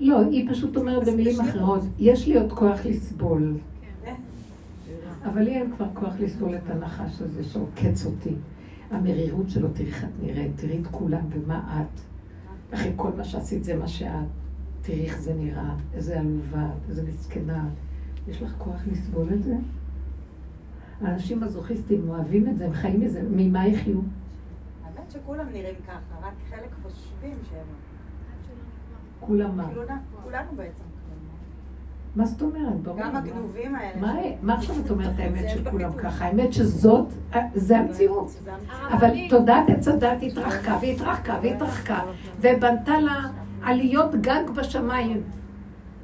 לא, 0.00 0.20
היא 0.30 0.50
פשוט 0.50 0.76
אומרת 0.76 1.08
במילים 1.08 1.40
אחרות, 1.40 1.82
יש 1.98 2.26
לי 2.28 2.38
עוד 2.40 2.52
כוח 2.52 2.86
לסבול, 2.86 3.56
כן. 4.04 4.14
אבל 5.24 5.42
לי 5.42 5.56
אין 5.56 5.72
כבר 5.76 5.86
כוח 5.94 6.14
לסבול 6.20 6.56
את 6.56 6.70
הנחש 6.70 7.22
הזה 7.22 7.44
שעוקץ 7.44 8.06
אותי. 8.06 8.34
המרירות 8.90 9.50
שלו, 9.50 9.68
תראי 9.68 9.86
איך 9.86 10.04
את 10.04 10.08
נראית, 10.22 10.52
תראי 10.56 10.80
את 10.82 10.86
כולם 10.86 11.24
ומה 11.30 11.82
את. 11.82 12.00
אחרי 12.74 12.92
כל 12.96 13.10
מה 13.16 13.24
שעשית 13.24 13.64
זה 13.64 13.76
מה 13.76 13.88
שאת. 13.88 14.26
תראי 14.82 15.04
איך 15.04 15.20
זה 15.20 15.34
נראה, 15.34 15.74
איזה 15.94 16.20
עלובה, 16.20 16.70
איזה 16.88 17.02
מסכנה. 17.02 17.68
יש 18.28 18.42
לך 18.42 18.54
כוח 18.58 18.80
לסבול 18.92 19.26
את 19.34 19.42
זה? 19.42 19.56
האנשים 21.00 21.42
הזוכיסטים 21.42 22.08
אוהבים 22.08 22.48
את 22.48 22.58
זה, 22.58 22.66
הם 22.66 22.72
חיים 22.72 23.00
מזה, 23.00 23.22
ממה 23.30 23.66
יחיו? 23.66 24.00
האמת 24.96 25.10
שכולם 25.10 25.46
נראים 25.52 25.74
ככה, 25.86 26.26
רק 26.26 26.32
חלק 26.50 26.70
חושבים 26.82 27.38
שהם... 27.50 27.66
כולם 29.20 29.56
מה? 29.56 29.66
כאילו, 29.68 29.82
כולנו 30.22 30.50
בעצם. 30.56 30.84
מה 32.16 32.26
זאת 32.26 32.42
אומרת? 32.42 32.80
ברור. 32.82 33.00
גם 33.00 33.16
הגנובים 33.16 33.74
האלה. 33.74 34.36
מה, 34.42 34.54
עכשיו 34.54 34.76
את 34.84 34.90
אומרת 34.90 35.18
האמת 35.18 35.48
שכולם 35.48 35.90
בפיתוח. 35.90 36.12
ככה? 36.12 36.24
האמת 36.24 36.52
שזאת, 36.52 37.06
אה, 37.34 37.40
זה 37.54 37.78
המציאות. 37.78 38.30
אבל 38.90 39.10
תודעת 39.28 39.68
עץ 39.68 39.88
הדת 39.88 40.22
התרחקה 40.22 40.78
והתרחקה 40.80 41.38
והתרחקה, 41.42 42.00
ובנתה 42.40 43.00
לה 43.00 43.20
עליות 43.62 44.14
גג 44.14 44.42
בשמיים. 44.54 45.22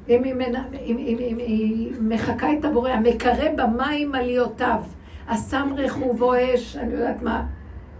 אם 0.09 0.23
היא, 0.23 1.93
מחקה 2.01 2.53
את 2.53 2.65
הבורא, 2.65 2.89
המקרא 2.89 3.49
במים 3.57 4.15
עליותיו, 4.15 4.81
הסם 5.27 5.69
רכובו 5.77 6.33
אש, 6.35 6.75
אני 6.75 6.93
יודעת 6.93 7.21
מה, 7.21 7.45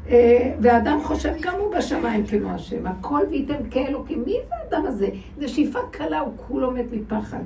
אה, 0.10 0.56
והאדם 0.62 1.00
חושב 1.04 1.34
גם 1.42 1.54
הוא 1.60 1.76
בשמיים 1.76 2.26
כמו 2.26 2.50
השם, 2.50 2.88
הכל 2.88 3.22
וייתם 3.30 3.70
כאלוקים. 3.72 4.24
מי 4.26 4.36
זה 4.50 4.56
האדם 4.56 4.86
הזה? 4.86 5.10
זה 5.38 5.48
שאיפה 5.48 5.80
קלה, 5.92 6.20
הוא 6.20 6.34
כולו 6.36 6.72
מת 6.72 6.86
מפחד. 6.92 7.44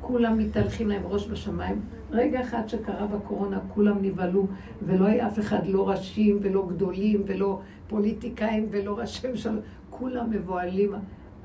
כולם 0.00 0.38
מתהלכים 0.38 0.88
להם 0.88 1.02
ראש 1.04 1.28
בשמיים. 1.28 1.80
רגע 2.10 2.40
אחד 2.40 2.66
שקרה 2.66 3.06
בקורונה, 3.06 3.58
כולם 3.74 3.96
נבהלו, 4.02 4.46
ולא 4.82 5.06
היה 5.06 5.26
אף 5.26 5.38
אחד, 5.38 5.66
לא 5.66 5.88
ראשים 5.88 6.38
ולא 6.42 6.66
גדולים 6.68 7.22
ולא 7.26 7.60
פוליטיקאים 7.88 8.68
ולא 8.70 8.98
ראשי 8.98 9.28
ממשלה, 9.28 9.60
כולם 9.90 10.30
מבוהלים 10.30 10.94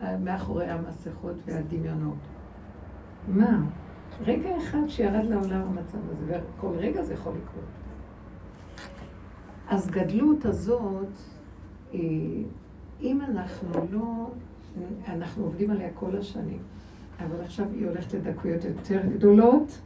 אה, 0.02 0.18
מאחורי 0.18 0.66
המסכות 0.66 1.36
והדמיונות. 1.46 2.18
מה? 3.28 3.62
רגע 4.26 4.50
אחד 4.58 4.88
שירד 4.88 5.26
לעולם 5.26 5.62
המצב 5.62 5.98
הזה, 6.12 6.40
וכל 6.58 6.72
רגע 6.78 7.04
זה 7.04 7.14
יכול 7.14 7.34
לקרות. 7.34 7.77
אז 9.70 9.88
גדלות 9.88 10.46
הזאת, 10.46 11.08
אה, 11.94 12.00
אם 13.02 13.22
אנחנו 13.22 13.70
לא, 13.92 14.30
אנחנו 15.08 15.44
עובדים 15.44 15.72
עליה 15.72 15.90
כל 15.94 16.18
השנים, 16.18 16.60
אבל 17.20 17.42
עכשיו 17.42 17.66
היא 17.74 17.88
הולכת 17.88 18.14
לדקויות 18.14 18.64
יותר 18.64 19.02
גדולות, 19.16 19.82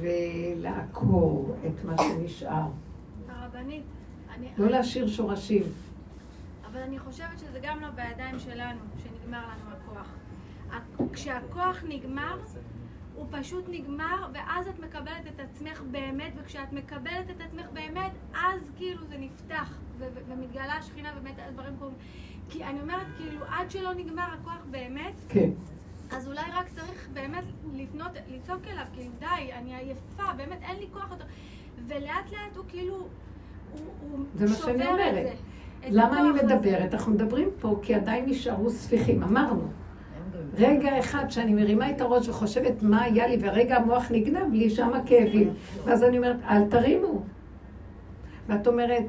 ולעקור 0.00 1.56
את 1.66 1.84
מה 1.84 1.94
שנשאר. 1.98 2.66
הרבנית, 3.28 3.82
אני... 4.34 4.48
לא 4.58 4.70
להשאיר 4.70 5.08
שורשים. 5.08 5.62
אבל 6.70 6.80
אני 6.80 6.98
חושבת 6.98 7.38
שזה 7.38 7.58
גם 7.62 7.80
לא 7.80 7.88
בידיים 7.90 8.38
שלנו, 8.38 8.80
שנגמר 9.02 9.38
לנו 9.38 9.76
הכוח. 9.76 10.14
כשהכוח 11.12 11.84
נגמר, 11.88 12.36
הוא 13.20 13.26
פשוט 13.30 13.64
נגמר, 13.68 14.26
ואז 14.34 14.68
את 14.68 14.78
מקבלת 14.78 15.26
את 15.34 15.40
עצמך 15.40 15.82
באמת, 15.90 16.32
וכשאת 16.36 16.72
מקבלת 16.72 17.30
את 17.30 17.40
עצמך 17.40 17.66
באמת, 17.72 18.10
אז 18.34 18.70
כאילו 18.76 19.04
זה 19.06 19.14
נפתח, 19.18 19.78
ו- 19.98 20.04
ו- 20.14 20.32
ומתגלה 20.32 20.74
השכינה, 20.74 21.12
ובאמת 21.16 21.34
הדברים 21.48 21.76
קורים. 21.78 21.94
כי 22.48 22.64
אני 22.64 22.80
אומרת, 22.80 23.06
כאילו, 23.16 23.44
עד 23.44 23.70
שלא 23.70 23.94
נגמר 23.94 24.26
הכוח 24.40 24.64
באמת, 24.70 25.12
כן. 25.28 25.50
אז 26.10 26.28
אולי 26.28 26.40
רק 26.52 26.68
צריך 26.68 27.08
באמת 27.12 27.44
לפנות, 27.74 28.10
לצעוק 28.28 28.66
אליו, 28.66 28.84
כאילו, 28.94 29.10
די, 29.18 29.52
אני 29.52 29.74
עייפה, 29.74 30.32
באמת, 30.36 30.58
אין 30.62 30.76
לי 30.78 30.86
כוח 30.92 31.10
יותר. 31.10 31.24
ולאט 31.86 32.32
לאט 32.32 32.56
הוא 32.56 32.64
כאילו, 32.68 32.94
הוא, 32.94 33.80
הוא 34.38 34.48
שובר 34.48 35.08
את. 35.08 35.14
זה. 35.14 35.32
למה 35.88 36.20
אני 36.20 36.28
הכוח 36.28 36.42
הזה. 36.44 36.54
מדברת? 36.54 36.94
אנחנו 36.94 37.12
מדברים 37.12 37.48
פה 37.60 37.80
כי 37.82 37.94
עדיין 37.94 38.24
נשארו 38.28 38.70
ספיחים, 38.70 39.22
אמרנו. 39.22 39.68
רגע 40.58 40.98
אחד 40.98 41.30
שאני 41.30 41.54
מרימה 41.54 41.90
את 41.90 42.00
הראש 42.00 42.28
וחושבת 42.28 42.82
מה 42.82 43.02
היה 43.02 43.26
לי, 43.26 43.36
ורגע 43.40 43.76
המוח 43.76 44.10
נגנב 44.10 44.52
לי, 44.52 44.70
שם 44.70 44.94
הכאבים. 44.94 45.52
ואז 45.84 46.04
אני 46.04 46.16
אומרת, 46.16 46.36
אל 46.48 46.64
תרימו. 46.64 47.22
ואת 48.48 48.66
אומרת, 48.66 49.04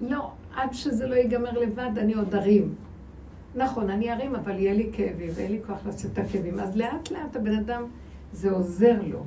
לא, 0.00 0.30
עד 0.56 0.72
שזה 0.72 1.06
לא 1.06 1.14
ייגמר 1.14 1.58
לבד, 1.58 1.90
אני 1.98 2.14
עוד 2.14 2.34
ארים. 2.34 2.74
נכון, 3.54 3.90
אני 3.90 4.12
ארים, 4.12 4.34
אבל 4.34 4.58
יהיה 4.58 4.74
לי 4.74 4.90
כאבים, 4.92 5.28
ואין 5.34 5.52
לי 5.52 5.60
כוח 5.66 5.86
לשאת 5.86 6.12
את 6.12 6.18
הכאבים. 6.18 6.60
אז 6.60 6.76
לאט 6.76 7.10
לאט 7.10 7.36
הבן 7.36 7.54
אדם, 7.54 7.84
זה 8.32 8.50
עוזר 8.50 8.96
לו 9.06 9.24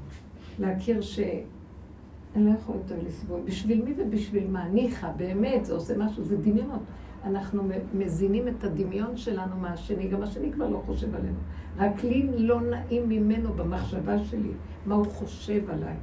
להכיר 0.60 1.02
ש... 1.02 1.20
אני 2.36 2.46
לא 2.46 2.52
יכול 2.52 2.76
יותר 2.76 2.96
לסבול. 3.08 3.40
בשביל 3.46 3.84
מי 3.84 3.94
ובשביל 3.98 4.48
מה? 4.48 4.68
ניחא, 4.68 5.08
באמת, 5.18 5.66
זה 5.66 5.74
עושה 5.74 5.98
משהו, 5.98 6.24
זה 6.24 6.38
דמיונות. 6.38 6.82
אנחנו 7.24 7.64
מזינים 7.94 8.48
את 8.48 8.64
הדמיון 8.64 9.18
שלנו 9.18 9.58
מהשני, 9.58 10.08
גם 10.08 10.24
השני 10.24 10.52
כבר 10.52 10.70
לא 10.70 10.82
חושב 10.86 11.16
עלינו. 11.16 11.38
רק 11.78 12.04
לי 12.04 12.30
לא 12.38 12.62
נעים 12.62 13.10
ממנו 13.10 13.54
במחשבה 13.54 14.20
שלי, 14.20 14.52
מה 14.86 14.96
הוא 14.96 15.06
חושב 15.06 15.70
עליי. 15.70 15.96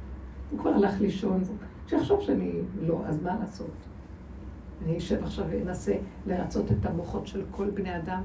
הוא 0.51 0.59
כבר 0.59 0.69
הלך 0.69 1.01
לישון, 1.01 1.43
שיחשוב 1.87 2.21
שאני 2.21 2.51
לא, 2.81 3.01
אז 3.05 3.23
מה 3.23 3.37
לעשות? 3.39 3.71
אני 4.85 4.97
אשב 4.97 5.23
עכשיו 5.23 5.45
ואנסה 5.49 5.95
לרצות 6.27 6.71
את 6.71 6.85
המוחות 6.85 7.27
של 7.27 7.43
כל 7.51 7.69
בני 7.69 7.97
אדם, 7.97 8.23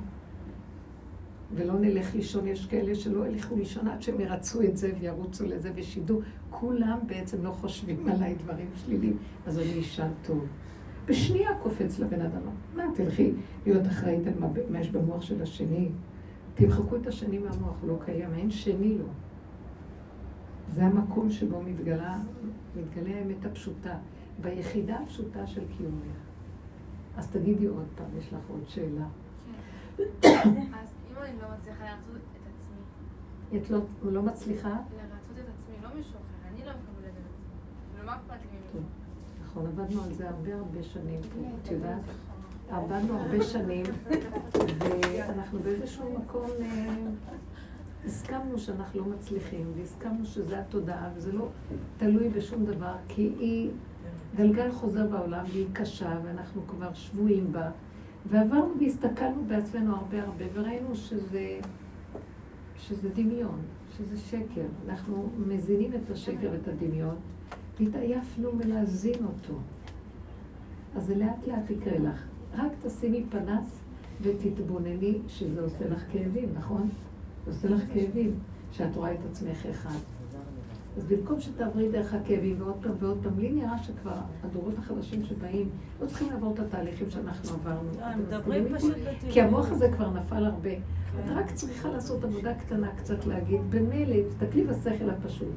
ולא 1.55 1.75
נלך 1.81 2.15
לישון, 2.15 2.47
יש 2.47 2.67
כאלה 2.67 2.95
שלא 2.95 3.27
ילכו 3.27 3.57
לישון 3.57 3.89
עד 3.89 4.03
שהם 4.03 4.21
ירצו 4.21 4.63
את 4.63 4.77
זה 4.77 4.93
וירוצו 5.01 5.47
לזה 5.47 5.71
ושידעו. 5.75 6.21
כולם 6.51 6.99
בעצם 7.07 7.45
לא 7.45 7.51
חושבים 7.51 8.09
עליי 8.09 8.35
דברים 8.35 8.67
שליליים, 8.75 9.17
אז 9.47 9.59
אני 9.59 9.81
אשן 9.81 10.09
טוב. 10.23 10.47
בשנייה 11.07 11.51
קופץ 11.63 11.99
לבן 11.99 12.21
אדם, 12.21 12.41
מה, 12.77 12.85
תלכי 12.95 13.33
להיות 13.67 13.87
אחראית 13.87 14.27
על 14.27 14.33
מה, 14.39 14.79
יש 14.81 14.91
במוח 14.91 15.23
של 15.23 15.43
השני? 15.43 15.89
תמחקו 16.55 16.97
את 16.97 17.07
השני 17.07 17.39
מהמוח, 17.39 17.77
לא 17.87 17.99
קיים, 18.05 18.35
אין 18.35 18.51
שני 18.51 18.99
לו. 18.99 19.07
זה 20.69 20.85
המקום 20.85 21.31
שבו 21.31 21.63
מתגלה, 21.63 22.19
מתגלה 22.77 23.17
האמת 23.17 23.45
הפשוטה, 23.45 23.95
ביחידה 24.43 24.99
הפשוטה 24.99 25.47
של 25.47 25.63
קיומך. 25.77 26.17
אז 27.17 27.31
תגידי 27.31 27.67
עוד 27.67 27.87
פעם, 27.95 28.19
יש 28.19 28.33
לך 28.33 28.41
עוד 28.49 28.63
שאלה. 28.69 29.07
אז 29.99 30.95
אם 31.11 31.17
אני 31.23 31.37
לא 31.43 31.49
מצליחה 31.59 31.85
לרצות 31.85 32.17
את 32.17 32.47
עצמי, 32.47 33.59
את 33.59 33.71
לא, 33.71 33.81
לא 34.03 34.23
מצליחה? 34.23 34.69
לרצות 34.69 35.39
את 35.39 35.45
עצמי, 35.55 35.75
לא 35.83 35.89
מישהו 35.95 36.15
אחר, 36.15 36.49
אני 36.49 36.65
לא 36.65 36.71
מקבלת 36.71 37.13
את 37.13 37.27
עצמי. 37.27 38.03
ומה 38.03 38.17
אכפת 38.17 38.31
לי. 38.31 38.59
ממישהו? 38.59 39.02
נכון, 39.53 39.67
עבדנו 39.67 40.03
על 40.03 40.13
זה 40.13 40.29
הרבה 40.29 40.55
הרבה 40.55 40.83
שנים 40.83 41.21
פה, 41.23 41.41
את 41.63 41.71
יודעת? 41.71 42.03
עבדנו 42.71 43.19
הרבה 43.19 43.45
שנים, 43.45 43.85
ואנחנו 45.29 45.59
באיזשהו 45.59 46.19
מקום 46.19 46.51
אה, 46.61 46.97
הסכמנו 48.05 48.59
שאנחנו 48.59 49.01
לא 49.01 49.07
מצליחים, 49.07 49.73
והסכמנו 49.77 50.25
שזה 50.25 50.61
התודעה, 50.61 51.11
וזה 51.17 51.33
לא 51.33 51.49
תלוי 51.97 52.29
בשום 52.29 52.65
דבר, 52.65 52.95
כי 53.09 53.33
היא 53.39 53.71
גלגל 54.37 54.73
חוזר 54.73 55.07
בעולם, 55.07 55.45
והיא 55.53 55.67
קשה, 55.73 56.19
ואנחנו 56.25 56.67
כבר 56.67 56.95
שבויים 56.95 57.53
בה. 57.53 57.71
ועברנו 58.27 58.75
והסתכלנו 58.81 59.45
בעצמנו 59.47 59.97
הרבה 59.97 60.23
הרבה, 60.23 60.45
וראינו 60.55 60.95
שזה, 60.95 61.59
שזה 62.77 63.09
דמיון, 63.09 63.61
שזה 63.97 64.17
שקר. 64.17 64.67
אנחנו 64.89 65.29
מזינים 65.47 65.93
את 65.95 66.11
השקר 66.11 66.49
ואת 66.53 66.69
הדמיון, 66.69 67.17
והתעייפנו 67.81 68.53
מלהזין 68.53 69.25
אותו. 69.25 69.55
אז 70.97 71.07
זה 71.07 71.17
לאט 71.17 71.47
לאט 71.47 71.71
יקרה 71.71 71.99
לך. 71.99 72.23
רק 72.55 72.73
תשימי 72.83 73.25
פנס 73.31 73.81
ותתבונני 74.23 75.19
שזה 75.29 75.61
עושה 75.61 75.89
לך 75.89 76.05
כאבים, 76.13 76.49
נכון? 76.55 76.89
זה 77.45 77.51
עושה 77.51 77.69
לך 77.69 77.83
כאבים, 77.95 78.39
שאת 78.73 78.97
רואה 78.97 79.13
את 79.13 79.19
עצמך 79.31 79.67
אחד. 79.71 79.99
אז 80.97 81.05
במקום 81.05 81.41
שתעברי 81.41 81.89
דרך 81.89 82.15
הכאבים 82.15 82.57
ועוד 82.59 82.77
פעם 82.83 82.93
ועוד 82.99 83.19
פעם, 83.23 83.39
לי 83.39 83.53
נראה 83.53 83.79
שכבר 83.79 84.15
הדורות 84.45 84.79
החדשים 84.79 85.25
שבאים 85.25 85.69
לא 86.01 86.07
צריכים 86.07 86.31
לעבור 86.31 86.55
את 86.55 86.59
התהליכים 86.59 87.11
שאנחנו 87.11 87.51
עברנו. 87.55 87.91
אתם 87.93 88.23
מדברים 88.23 88.65
פשוט? 88.77 88.97
בטבעי. 88.97 89.33
כי 89.33 89.41
המוח 89.41 89.71
הזה 89.71 89.93
כבר 89.93 90.11
נפל 90.11 90.45
הרבה. 90.45 90.71
את 91.21 91.31
רק 91.31 91.51
צריכה 91.51 91.89
לעשות 91.89 92.25
עבודה 92.25 92.55
קטנה 92.55 92.97
קצת 92.97 93.27
להגיד, 93.27 93.61
במילא, 93.71 94.29
תסתכלי 94.29 94.65
בשכל 94.65 95.11
הפשוט. 95.11 95.49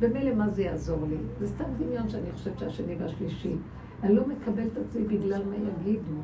במילא 0.00 0.34
מה 0.34 0.48
זה 0.48 0.62
יעזור 0.62 1.06
לי? 1.08 1.16
זה 1.40 1.46
סתם 1.46 1.64
דמיון 1.78 2.08
שאני 2.08 2.32
חושבת 2.32 2.58
שהשני 2.58 2.94
והשלישי. 2.98 3.56
אני 4.02 4.14
לא 4.14 4.26
מקבל 4.26 4.66
את 4.66 4.78
עצמי 4.78 5.04
בגלל 5.04 5.44
מה 5.44 5.56
יגידו. 5.56 6.20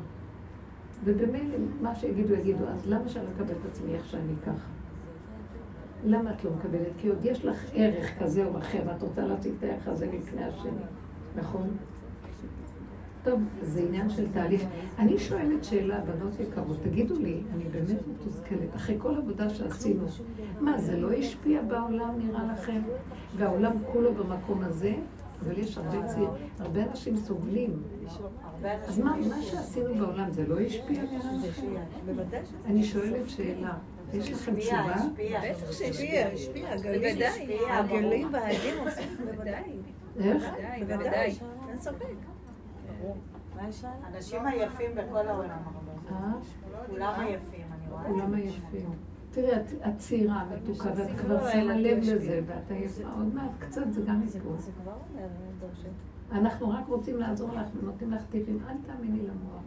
ובמילא, 1.03 1.57
מה 1.81 1.95
שיגידו 1.95 2.33
יגידו, 2.33 2.67
אז 2.67 2.87
למה 2.87 3.09
שאני 3.09 3.25
לא 3.25 3.29
אקבל 3.35 3.53
את 3.61 3.65
עצמי 3.71 3.95
איך 3.95 4.05
שאני 4.05 4.33
ככה? 4.45 4.67
למה 6.05 6.31
את 6.31 6.43
לא 6.43 6.51
מקבלת? 6.51 6.91
כי 6.97 7.07
עוד 7.07 7.25
יש 7.25 7.45
לך 7.45 7.65
ערך 7.73 8.19
כזה 8.19 8.45
או 8.45 8.57
אחר, 8.57 8.79
ואת 8.85 9.03
רוצה 9.03 9.25
להציג 9.25 9.53
את 9.57 9.63
הערך 9.63 9.87
הזה 9.87 10.09
לפני 10.19 10.43
השני, 10.43 10.71
נכון? 11.35 11.67
טוב, 13.25 13.41
זה 13.61 13.79
עניין 13.79 14.09
של 14.09 14.31
תהליך. 14.33 14.63
אני 14.99 15.17
שואלת 15.17 15.63
שאלה, 15.63 15.99
בנות 15.99 16.39
יקרות, 16.39 16.77
תגידו 16.83 17.15
לי, 17.19 17.41
אני 17.53 17.63
באמת 17.63 18.07
מתוסכלת, 18.07 18.75
אחרי 18.75 18.95
כל 18.99 19.17
עבודה 19.17 19.49
שעשינו, 19.49 20.05
מה, 20.59 20.77
זה 20.77 20.97
לא 20.97 21.11
השפיע 21.11 21.61
בעולם, 21.61 22.15
נראה 22.17 22.43
לכם? 22.53 22.81
והעולם 23.37 23.71
כולו 23.91 24.13
במקום 24.13 24.61
הזה, 24.63 24.93
אבל 25.41 25.57
יש 25.57 25.77
הרבה 25.77 26.07
צעיר, 26.07 26.29
הרבה 26.59 26.83
אנשים 26.83 27.17
סובלים. 27.17 27.83
אז 28.63 28.99
מה, 28.99 29.15
מה 29.29 29.41
שעשינו 29.41 29.95
בעולם, 29.95 30.31
זה 30.31 30.47
לא 30.47 30.59
השפיע 30.59 31.03
נראה 31.03 31.47
לכם? 31.49 31.67
בוודאי 32.05 32.39
אני 32.65 32.83
שואלת 32.83 33.29
שאלה, 33.29 33.73
יש 34.13 34.31
לכם 34.31 34.55
תשובה? 34.55 34.95
בטח 35.51 35.71
שהשפיע, 35.71 36.27
השפיע, 36.27 36.71
הגלים, 36.71 37.17
השפיע, 37.27 37.77
הגלים. 37.77 38.27
והעדים 38.31 38.87
עושים, 38.87 39.17
בוודאי, 39.25 39.63
איך? 40.19 40.43
בוודאי, 40.43 40.83
בוודאי, 40.85 41.33
אין 41.69 41.79
ספק. 41.79 42.34
יש 43.69 43.83
לה? 43.83 43.91
האנשים 44.03 44.45
היפים 44.45 44.95
בכל 44.95 45.27
העולם. 45.27 45.57
הרבה. 45.65 46.17
אה? 46.17 46.33
כולם 46.87 47.13
עייפים, 47.19 47.65
אני 47.71 47.91
רואה. 47.91 48.03
כולם 48.03 48.33
עייפים. 48.33 48.89
תראי, 49.31 49.55
את, 49.55 49.97
צעירה, 49.97 50.45
מתוקה, 50.45 50.89
ואת 50.95 51.17
כבר 51.17 51.51
שמה 51.51 51.77
לב 51.77 51.97
לזה, 51.97 52.41
ואת 52.45 52.71
עייפה. 52.71 53.03
עוד 53.17 53.33
מעט 53.33 53.51
קצת 53.59 53.81
זה 53.89 54.01
גם 54.01 54.21
ייפול. 54.21 54.55
אנחנו 56.31 56.69
רק 56.69 56.87
רוצים 56.87 57.17
לעזור 57.17 57.49
לך 57.53 57.67
ונותנים 57.81 58.11
לך 58.11 58.21
טיפים. 58.31 58.59
אל 58.69 58.75
תאמיני 58.85 59.19
למוח. 59.21 59.61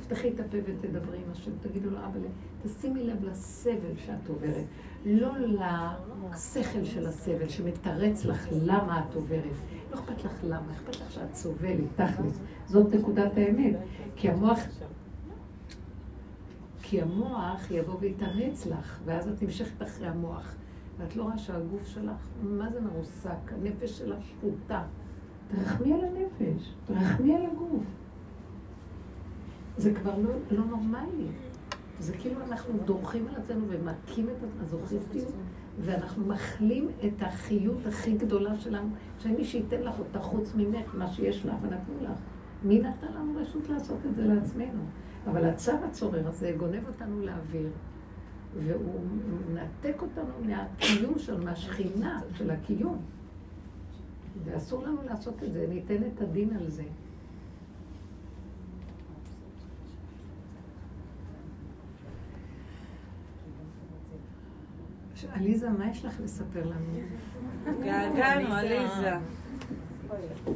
תפתחי 0.00 0.28
את 0.28 0.40
הפה 0.40 0.56
ותדברי 0.64 1.18
עם 1.18 1.30
השם. 1.32 1.50
תגידו 1.60 1.90
לו, 1.90 1.98
אבל 1.98 2.20
תשימי 2.62 3.04
לב 3.04 3.24
לסבל 3.24 3.96
שאת 3.96 4.28
עוברת. 4.28 4.64
לא 5.04 5.30
לשכל 6.30 6.84
של 6.84 7.06
הסבל 7.06 7.48
שמתרץ 7.48 8.24
לך 8.24 8.48
למה 8.52 9.04
את 9.08 9.14
עוברת. 9.14 9.56
לא 9.90 9.94
אכפת 9.94 10.24
לך 10.24 10.32
למה, 10.44 10.72
אכפת 10.72 11.00
לך 11.00 11.12
שאת 11.12 11.34
סובלת, 11.34 11.84
תכלס. 11.96 12.40
זאת 12.66 12.94
נקודת 12.94 13.36
האמת. 13.36 13.76
כי 14.16 14.30
המוח 14.30 14.58
כי 16.90 17.02
המוח 17.02 17.70
יבוא 17.70 17.94
ויתרץ 18.00 18.66
לך, 18.66 19.00
ואז 19.04 19.28
את 19.28 19.42
נמשכת 19.42 19.82
אחרי 19.82 20.06
המוח. 20.06 20.54
ואת 20.98 21.16
לא 21.16 21.22
רואה 21.22 21.38
שהגוף 21.38 21.86
שלך, 21.86 22.28
מה 22.42 22.70
זה 22.72 22.80
מרוסק? 22.80 23.52
הנפש 23.52 23.98
שלך 23.98 24.18
שחוטה. 24.22 24.82
תרחמי 25.48 25.92
על 25.92 26.00
הנפש, 26.00 26.74
תרחמי 26.86 27.34
על 27.34 27.46
הגוף. 27.46 27.84
זה 29.76 29.94
כבר 29.94 30.18
לא, 30.18 30.30
לא 30.50 30.64
נורמלי. 30.64 31.26
זה 32.00 32.16
כאילו 32.16 32.40
אנחנו 32.42 32.74
דורכים 32.84 33.28
על 33.28 33.36
עצמנו 33.36 33.64
ומכים 33.68 34.28
את 34.28 34.44
המזוכיסטיות, 34.60 35.34
ואנחנו 35.84 36.26
מחלים 36.26 36.88
את 37.06 37.22
החיות 37.22 37.86
הכי 37.86 38.12
גדולה 38.16 38.58
שלנו, 38.58 38.88
שאין 39.18 39.34
מי 39.34 39.44
שייתן 39.44 39.82
לך 39.82 39.98
אותה 39.98 40.20
חוץ 40.20 40.54
ממך, 40.56 40.94
מה 40.94 41.08
שיש 41.08 41.46
לך 41.46 41.54
ונתנו 41.62 41.94
לך. 42.02 42.18
מי 42.64 42.78
נתן 42.78 43.12
לנו 43.14 43.32
רשות 43.36 43.68
לעשות 43.68 43.98
את 44.10 44.14
זה 44.14 44.26
לעצמנו? 44.26 44.82
אבל 45.26 45.44
הצו 45.44 45.72
הצורר 45.72 46.28
הזה 46.28 46.54
גונב 46.56 46.86
אותנו 46.86 47.20
לאוויר, 47.20 47.68
והוא 48.64 49.00
מנתק 49.50 50.02
אותנו 50.02 50.32
מהקיום 50.46 51.18
של, 51.18 51.44
מהשכינה 51.44 52.20
של 52.34 52.50
הקיום. 52.50 52.98
ואסור 54.44 54.82
לנו 54.82 54.98
לעשות 55.04 55.42
את 55.42 55.52
זה, 55.52 55.66
ניתן 55.68 56.02
את 56.14 56.20
הדין 56.20 56.56
על 56.56 56.70
זה. 56.70 56.84
עליזה, 65.32 65.70
מה 65.70 65.90
יש 65.90 66.04
לך 66.04 66.20
לספר 66.24 66.64
לנו? 66.64 67.00
געגענו, 67.84 68.54
עליזה. 68.54 69.12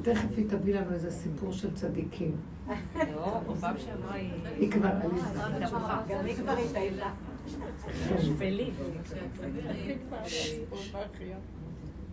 תכף 0.02 0.28
היא 0.36 0.48
תביא 0.48 0.74
לנו 0.74 0.92
איזה 0.92 1.10
סיפור 1.10 1.52
של 1.52 1.74
צדיקים. 1.74 2.36
היא... 4.56 4.70
כבר 4.70 4.88
עליזה. 4.88 5.40
גם 6.08 6.24
היא 6.24 6.36
כבר 6.36 6.56
התעייפה. 6.58 7.06
שפלים. 8.22 8.74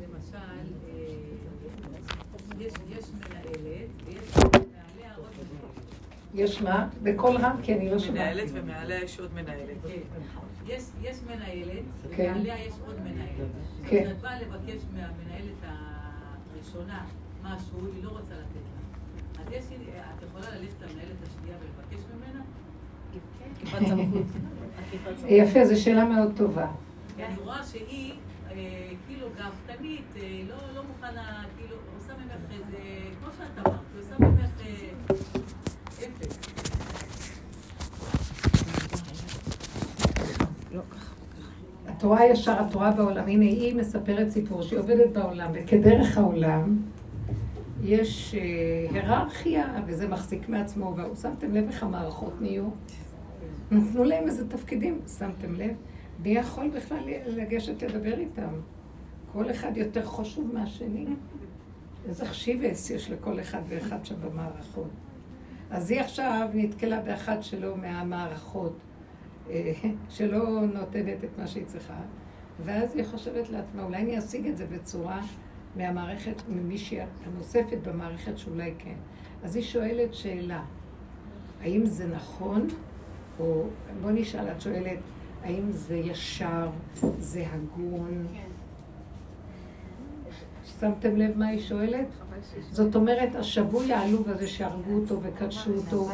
למשל, 0.01 0.37
יש 2.59 2.73
יש 2.89 3.05
מנהלת 3.13 3.89
ויש 4.05 4.37
מנהלת. 4.37 4.71
יש 6.33 6.61
מה? 6.61 6.89
בקול 7.03 7.37
רם, 7.37 7.55
כי 7.63 7.73
אני 7.73 7.89
לא 7.89 7.99
שומעת. 7.99 8.13
מנהלת 8.15 8.49
ומעליה 8.53 9.03
יש 9.03 9.19
עוד 9.19 9.33
מנהלת. 9.33 9.77
יש 10.67 10.83
יש 11.01 11.17
מנהלת, 11.27 11.83
כן. 12.15 12.31
ומעליה 12.31 12.65
יש 12.65 12.73
עוד 12.87 12.95
מנהלת. 12.99 13.51
כן. 13.89 14.03
כשאת 14.05 14.21
באה 14.21 14.41
לבקש 14.41 14.81
מהמנהלת 14.93 15.63
הראשונה 15.63 17.05
משהו, 17.43 17.77
היא 17.95 18.03
לא 18.03 18.09
רוצה 18.09 18.33
לתת 18.33 18.55
לך. 18.55 19.41
אז 19.41 19.51
יש, 19.51 19.65
את 19.65 20.23
יכולה 20.29 20.45
ללכת 20.55 20.81
למנהלת 20.81 21.17
השנייה 21.27 21.57
ולבקש 21.59 22.05
ממנה? 22.15 22.41
יפה, 25.27 25.65
זו 25.65 25.81
שאלה 25.81 26.05
מאוד 26.05 26.31
טובה. 26.37 26.67
אני 27.19 27.35
רואה 27.43 27.63
שהיא 27.63 28.13
אה, 28.51 28.89
כאילו 29.07 29.27
גאוותנית, 29.37 30.05
אה, 30.15 30.41
לא, 30.49 30.55
לא 30.75 30.83
מוכנה, 30.87 31.43
כאילו, 31.57 31.75
עושה 31.97 32.13
ממך 32.13 32.51
איזה, 32.51 32.77
כמו 33.19 33.31
שאת 33.37 33.67
אמרת, 33.67 33.79
עושה 33.97 34.15
ממך 34.19 34.49
אה, 34.65 35.15
אפס. 36.05 36.39
התורה 41.87 42.25
ישר, 42.25 42.61
התורה 42.61 42.91
בעולם, 42.91 43.27
הנה 43.27 43.45
היא 43.45 43.75
מספרת 43.75 44.29
סיפור 44.29 44.61
שהיא 44.61 44.79
עובדת 44.79 45.09
בעולם, 45.13 45.51
וכדרך 45.53 46.17
העולם 46.17 46.77
יש 47.83 48.35
אה, 48.35 48.41
היררכיה, 48.91 49.65
וזה 49.85 50.07
מחזיק 50.07 50.49
מעצמו, 50.49 50.95
ושמתם 51.13 51.51
לב 51.53 51.67
איך 51.67 51.83
המערכות 51.83 52.41
נהיו? 52.41 52.63
נתנו 53.71 54.03
להם 54.03 54.27
איזה 54.27 54.49
תפקידים, 54.49 54.99
שמתם 55.17 55.55
לב? 55.55 55.75
מי 56.23 56.29
יכול 56.29 56.69
בכלל 56.69 56.99
לגשת 57.27 57.83
לדבר 57.83 58.19
איתם? 58.19 58.53
כל 59.33 59.51
אחד 59.51 59.77
יותר 59.77 60.05
חשוב 60.05 60.51
מהשני. 60.53 61.05
איזה 62.07 62.25
חשיבס 62.25 62.89
יש 62.89 63.11
לכל 63.11 63.39
אחד 63.39 63.61
ואחד 63.67 64.05
שם 64.05 64.15
במערכות. 64.21 64.89
אז 65.71 65.91
היא 65.91 66.01
עכשיו 66.01 66.49
נתקלה 66.53 66.99
באחד 66.99 67.43
שלו 67.43 67.77
מהמערכות. 67.77 68.73
אה, 69.51 69.73
שלא 70.15 70.61
נותנת 70.73 71.23
את 71.23 71.39
מה 71.39 71.47
שהיא 71.47 71.65
צריכה, 71.65 71.99
ואז 72.65 72.95
היא 72.95 73.05
חושבת 73.05 73.49
לעצמה, 73.49 73.83
אולי 73.83 73.97
אני 73.97 74.19
אשיג 74.19 74.47
את 74.47 74.57
זה 74.57 74.65
בצורה 74.65 75.21
מהמערכת, 75.75 76.41
ממישהי 76.49 76.99
הנוספת 77.25 77.77
במערכת 77.87 78.37
שאולי 78.37 78.73
כן. 78.77 78.95
אז 79.43 79.55
היא 79.55 79.63
שואלת 79.63 80.13
שאלה, 80.13 80.63
האם 81.61 81.85
זה 81.85 82.07
נכון, 82.07 82.67
או 83.39 83.63
בוא 84.01 84.11
נשאל, 84.11 84.51
את 84.51 84.61
שואלת, 84.61 84.99
האם 85.43 85.71
זה 85.71 85.95
ישר, 85.95 86.69
זה 87.19 87.45
הגון? 87.51 88.27
שמתם 90.79 91.15
לב 91.15 91.37
מה 91.37 91.47
היא 91.47 91.61
שואלת? 91.61 92.07
זאת 92.71 92.95
אומרת, 92.95 93.35
השבוי 93.35 93.93
העלוב 93.93 94.29
הזה 94.29 94.47
שהרגו 94.47 94.93
אותו 94.93 95.19
וקדשו 95.21 95.73
אותו, 95.73 96.07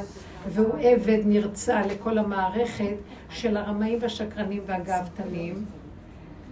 והוא 0.49 0.77
עבד 0.79 1.19
נרצע 1.25 1.87
לכל 1.87 2.17
המערכת 2.17 2.95
של 3.29 3.57
הרמאים 3.57 3.99
והשקרנים 4.01 4.63
והגאוותנים, 4.65 5.65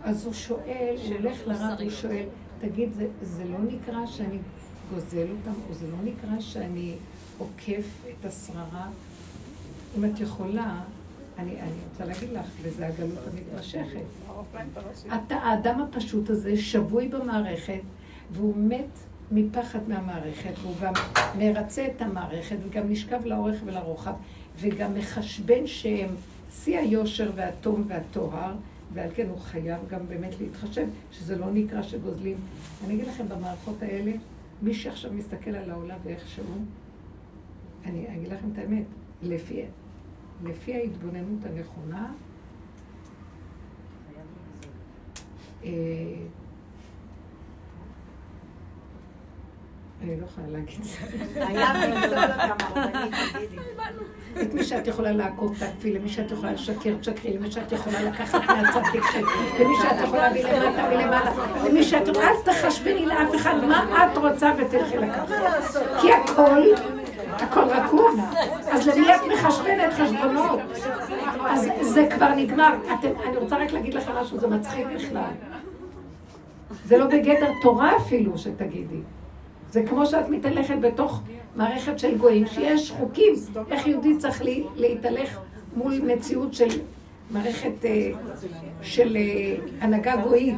אז 0.03 0.25
הוא 0.25 0.33
שואל, 0.33 0.95
הוא 1.05 1.15
הולך 1.17 1.47
לרב, 1.47 1.79
הוא 1.81 1.89
שואל, 1.89 2.25
תגיד, 2.59 2.93
זה, 2.93 3.07
זה 3.21 3.45
לא 3.45 3.57
נקרא 3.59 4.05
שאני 4.05 4.37
גוזל 4.93 5.27
אותם, 5.31 5.59
או 5.69 5.73
זה 5.73 5.87
לא 5.87 5.97
נקרא 6.03 6.39
שאני 6.39 6.95
עוקף 7.37 7.85
את 8.09 8.25
השררה? 8.25 8.87
אם 9.97 10.05
את 10.05 10.19
יכולה, 10.19 10.79
אני, 11.37 11.61
אני 11.61 11.71
רוצה 11.89 12.05
להגיד 12.05 12.29
לך, 12.29 12.45
וזה 12.61 12.87
הגלות 12.87 13.19
המתמשכת. 13.33 14.03
אתה, 15.07 15.35
האדם 15.35 15.81
הפשוט 15.81 16.29
הזה 16.29 16.57
שבוי 16.57 17.07
במערכת, 17.07 17.81
והוא 18.31 18.53
מת 18.57 18.99
מפחד 19.31 19.89
מהמערכת, 19.89 20.53
והוא 20.61 20.75
גם 20.81 20.93
מרצה 21.37 21.87
את 21.87 22.01
המערכת, 22.01 22.57
וגם 22.65 22.89
נשכב 22.89 23.25
לאורך 23.25 23.61
ולרוחב, 23.65 24.13
וגם 24.59 24.93
מחשבן 24.93 25.67
שהם 25.67 26.09
שיא 26.51 26.79
היושר 26.79 27.31
והתום 27.35 27.83
והטוהר, 27.87 28.53
ועל 28.93 29.09
כן 29.15 29.27
הוא 29.29 29.39
חייב 29.39 29.79
גם 29.89 29.99
באמת 30.07 30.39
להתחשב, 30.41 30.87
שזה 31.11 31.37
לא 31.37 31.51
נקרא 31.51 31.81
שגוזלים. 31.81 32.37
אני 32.85 32.93
אגיד 32.93 33.07
לכם, 33.07 33.29
במערכות 33.29 33.81
האלה, 33.81 34.11
מי 34.61 34.73
שעכשיו 34.73 35.13
מסתכל 35.13 35.49
על 35.49 35.71
העולם 35.71 35.97
ואיכשהו, 36.03 36.45
אני 37.85 38.05
אגיד 38.17 38.31
לכם 38.31 38.47
את 38.53 38.57
האמת, 38.57 38.83
לפי, 39.23 39.61
לפי 40.43 40.75
ההתבוננות 40.75 41.39
הנכונה, 41.45 42.13
אני 50.05 50.21
לא 50.21 50.25
יכולה 50.25 50.47
להגיד 50.49 50.79
את 50.79 50.85
זה. 50.85 51.45
היה 51.47 51.73
ולמסור 51.83 52.23
אותם 52.23 52.65
הרבנית, 52.75 53.13
תגידי. 53.33 53.57
את 54.41 54.53
מי 54.53 54.63
שאת 54.63 54.87
יכולה 54.87 55.11
לעקוב 55.11 55.57
תעקפי, 55.59 55.93
למי 55.93 56.09
שאת 56.09 56.31
יכולה 56.31 56.51
לשקר 56.51 56.95
תשקרי, 56.99 57.37
למי 57.37 57.51
שאת 57.51 57.71
יכולה 57.71 58.01
לקחת 58.01 58.41
מהצד 58.49 58.81
תקחי, 58.93 59.21
למי 59.59 59.73
שאת 59.81 60.03
יכולה 60.03 60.29
מלמטה 60.33 60.89
מלמעלה, 60.89 61.31
למי 61.65 61.83
שאת 61.83 62.07
יכולה, 62.07 62.27
אל 62.27 62.35
תחשבני 62.43 63.05
לאף 63.05 63.35
אחד 63.35 63.55
מה 63.63 64.07
את 64.11 64.17
רוצה 64.17 64.51
ותלכי 64.57 64.97
לקחת. 64.97 65.27
כי 66.01 66.13
הכל, 66.13 66.61
הכל 67.33 67.63
רקוב. 67.63 68.19
אז 68.71 68.87
למי 68.87 69.15
את 69.15 69.21
מחשבנת 69.33 69.93
חשבונות? 69.93 70.59
אז 71.45 71.69
זה 71.81 72.07
כבר 72.15 72.35
נגמר. 72.35 72.73
אני 73.27 73.37
רוצה 73.37 73.57
רק 73.57 73.71
להגיד 73.71 73.93
לכם 73.93 74.11
משהו, 74.15 74.39
זה 74.39 74.47
מצחיק 74.47 74.87
בכלל. 74.95 75.31
זה 76.85 76.97
לא 76.97 77.05
בגדר 77.05 77.51
תורה 77.61 77.97
אפילו 77.97 78.37
שתגידי. 78.37 79.01
זה 79.75 79.83
כמו 79.83 80.05
שאת 80.05 80.29
מתהלכת 80.29 80.75
בתוך 80.81 81.21
מערכת 81.55 81.99
של 81.99 82.17
גויים, 82.17 82.47
שיש 82.47 82.91
חוקים, 82.91 83.33
איך 83.71 83.87
יהודי 83.87 84.17
צריך 84.17 84.41
להתהלך 84.75 85.39
מול 85.75 86.01
מציאות 86.01 86.53
של 86.53 86.67
מערכת 87.31 87.85
אה, 87.85 88.11
של 88.81 89.17
אה, 89.17 89.55
הנהגה 89.81 90.15
גויית. 90.15 90.57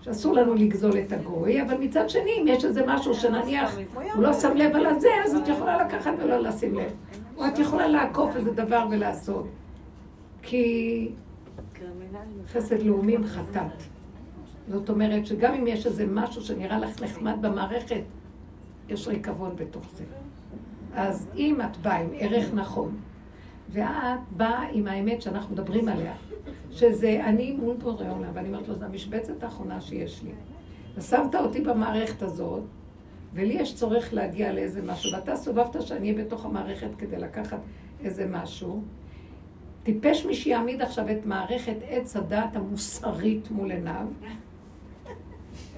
שאסור 0.00 0.34
לנו 0.34 0.54
לגזול 0.54 0.98
את 0.98 1.12
הגוי, 1.12 1.62
אבל 1.62 1.76
מצד 1.76 2.10
שני, 2.10 2.30
אם 2.40 2.48
יש 2.48 2.64
איזה 2.64 2.82
משהו 2.86 3.14
שנניח 3.14 3.78
הוא 4.14 4.22
לא 4.22 4.32
שם 4.32 4.56
לב 4.56 4.76
על 4.76 4.86
הזה, 4.86 5.08
אז 5.24 5.34
את 5.34 5.48
יכולה 5.48 5.84
לקחת 5.84 6.12
ולא 6.18 6.38
לשים 6.38 6.74
לב. 6.74 6.92
או 7.36 7.46
את 7.46 7.58
יכולה 7.58 7.88
לעקוף 7.88 8.36
איזה 8.36 8.50
דבר 8.50 8.86
ולעשות. 8.90 9.46
כי 10.42 11.08
חסד 12.52 12.82
לאומים 12.82 13.26
חטאת. 13.26 13.82
זאת 14.70 14.90
אומרת 14.90 15.26
שגם 15.26 15.54
אם 15.54 15.66
יש 15.66 15.86
איזה 15.86 16.06
משהו 16.06 16.42
שנראה 16.42 16.78
לך 16.78 17.02
נחמד 17.02 17.36
במערכת, 17.40 18.02
יש 18.88 19.08
ריקבון 19.08 19.56
בתוך 19.56 19.84
זה. 19.94 20.04
אז 20.94 21.28
אם 21.36 21.60
את 21.60 21.76
באה 21.76 21.98
עם 21.98 22.08
ערך 22.12 22.54
נכון, 22.54 22.96
ואת 23.70 24.20
באה 24.36 24.68
עם 24.72 24.86
האמת 24.86 25.22
שאנחנו 25.22 25.54
מדברים 25.54 25.88
עליה, 25.88 26.14
שזה 26.70 27.20
אני 27.24 27.52
מול 27.52 27.76
בורא 27.76 28.10
עולם, 28.10 28.30
ואני 28.34 28.48
אומרת 28.48 28.68
לו, 28.68 28.74
זו 28.74 28.84
המשבצת 28.84 29.42
האחרונה 29.42 29.80
שיש 29.80 30.22
לי. 30.22 30.30
ושמת 30.96 31.34
אותי 31.34 31.60
במערכת 31.60 32.22
הזאת, 32.22 32.62
ולי 33.34 33.54
יש 33.54 33.74
צורך 33.74 34.14
להגיע 34.14 34.52
לאיזה 34.52 34.82
משהו, 34.82 35.12
ואתה 35.12 35.36
סובבת 35.36 35.82
שאני 35.82 36.12
אהיה 36.12 36.24
בתוך 36.24 36.44
המערכת 36.44 36.90
כדי 36.98 37.16
לקחת 37.16 37.58
איזה 38.04 38.26
משהו. 38.26 38.82
טיפש 39.82 40.26
מי 40.26 40.34
שיעמיד 40.34 40.82
עכשיו 40.82 41.10
את 41.10 41.26
מערכת 41.26 41.76
עץ 41.88 42.16
הדעת 42.16 42.56
המוסרית 42.56 43.50
מול 43.50 43.70
עיניו, 43.70 44.06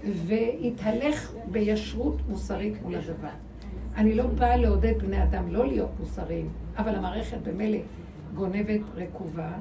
והתהלך 0.04 1.32
בישרות 1.50 2.16
מוסרית 2.28 2.82
מול 2.82 2.94
הדבר. 2.94 3.28
אני 3.96 4.14
לא 4.14 4.26
באה 4.26 4.56
לעודד 4.56 4.98
בני 4.98 5.22
אדם 5.22 5.52
לא 5.52 5.66
להיות 5.66 5.90
מוסריים, 6.00 6.48
אבל 6.76 6.94
המערכת 6.94 7.38
במילא 7.38 7.78
גונבת 8.34 8.80
רקובה 8.94 9.52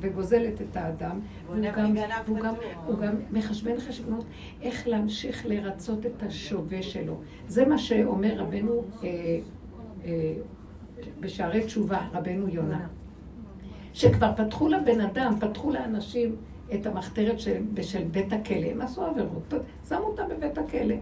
וגוזלת 0.00 0.62
את 0.62 0.76
האדם, 0.76 1.20
והוא 1.46 1.56
גם, 1.76 1.94
והוא 2.26 2.40
גם, 2.40 2.54
הוא 2.86 2.98
גם 2.98 3.14
מחשבן 3.30 3.80
חשבונות 3.80 4.24
איך 4.62 4.88
להמשיך 4.88 5.46
לרצות 5.46 6.06
את 6.06 6.22
השווה 6.22 6.82
שלו. 6.82 7.20
זה 7.48 7.66
מה 7.66 7.78
שאומר 7.78 8.38
רבנו 8.38 8.84
אה, 9.02 9.08
אה, 10.04 10.34
בשערי 11.20 11.64
תשובה, 11.64 12.08
רבנו 12.12 12.48
יונה. 12.48 12.86
שכבר 13.92 14.32
פתחו 14.36 14.68
לבן 14.68 15.00
אדם, 15.00 15.34
פתחו 15.40 15.70
לאנשים 15.70 16.36
את 16.74 16.86
המחתרת 16.86 17.40
של, 17.40 17.62
של 17.82 18.04
בית 18.04 18.32
הכלא, 18.32 18.66
הם 18.66 18.80
עשו 18.80 19.04
עבירות, 19.04 19.54
שמו 19.88 19.98
אותם 19.98 20.22
בבית 20.28 20.58
הכלא. 20.58 20.94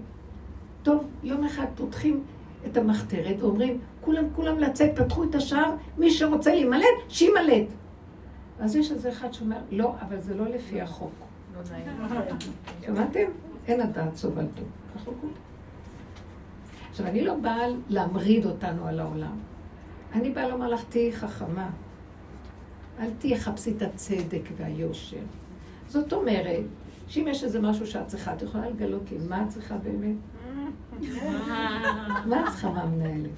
טוב, 0.83 1.07
יום 1.23 1.45
אחד 1.45 1.67
פותחים 1.75 2.25
את 2.67 2.77
המחתרת 2.77 3.37
ואומרים, 3.43 3.79
כולם, 4.01 4.25
כולם 4.35 4.59
לצאת, 4.59 4.99
פתחו 4.99 5.25
את 5.25 5.35
השער, 5.35 5.75
מי 5.99 6.11
שרוצה 6.11 6.55
להימלט, 6.55 6.85
שימלט. 7.09 7.67
אז 8.61 8.77
יש 8.77 8.93
איזה 8.93 9.09
אחד 9.09 9.33
שאומר, 9.33 9.57
לא, 9.71 9.95
אבל 10.01 10.21
זה 10.21 10.35
לא 10.35 10.49
לפי 10.49 10.81
החוק. 10.81 11.13
שמעתם? 12.87 13.25
אין 13.67 13.81
הדעת 13.81 14.17
סובלתו. 14.17 14.63
עכשיו, 16.91 17.07
אני 17.07 17.25
לא 17.25 17.35
באה 17.35 17.67
להמריד 17.89 18.47
אותנו 18.47 18.87
על 18.87 19.01
העולם. 19.01 19.39
אני 20.13 20.31
באה 20.31 20.49
לומר 20.49 20.69
לך, 20.69 20.85
תהיי 20.89 21.13
חכמה. 21.13 21.71
אל 23.01 23.11
תהיי 23.19 23.41
חפשי 23.41 23.71
את 23.77 23.83
הצדק 23.83 24.43
והיושר. 24.57 25.17
זאת 25.91 26.13
אומרת, 26.13 26.65
שאם 27.09 27.27
יש 27.29 27.45
איזה 27.45 27.61
משהו 27.61 27.87
שאת 27.87 28.07
צריכה, 28.07 28.35
את 28.35 28.43
יכולה 28.43 28.69
לגלות 28.69 29.11
לי 29.11 29.19
מה 29.29 29.43
את 29.43 29.49
צריכה 29.49 29.77
באמת? 29.77 30.17
מה 32.29 32.41
את 32.41 32.49
צריכה 32.49 32.71
מהמנהלת? 32.71 33.31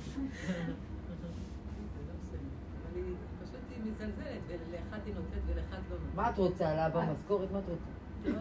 מה 6.14 6.30
את 6.30 6.38
רוצה? 6.38 6.74
לאבא 6.76 7.04
משכורת? 7.12 7.52
מה 7.52 7.58
את 7.58 7.64
רוצה? 7.68 8.38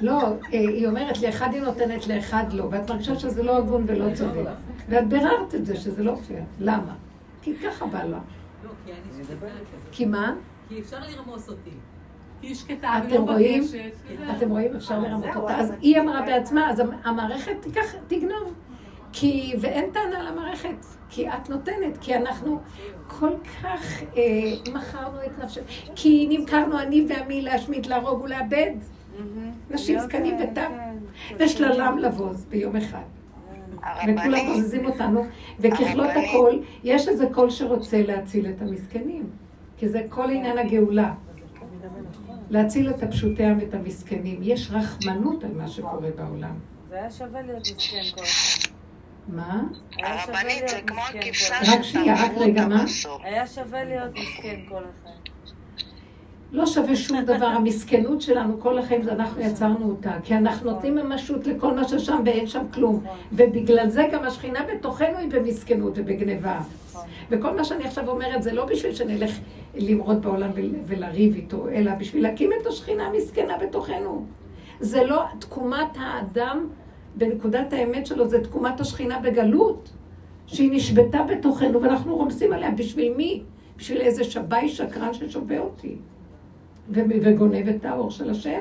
לא, 0.00 0.22
אה, 0.22 0.36
היא 0.52 0.86
אומרת, 0.86 1.22
לאחד 1.22 1.48
היא 1.52 1.62
נותנת, 1.62 2.06
לאחד 2.06 2.44
לא, 2.52 2.64
ואת 2.70 2.90
מרגישה 2.90 3.18
שזה 3.18 3.42
לא 3.42 3.58
הגון 3.58 3.84
ולא 3.86 4.14
צודק. 4.14 4.50
ואת 4.88 5.08
ביררת 5.08 5.54
את 5.54 5.66
זה, 5.66 5.76
שזה 5.76 6.02
לא 6.02 6.16
פייר. 6.26 6.42
למה? 6.60 6.94
כי 7.42 7.56
ככה 7.56 7.86
בא 7.86 8.02
לה. 8.02 8.18
לא, 8.64 8.70
כי 8.84 8.92
אני 8.92 9.24
שקטה. 9.24 9.46
כי 9.92 10.04
מה? 10.04 10.34
כי 10.68 10.80
אפשר 10.80 10.98
לרמוס 11.00 11.48
אותי. 11.48 11.70
היא 12.46 12.54
שקטה 12.54 13.00
אתם 13.08 13.22
רואים? 13.22 13.62
מבקשת. 13.62 13.96
אתם 14.36 14.50
רואים? 14.50 14.76
אפשר 14.76 14.98
לרמות 14.98 15.36
אותה. 15.36 15.56
אז 15.58 15.72
היא 15.80 16.00
אמרה 16.00 16.22
בעצמה, 16.22 16.70
אז 16.70 16.82
המערכת 17.04 17.56
תיקח, 17.60 17.94
תגנוב. 18.06 18.54
כי, 19.12 19.54
ואין 19.60 19.90
טענה 19.92 20.22
למערכת, 20.22 20.86
כי 21.10 21.28
את 21.28 21.50
נותנת, 21.50 21.98
כי 22.00 22.16
אנחנו 22.16 22.60
כל 23.06 23.30
כך 23.62 24.02
אה, 24.16 24.22
מכרנו 24.74 25.18
את 25.26 25.38
נפשנו, 25.44 25.64
כי 25.96 26.26
נמכרנו 26.30 26.78
אני 26.78 27.06
ועמי 27.08 27.42
להשמיד, 27.42 27.86
להרוג 27.86 28.22
ולאבד. 28.22 28.70
נשים 29.70 29.98
זקנים 29.98 30.36
וטף, 30.36 30.68
ושללם 31.38 31.98
לבוז 31.98 32.44
ביום 32.44 32.76
אחד. 32.76 33.02
וכולם 34.08 34.46
בוזזים 34.46 34.86
אותנו, 34.86 35.26
וככלות 35.60 36.10
הכל, 36.10 36.58
יש 36.84 37.08
איזה 37.08 37.26
קול 37.32 37.50
שרוצה 37.50 38.02
להציל 38.02 38.46
את 38.46 38.62
המסכנים. 38.62 39.30
כי 39.76 39.88
זה 39.88 40.02
כל 40.08 40.30
עניין 40.30 40.58
הגאולה. 40.58 41.14
להציל 42.54 42.90
את 42.90 43.02
הפשוטיה 43.02 43.54
ואת 43.60 43.74
המסכנים. 43.74 44.38
יש 44.42 44.70
רחמנות 44.70 45.44
על 45.44 45.52
מה 45.54 45.68
שקורה 45.68 46.10
בעולם. 46.16 46.58
זה 46.88 46.96
היה 46.96 47.10
שווה 47.10 47.42
להיות 47.42 47.60
מסכן 47.60 48.02
כל 48.14 48.22
אחד. 48.22 48.70
מה? 49.28 49.62
היה 49.96 50.18
שווה 50.26 50.44
להיות 50.44 50.90
מסכן 50.90 51.20
כל 51.20 51.72
רק 51.72 51.82
שנייה, 51.82 52.14
רק 52.24 52.30
רגע, 52.36 52.66
מה? 52.66 52.84
היה 53.22 53.46
שווה 53.46 53.84
להיות 53.84 54.12
מסכן 54.12 54.60
כל 54.68 54.82
אחד. 54.82 55.10
לא 56.54 56.66
שווה 56.66 56.96
שום 56.96 57.20
דבר, 57.20 57.46
המסכנות 57.46 58.20
שלנו 58.20 58.60
כל 58.60 58.78
החיים 58.78 59.02
זה 59.02 59.12
אנחנו 59.12 59.42
יצרנו 59.42 59.90
אותה, 59.90 60.12
כי 60.24 60.34
אנחנו 60.34 60.70
נותנים 60.70 60.94
ממשות 60.94 61.46
לכל 61.46 61.74
מה 61.74 61.88
ששם 61.88 62.22
ואין 62.24 62.46
שם 62.46 62.64
כלום. 62.74 63.04
ובגלל 63.32 63.88
זה 63.88 64.04
גם 64.12 64.24
השכינה 64.24 64.60
בתוכנו 64.74 65.18
היא 65.18 65.30
במסכנות 65.30 65.92
ובגניבה. 65.96 66.60
וכל 67.30 67.56
מה 67.56 67.64
שאני 67.64 67.84
עכשיו 67.84 68.08
אומרת 68.08 68.42
זה 68.42 68.52
לא 68.52 68.64
בשביל 68.64 68.94
שנלך 68.94 69.38
למרוד 69.74 70.22
בעולם 70.22 70.50
ולריב 70.86 71.34
איתו, 71.34 71.68
אלא 71.68 71.94
בשביל 71.94 72.22
להקים 72.22 72.50
את 72.62 72.66
השכינה 72.66 73.06
המסכנה 73.06 73.58
בתוכנו. 73.58 74.26
זה 74.80 75.04
לא 75.04 75.22
תקומת 75.38 75.96
האדם 75.96 76.68
בנקודת 77.14 77.72
האמת 77.72 78.06
שלו, 78.06 78.28
זה 78.28 78.44
תקומת 78.44 78.80
השכינה 78.80 79.18
בגלות, 79.18 79.90
שהיא 80.46 80.70
נשבתה 80.72 81.22
בתוכנו 81.22 81.82
ואנחנו 81.82 82.16
רומסים 82.16 82.52
עליה. 82.52 82.70
בשביל 82.70 83.14
מי? 83.16 83.42
בשביל 83.76 84.00
איזה 84.00 84.24
שבי 84.24 84.68
שקרן 84.68 85.14
ששובה 85.14 85.58
אותי. 85.58 85.96
וגונב 86.90 87.68
את 87.68 87.84
האור 87.84 88.10
של 88.10 88.30
השם. 88.30 88.60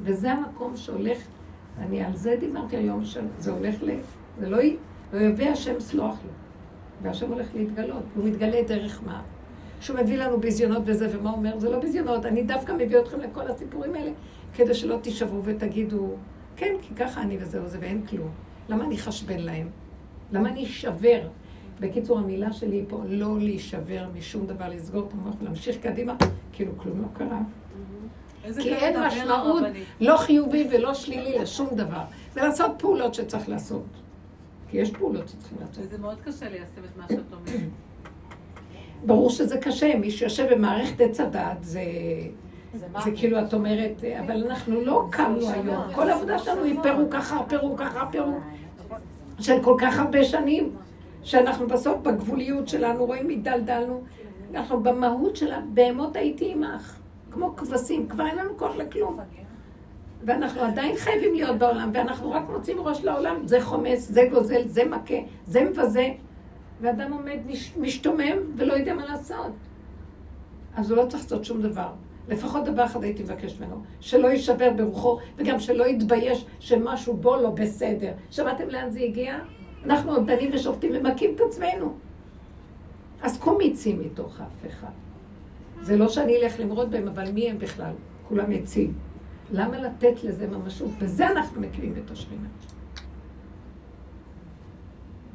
וזה 0.00 0.32
המקום 0.32 0.76
שהולך, 0.76 1.18
אני 1.78 2.04
על 2.04 2.16
זה 2.16 2.36
דיברתי 2.40 2.76
היום, 2.76 3.04
שזה 3.04 3.50
הולך 3.50 3.82
ל... 3.82 3.90
זה 4.40 4.48
לא 4.48 4.62
י... 4.62 4.76
לא 5.12 5.20
יביא 5.20 5.50
השם 5.50 5.80
סלוח 5.80 6.18
לו. 6.24 6.30
והשם 7.02 7.32
הולך 7.32 7.46
להתגלות, 7.54 8.02
הוא 8.16 8.24
מתגלה 8.24 8.62
דרך 8.62 9.00
מה? 9.06 9.22
שהוא 9.80 9.98
מביא 10.00 10.16
לנו 10.16 10.40
ביזיונות 10.40 10.82
וזה, 10.86 11.08
ומה 11.10 11.30
הוא 11.30 11.38
אומר? 11.38 11.58
זה 11.58 11.70
לא 11.70 11.78
ביזיונות, 11.78 12.26
אני 12.26 12.42
דווקא 12.42 12.72
מביא 12.72 12.98
אתכם 12.98 13.20
לכל 13.20 13.50
הסיפורים 13.50 13.94
האלה, 13.94 14.10
כדי 14.54 14.74
שלא 14.74 14.96
תישברו 15.02 15.44
ותגידו, 15.44 16.14
כן, 16.56 16.74
כי 16.82 16.94
ככה 16.94 17.22
אני 17.22 17.36
וזהו 17.40 17.66
זה, 17.66 17.78
ואין 17.80 18.06
כלום. 18.06 18.30
למה 18.68 18.84
אני 18.84 18.98
חשבן 18.98 19.38
להם? 19.38 19.68
למה 20.32 20.48
אני 20.48 20.64
אשבר? 20.64 21.20
בקיצור, 21.80 22.18
המילה 22.18 22.52
שלי 22.52 22.84
פה, 22.88 23.02
לא 23.08 23.38
להישבר 23.38 24.06
משום 24.18 24.46
דבר, 24.46 24.68
לסגור 24.68 25.04
את 25.08 25.12
המוח 25.12 25.34
ולהמשיך 25.40 25.76
קדימה, 25.76 26.14
כאילו 26.52 26.72
כלום 26.76 27.02
לא 27.02 27.06
קרה. 27.12 27.38
איזה 28.44 28.62
כי 28.62 28.74
אין 28.74 29.00
משמעות. 29.00 29.62
לא 30.00 30.16
חיובי 30.16 30.68
ולא 30.72 30.94
שלילי 30.94 31.38
לשום 31.38 31.68
דבר. 31.76 32.02
ולעשות 32.34 32.70
פעולות 32.78 33.14
שצריך 33.14 33.48
לעשות. 33.48 33.84
כי 34.70 34.78
יש 34.78 34.90
פעולות 34.90 35.28
שצריכים 35.28 35.58
לעשות. 35.60 35.84
וזה 35.84 35.98
מאוד 35.98 36.20
קשה 36.20 36.48
ליישם 36.48 36.84
את 36.84 36.96
מה 36.96 37.04
שאת 37.08 37.32
אומרת. 37.32 37.60
ברור 39.06 39.30
שזה 39.30 39.58
קשה, 39.58 39.96
מי 39.98 40.10
שיושב 40.10 40.46
במערכת 40.52 41.00
עץ 41.00 41.20
הדעת 41.20 41.64
זה... 41.64 41.82
זה 43.04 43.10
כאילו 43.16 43.40
את 43.40 43.54
אומרת, 43.54 44.04
אבל 44.20 44.44
אנחנו 44.46 44.80
לא 44.80 45.06
קמנו 45.10 45.50
היום, 45.50 45.92
כל 45.94 46.10
העבודה 46.10 46.38
שלנו 46.38 46.64
היא 46.64 46.80
פירוק 46.82 47.14
אחר 47.14 47.42
פירוק 47.48 47.80
אחר 47.80 48.04
פירוק 48.10 48.42
של 49.40 49.62
כל 49.62 49.76
כך 49.80 49.98
הרבה 49.98 50.24
שנים, 50.24 50.72
שאנחנו 51.26 51.66
בסוף 51.66 51.98
בגבוליות 52.02 52.68
שלנו 52.68 53.04
רואים 53.06 53.28
הידלדלנו, 53.28 54.02
אנחנו 54.54 54.82
במהות 54.82 55.36
של 55.36 55.52
הבהמות 55.52 56.16
הייתי 56.16 56.52
עמך, 56.52 56.98
כמו 57.30 57.56
כבשים, 57.56 58.08
כבר 58.08 58.26
אין 58.26 58.36
לנו 58.36 58.56
כוח 58.56 58.76
לכלום. 58.76 59.18
ואנחנו 60.24 60.60
עדיין 60.60 60.96
חייבים 60.96 61.34
להיות 61.34 61.58
בעולם, 61.58 61.90
ואנחנו 61.94 62.30
רק 62.32 62.42
מוצאים 62.52 62.80
ראש 62.80 63.04
לעולם, 63.04 63.36
זה 63.46 63.60
חומס, 63.60 64.08
זה 64.12 64.28
גוזל, 64.30 64.62
זה 64.66 64.84
מכה, 64.84 65.14
זה 65.46 65.64
מבזה, 65.64 66.08
ואדם 66.80 67.12
עומד 67.12 67.38
מש- 67.46 67.72
משתומם 67.80 68.36
ולא 68.56 68.72
יודע 68.72 68.94
מה 68.94 69.04
לעשות. 69.04 69.52
אז 70.76 70.90
הוא 70.90 70.96
לא 70.98 71.06
צריך 71.06 71.22
לעשות 71.22 71.44
שום 71.44 71.62
דבר. 71.62 71.88
לפחות 72.28 72.64
דבר 72.64 72.84
אחד 72.84 73.04
הייתי 73.04 73.22
מבקשת 73.22 73.60
ממנו, 73.60 73.82
שלא 74.00 74.28
יישבר 74.28 74.70
ברוחו, 74.76 75.18
וגם 75.36 75.58
שלא 75.60 75.84
יתבייש 75.86 76.46
שמשהו 76.60 77.14
בו 77.16 77.36
לא 77.36 77.50
בסדר. 77.50 78.12
שמעתם 78.30 78.68
לאן 78.68 78.90
זה 78.90 79.00
הגיע? 79.00 79.38
אנחנו 79.86 80.12
עוד 80.12 80.30
דנים 80.30 80.50
ושופטים 80.54 80.92
ומכים 80.94 81.30
את 81.34 81.40
עצמנו. 81.40 81.94
אז 83.22 83.38
קומי 83.38 83.72
צאי 83.72 83.92
מתוך 83.94 84.40
אף 84.40 84.70
אחד. 84.70 84.90
זה 85.82 85.96
לא 85.96 86.08
שאני 86.08 86.36
אלך 86.36 86.60
למרוד 86.60 86.90
בהם, 86.90 87.08
אבל 87.08 87.32
מי 87.32 87.50
הם 87.50 87.58
בכלל? 87.58 87.92
כולם 88.28 88.52
עצים. 88.52 88.92
למה 89.52 89.78
לתת 89.78 90.24
לזה 90.24 90.46
ממשות? 90.46 90.90
בזה 91.00 91.26
אנחנו 91.26 91.60
מקימים 91.60 91.94
את 92.04 92.10
השכינה. 92.10 92.48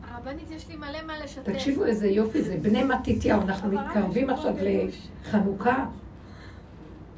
הרבנית, 0.04 0.52
יש 0.52 0.70
לי 0.70 0.76
מלא 0.76 1.02
מה 1.08 1.14
לשתף. 1.24 1.52
תקשיבו 1.52 1.86
איזה 1.86 2.08
יופי 2.08 2.42
זה, 2.42 2.58
בני 2.62 2.84
מתתיהו, 2.84 3.42
אנחנו 3.42 3.72
מתקרבים 3.72 4.30
עכשיו 4.30 4.54
לחנוכה. 5.26 5.86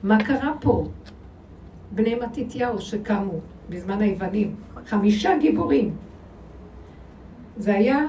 מה 0.03 0.23
קרה 0.23 0.53
פה? 0.61 0.87
בני 1.91 2.15
מתתיהו 2.15 2.81
שקמו 2.81 3.39
בזמן 3.69 4.01
היוונים, 4.01 4.55
חמישה 4.85 5.37
גיבורים. 5.37 5.95
זה 7.57 7.73
היה 7.73 7.99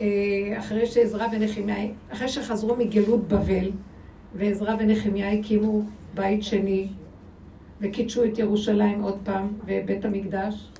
אה, 0.00 0.06
אחרי 0.58 0.86
שעזרא 0.86 1.26
ונחמיה, 1.32 1.86
אחרי 2.12 2.28
שחזרו 2.28 2.76
מגלות 2.76 3.28
בבל, 3.28 3.70
ועזרא 4.34 4.74
ונחמיה 4.78 5.32
הקימו 5.32 5.82
בית 6.14 6.42
שני, 6.42 6.88
וקידשו 7.80 8.24
את 8.24 8.38
ירושלים 8.38 9.02
עוד 9.02 9.18
פעם, 9.24 9.48
ובית 9.66 10.04
המקדש, 10.04 10.70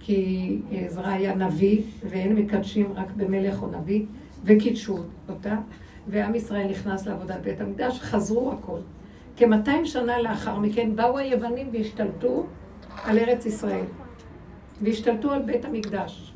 כי 0.00 0.58
עזרא 0.70 1.08
היה 1.08 1.34
נביא, 1.34 1.82
ואין 2.08 2.32
מקדשים 2.32 2.92
רק 2.94 3.10
במלך 3.16 3.62
או 3.62 3.68
נביא, 3.70 4.04
וקידשו 4.44 4.98
אותה, 5.28 5.56
ועם 6.08 6.34
ישראל 6.34 6.70
נכנס 6.70 7.06
לעבודת 7.06 7.40
בית 7.42 7.60
המקדש, 7.60 8.00
חזרו 8.00 8.52
הכל. 8.52 8.78
כ-200 9.36 9.84
שנה 9.84 10.18
לאחר 10.18 10.58
מכן 10.58 10.96
באו 10.96 11.18
היוונים 11.18 11.68
והשתלטו 11.72 12.46
על 13.04 13.18
ארץ 13.18 13.46
ישראל, 13.46 13.84
והשתלטו 14.82 15.30
על 15.30 15.42
בית 15.42 15.64
המקדש, 15.64 16.31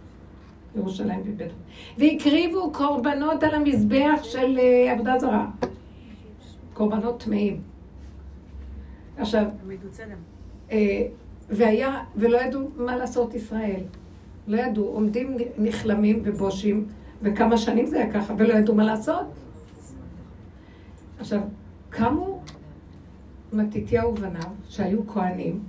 ירושלים 0.77 1.21
ובית 1.25 1.53
והקריבו 1.99 2.73
קורבנות 2.73 3.43
על 3.43 3.55
המזבח 3.55 4.23
של 4.23 4.59
אה, 4.59 4.93
עבודה 4.93 5.19
זרה, 5.19 5.47
קורבנות 6.75 7.23
טמאים. 7.23 7.61
עכשיו, 9.19 9.45
אה, 10.71 11.07
והיה, 11.51 12.05
ולא 12.17 12.39
ידעו 12.39 12.69
מה 12.77 12.97
לעשות 12.97 13.35
ישראל. 13.35 13.81
לא 14.47 14.57
ידעו, 14.57 14.85
עומדים 14.85 15.37
נכלמים 15.59 16.23
ובושים, 16.25 16.87
וכמה 17.23 17.57
שנים 17.57 17.87
זה 17.87 17.97
היה 17.97 18.13
ככה, 18.13 18.35
ולא 18.39 18.55
ידעו 18.55 18.75
מה 18.75 18.85
לעשות. 18.85 19.27
עכשיו, 21.19 21.41
קמו 21.91 22.43
מתתיהו 23.53 24.13
ובניו, 24.13 24.51
שהיו 24.69 25.07
כהנים, 25.07 25.61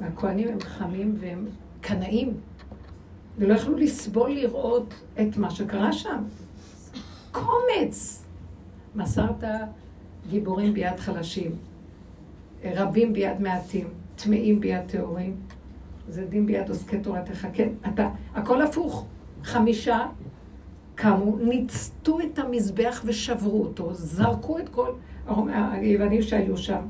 והכהנים 0.00 0.48
הם 0.48 0.60
חמים 0.60 1.16
והם 1.20 1.46
קנאים, 1.80 2.34
ולא 3.40 3.54
יכלו 3.54 3.76
לסבול 3.76 4.30
לראות 4.30 4.94
את 5.20 5.36
מה 5.36 5.50
שקרה 5.50 5.92
שם. 5.92 6.22
קומץ! 7.32 8.24
מסרת 8.94 9.44
גיבורים 10.30 10.74
ביד 10.74 11.00
חלשים, 11.00 11.50
רבים 12.64 13.12
ביד 13.12 13.40
מעטים, 13.40 13.88
טמאים 14.16 14.60
ביד 14.60 14.80
טהורים, 14.86 15.36
זדים 16.08 16.46
ביד 16.46 16.68
עוסקי 16.68 16.98
תורתך. 16.98 17.46
כן, 17.52 17.68
אתה, 17.88 18.08
הכל 18.34 18.62
הפוך. 18.62 19.06
חמישה 19.42 20.06
קמו, 20.94 21.36
ניצתו 21.36 22.20
את 22.20 22.38
המזבח 22.38 23.02
ושברו 23.04 23.62
אותו, 23.62 23.94
זרקו 23.94 24.58
את 24.58 24.68
כל 24.68 24.92
היוונים 25.26 26.22
שהיו 26.22 26.56
שם. 26.56 26.80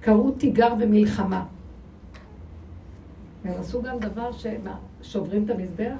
קראו 0.00 0.30
תיגר 0.30 0.74
ומלחמה. 0.80 1.44
והם 3.44 3.60
עשו 3.60 3.82
גם 3.82 3.98
דבר 3.98 4.32
שמה, 4.32 4.76
שוברים 5.02 5.44
את 5.44 5.50
המזבח? 5.50 5.96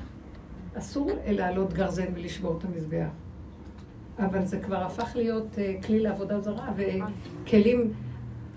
אסור 0.75 1.11
להעלות 1.27 1.73
גרזן 1.73 2.07
ולשבור 2.15 2.59
את 2.59 2.65
המזבח. 2.65 3.09
אבל 4.19 4.45
זה 4.45 4.61
כבר 4.61 4.77
הפך 4.77 5.17
להיות 5.17 5.59
אה, 5.59 5.75
כלי 5.87 6.01
לעבודה 6.01 6.41
זרה, 6.41 6.73
וכלים, 6.77 7.93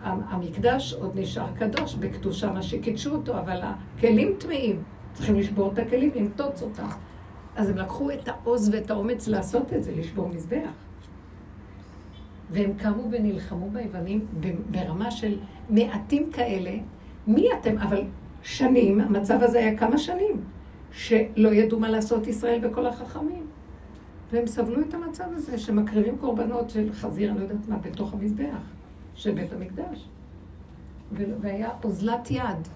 המקדש 0.01 0.93
עוד 0.93 1.11
נשאר 1.19 1.47
קדוש 1.55 1.95
בקדושה, 1.95 2.51
מה 2.51 2.61
שקידשו 2.61 3.15
אותו, 3.15 3.39
אבל 3.39 3.61
הכלים 3.63 4.35
טמאים, 4.39 4.83
צריכים 5.13 5.35
לשבור 5.35 5.71
את 5.73 5.79
הכלים, 5.79 6.11
למטוץ 6.15 6.61
אותם. 6.61 6.87
אז 7.55 7.69
הם 7.69 7.77
לקחו 7.77 8.11
את 8.11 8.27
העוז 8.27 8.69
ואת 8.73 8.91
האומץ 8.91 9.27
לעשות 9.27 9.73
את 9.73 9.83
זה, 9.83 9.91
לשבור 9.95 10.29
מזבח. 10.29 10.69
והם 12.49 12.73
קמו 12.77 13.03
ונלחמו 13.11 13.69
ביוונים 13.69 14.25
ברמה 14.71 15.11
של 15.11 15.37
מעטים 15.69 16.31
כאלה. 16.31 16.71
מי 17.27 17.47
אתם? 17.53 17.77
אבל 17.77 18.03
שנים, 18.43 19.01
המצב 19.01 19.37
הזה 19.41 19.59
היה 19.59 19.77
כמה 19.77 19.97
שנים, 19.97 20.41
שלא 20.91 21.49
ידעו 21.49 21.79
מה 21.79 21.89
לעשות 21.89 22.27
ישראל 22.27 22.59
וכל 22.63 22.85
החכמים. 22.85 23.45
והם 24.31 24.47
סבלו 24.47 24.81
את 24.81 24.93
המצב 24.93 25.23
הזה, 25.31 25.57
שמקריבים 25.57 26.17
קורבנות 26.17 26.69
של 26.69 26.91
חזיר, 26.91 27.31
אני 27.31 27.39
לא 27.39 27.43
יודעת 27.43 27.67
מה, 27.67 27.77
בתוך 27.77 28.13
המזבח 28.13 28.71
של 29.15 29.31
בית 29.31 29.53
המקדש. 29.53 30.09
והיה 31.11 31.69
אוזלת 31.83 32.31
יד. 32.31 32.67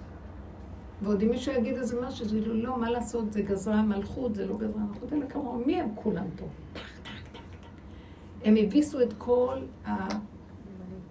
ועוד 1.02 1.22
אם 1.22 1.30
מישהו 1.30 1.54
יגיד 1.54 1.78
איזה 1.78 2.02
משהו, 2.02 2.26
זה 2.26 2.40
כאילו, 2.40 2.54
לא, 2.54 2.80
מה 2.80 2.90
לעשות, 2.90 3.34
זה 3.34 3.42
גזרה 3.42 3.82
מלכות, 3.82 4.36
זה 4.36 4.46
לא 4.46 4.58
גזרה 4.58 4.82
מלכות, 4.84 5.14
אלא 5.14 5.26
כמובן, 5.30 5.64
מי 5.66 5.82
הם 5.82 5.90
כולם 5.96 6.26
פה? 6.36 6.46
הם 8.44 8.56
הביסו 8.56 9.02
את 9.02 9.14
כל 9.18 9.58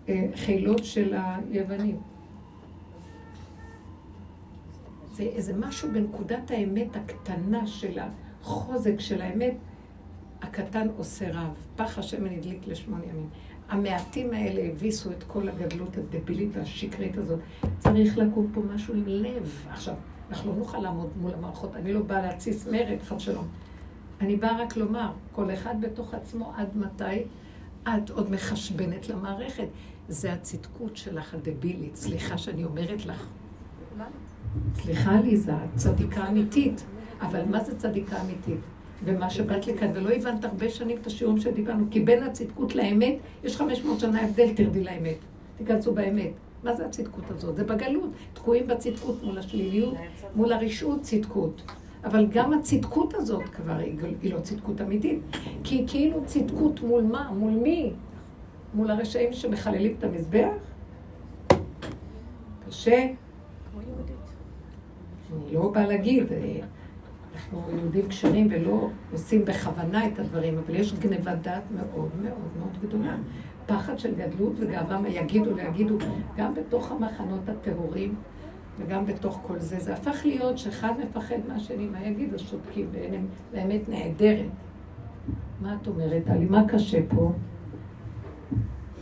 החילות 0.04 0.84
של 0.84 1.14
היוונים. 1.14 2.00
זה 5.16 5.22
איזה 5.22 5.52
משהו 5.56 5.88
בנקודת 5.92 6.50
האמת 6.50 6.96
הקטנה 6.96 7.66
של 7.66 7.98
החוזק 8.42 9.00
של 9.00 9.20
האמת, 9.20 9.54
הקטן 10.42 10.88
עושה 10.96 11.32
רב. 11.32 11.54
פח 11.76 11.98
השמן 11.98 12.32
הדליק 12.32 12.66
לשמונה 12.66 13.04
ימים. 13.04 13.28
המעטים 13.68 14.32
האלה 14.32 14.62
הביסו 14.72 15.10
את 15.10 15.22
כל 15.22 15.48
הגדלות 15.48 15.96
הדבילית 15.96 16.48
והשקרית 16.52 17.18
הזאת. 17.18 17.40
צריך 17.78 18.18
לקום 18.18 18.50
פה 18.54 18.60
משהו 18.74 18.94
עם 18.94 19.02
לב. 19.06 19.66
עכשיו, 19.70 19.94
אנחנו 20.30 20.52
לא 20.52 20.58
נוכל 20.58 20.78
לעמוד 20.78 21.10
מול 21.16 21.34
המערכות, 21.34 21.76
אני 21.76 21.92
לא 21.92 22.02
באה 22.02 22.22
להתסיס 22.22 22.66
מרד, 22.66 23.02
חד 23.02 23.20
שלום. 23.20 23.48
אני 24.20 24.36
באה 24.36 24.62
רק 24.62 24.76
לומר, 24.76 25.12
כל 25.32 25.52
אחד 25.52 25.80
בתוך 25.80 26.14
עצמו 26.14 26.52
עד 26.56 26.76
מתי 26.76 27.22
את 27.88 28.10
עוד 28.10 28.30
מחשבנת 28.30 29.08
למערכת. 29.08 29.68
זה 30.08 30.32
הצדקות 30.32 30.96
שלך 30.96 31.34
הדבילית, 31.34 31.96
סליחה 31.96 32.38
שאני 32.38 32.64
אומרת 32.64 33.06
לך. 33.06 33.28
סליחה 34.74 35.18
עליזה, 35.18 35.52
את 35.52 35.76
צדיקה 35.76 36.28
אמיתית, 36.28 36.84
אבל 37.20 37.40
מה 37.50 37.64
זה 37.64 37.78
צדיקה 37.78 38.20
אמיתית? 38.22 38.60
ומה 39.04 39.30
שבאת 39.30 39.66
לכאן, 39.66 39.90
ולא 39.94 40.10
הבנת 40.10 40.44
הרבה 40.44 40.68
שנים 40.68 40.98
את 41.00 41.06
השיעורים 41.06 41.40
שדיברנו, 41.40 41.84
כי 41.90 42.00
בין 42.00 42.22
הצדקות 42.22 42.74
לאמת, 42.74 43.14
יש 43.44 43.56
500 43.56 44.00
שנה 44.00 44.22
הבדל, 44.22 44.54
תרדי 44.54 44.84
לאמת. 44.84 45.16
תיכנסו 45.58 45.94
באמת. 45.94 46.30
מה 46.64 46.76
זה 46.76 46.86
הצדקות 46.86 47.30
הזאת? 47.30 47.56
זה 47.56 47.64
בגלות. 47.64 48.10
תקועים 48.34 48.66
בצדקות 48.66 49.22
מול 49.22 49.38
השליליות, 49.38 49.94
מול 50.34 50.52
הרשעות, 50.52 51.02
צדקות. 51.02 51.62
אבל 52.04 52.26
גם 52.26 52.52
הצדקות 52.52 53.14
הזאת 53.14 53.48
כבר 53.48 53.76
היא, 54.22 54.32
לא 54.32 54.40
צדקות 54.40 54.80
אמיתית. 54.80 55.18
כי 55.64 55.84
כאילו 55.86 56.24
צדקות 56.24 56.80
מול 56.80 57.02
מה? 57.02 57.32
מול 57.32 57.52
מי? 57.52 57.92
מול 58.74 58.90
הרשעים 58.90 59.32
שמחללים 59.32 59.94
את 59.98 60.04
המזבח? 60.04 60.48
קשה. 62.68 63.06
אני 65.44 65.54
לא 65.54 65.70
באה 65.70 65.86
להגיד, 65.86 66.24
אנחנו 67.34 67.62
יהודים 67.78 68.08
כשרים 68.08 68.48
ולא 68.50 68.90
עושים 69.12 69.44
בכוונה 69.44 70.06
את 70.06 70.18
הדברים, 70.18 70.58
אבל 70.58 70.74
יש 70.74 70.94
גנבת 70.94 71.38
דעת 71.42 71.62
מאוד 71.70 72.10
מאוד 72.22 72.50
מאוד 72.58 72.78
גדולה. 72.82 73.16
פחד 73.66 73.98
של 73.98 74.14
גדלות 74.14 74.52
וגאווה, 74.58 75.00
מה 75.00 75.08
יגידו 75.08 75.56
ויגידו, 75.56 75.98
גם 76.36 76.54
בתוך 76.54 76.92
המחנות 76.92 77.48
הטהורים 77.48 78.14
וגם 78.78 79.06
בתוך 79.06 79.40
כל 79.46 79.58
זה. 79.58 79.78
זה 79.78 79.94
הפך 79.94 80.20
להיות 80.24 80.58
שאחד 80.58 80.92
מפחד 81.04 81.36
מהשני, 81.48 81.86
מה 81.86 82.06
יגידו, 82.06 82.38
שותקים, 82.38 82.88
והם 82.92 83.26
באמת 83.52 83.88
נהדרת. 83.88 84.50
מה 85.60 85.76
את 85.82 85.86
אומרת, 85.86 86.24
טלי? 86.26 86.44
מה 86.44 86.68
קשה 86.68 86.98
פה? 87.08 87.32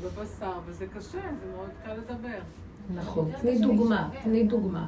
בבשר, 0.03 0.53
וזה 0.66 0.87
קשה, 0.87 1.18
זה 1.20 1.47
מאוד 1.57 1.70
קל 1.85 1.93
לדבר. 1.95 2.39
נכון, 2.95 3.30
תני 3.41 3.59
דוגמה, 3.59 4.11
תני 4.24 4.45
דוגמה. 4.45 4.87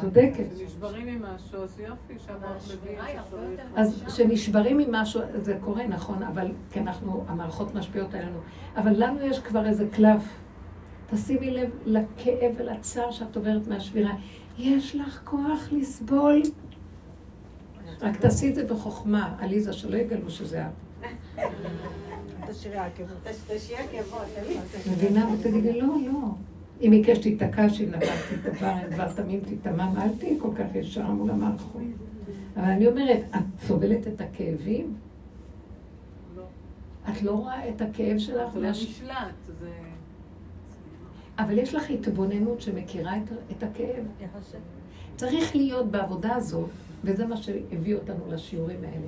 צודקת. 0.00 0.44
כשנשברים 0.54 1.06
ממשהו, 1.06 1.62
אז 1.62 1.80
יופי, 1.80 2.14
שהמוח 2.26 2.72
מבין 2.74 2.98
שצריך. 3.26 3.60
אז 3.76 4.02
כשנשברים 4.06 4.78
ממשהו, 4.78 5.20
זה 5.34 5.58
קורה, 5.60 5.86
נכון, 5.86 6.22
אבל 6.22 6.52
כי 6.70 6.80
אנחנו, 6.80 7.24
המערכות 7.28 7.74
משפיעות 7.74 8.14
עלינו. 8.14 8.38
אבל 8.76 8.92
לנו 8.96 9.20
יש 9.20 9.38
כבר 9.38 9.66
איזה 9.66 9.86
קלף. 9.92 10.22
תשימי 11.10 11.50
לב 11.50 11.70
לכאב 11.86 12.54
ולצער 12.56 13.10
שאת 13.10 13.36
עוברת 13.36 13.68
מהשבירה. 13.68 14.12
יש 14.58 14.96
לך 14.96 15.20
כוח 15.24 15.68
לסבול. 15.72 16.42
רק 18.00 18.16
תעשי 18.16 18.48
את 18.48 18.54
זה 18.54 18.66
בחוכמה, 18.66 19.36
עליזה, 19.38 19.72
שלא 19.72 19.96
יגלו 19.96 20.30
שזה 20.30 20.66
את. 20.66 21.06
תשאירי 22.48 22.78
עקבות. 22.78 23.16
מבינה? 24.92 25.28
ותגידי, 25.32 25.80
לא, 25.80 25.86
לא. 26.06 26.18
אם 26.80 26.92
עיקש 26.92 27.18
תיתקע, 27.18 27.68
שנבלתי 27.68 28.36
דבר, 28.42 28.72
אם 28.72 28.90
דבר 28.90 29.12
תמים 29.12 29.40
תיטמע, 29.40 29.88
אל 29.96 30.08
תהיי 30.18 30.36
כל 30.40 30.50
כך 30.58 30.74
ישר 30.74 31.10
מול 31.10 31.30
המערכות. 31.30 31.82
אבל 32.56 32.64
אני 32.64 32.86
אומרת, 32.86 33.20
את 33.36 33.42
סובלת 33.66 34.06
את 34.06 34.20
הכאבים? 34.20 34.94
לא. 36.36 36.42
את 37.10 37.22
לא 37.22 37.30
רואה 37.30 37.68
את 37.68 37.80
הכאב 37.80 38.18
שלך? 38.18 38.52
זה 38.52 38.60
לא 38.60 38.70
נשלט, 38.70 39.34
זה... 39.60 39.70
אבל 41.38 41.58
יש 41.58 41.74
לך 41.74 41.90
התבוננות 41.90 42.60
שמכירה 42.60 43.16
את, 43.16 43.22
את 43.50 43.62
הכאב. 43.62 44.04
צריך 45.16 45.56
להיות 45.56 45.90
בעבודה 45.90 46.34
הזאת, 46.34 46.68
וזה 47.04 47.26
מה 47.26 47.36
שהביא 47.36 47.94
אותנו 47.94 48.24
לשיעורים 48.28 48.78
האלה. 48.84 49.06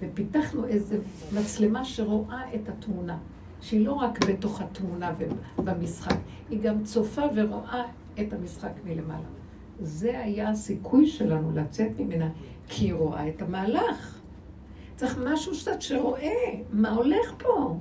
ופיתחנו 0.00 0.66
איזו 0.66 0.96
מצלמה 1.34 1.84
שרואה 1.84 2.54
את 2.54 2.68
התמונה, 2.68 3.18
שהיא 3.68 3.86
לא 3.86 3.92
רק 3.92 4.24
בתוך 4.28 4.60
התמונה 4.60 5.12
ובמשחק, 5.58 6.16
היא 6.50 6.60
גם 6.60 6.84
צופה 6.84 7.22
ורואה 7.34 7.84
את 8.20 8.32
המשחק 8.32 8.70
מלמעלה. 8.84 9.28
זה 9.80 10.20
היה 10.20 10.48
הסיכוי 10.48 11.06
שלנו 11.06 11.52
לצאת 11.54 11.90
ממנה, 11.98 12.28
כי 12.68 12.84
היא 12.84 12.94
רואה 12.94 13.28
את 13.28 13.42
המהלך. 13.42 14.20
צריך 14.96 15.18
משהו 15.24 15.52
קצת 15.52 15.82
שרואה 15.82 16.54
מה 16.72 16.90
הולך 16.90 17.34
פה. 17.38 17.76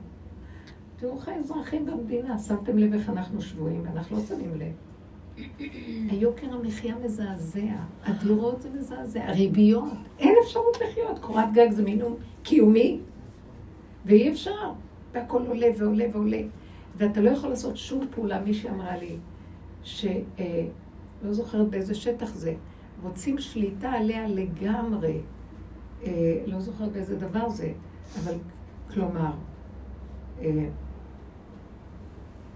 תראו 0.97 1.17
איך 1.17 1.27
האזרחים 1.27 1.85
במדינה, 1.85 2.39
שמתם 2.39 2.77
לב 2.77 2.93
איך 2.93 3.09
אנחנו 3.09 3.41
שבויים, 3.41 3.81
ואנחנו 3.85 4.17
לא 4.17 4.23
שמים 4.23 4.51
לב. 4.55 4.73
היוקר 6.09 6.53
המחיה 6.53 6.95
מזעזע, 7.03 7.75
הדירות 8.03 8.61
זה 8.61 8.69
מזעזע, 8.69 9.23
הריביות, 9.25 9.93
אין 10.19 10.35
אפשרות 10.43 10.77
לחיות, 10.81 11.19
קורת 11.19 11.53
גג 11.53 11.71
זה 11.71 11.83
מינום 11.83 12.15
קיומי, 12.43 12.99
ואי 14.05 14.31
אפשר, 14.31 14.71
והכל 15.17 15.45
עולה 15.47 15.67
ועולה 15.77 16.05
ועולה, 16.13 16.41
ואתה 16.97 17.21
לא 17.21 17.29
יכול 17.29 17.49
לעשות 17.49 17.77
שום 17.77 18.07
פעולה, 18.11 18.41
מישהי 18.41 18.69
אמרה 18.69 18.97
לי, 18.97 19.17
שלא 19.83 20.05
לא 21.23 21.33
זוכרת 21.33 21.69
באיזה 21.69 21.95
שטח 21.95 22.33
זה, 22.33 22.53
רוצים 23.03 23.39
שליטה 23.39 23.91
עליה 23.91 24.27
לגמרי, 24.27 25.19
אה, 26.03 26.41
לא 26.45 26.59
זוכרת 26.59 26.91
באיזה 26.91 27.15
דבר 27.15 27.49
זה, 27.49 27.73
אבל 28.23 28.33
כלומר, 28.93 29.31
אה, 30.41 30.67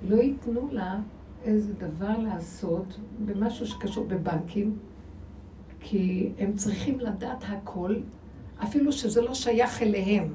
לא 0.07 0.15
ייתנו 0.15 0.67
לה 0.71 0.99
איזה 1.43 1.73
דבר 1.73 2.17
לעשות 2.17 2.99
במשהו 3.25 3.67
שקשור 3.67 4.05
בבנקים, 4.07 4.77
כי 5.79 6.31
הם 6.37 6.53
צריכים 6.53 6.99
לדעת 6.99 7.43
הכל, 7.47 7.95
אפילו 8.63 8.91
שזה 8.91 9.21
לא 9.21 9.33
שייך 9.33 9.81
אליהם. 9.81 10.33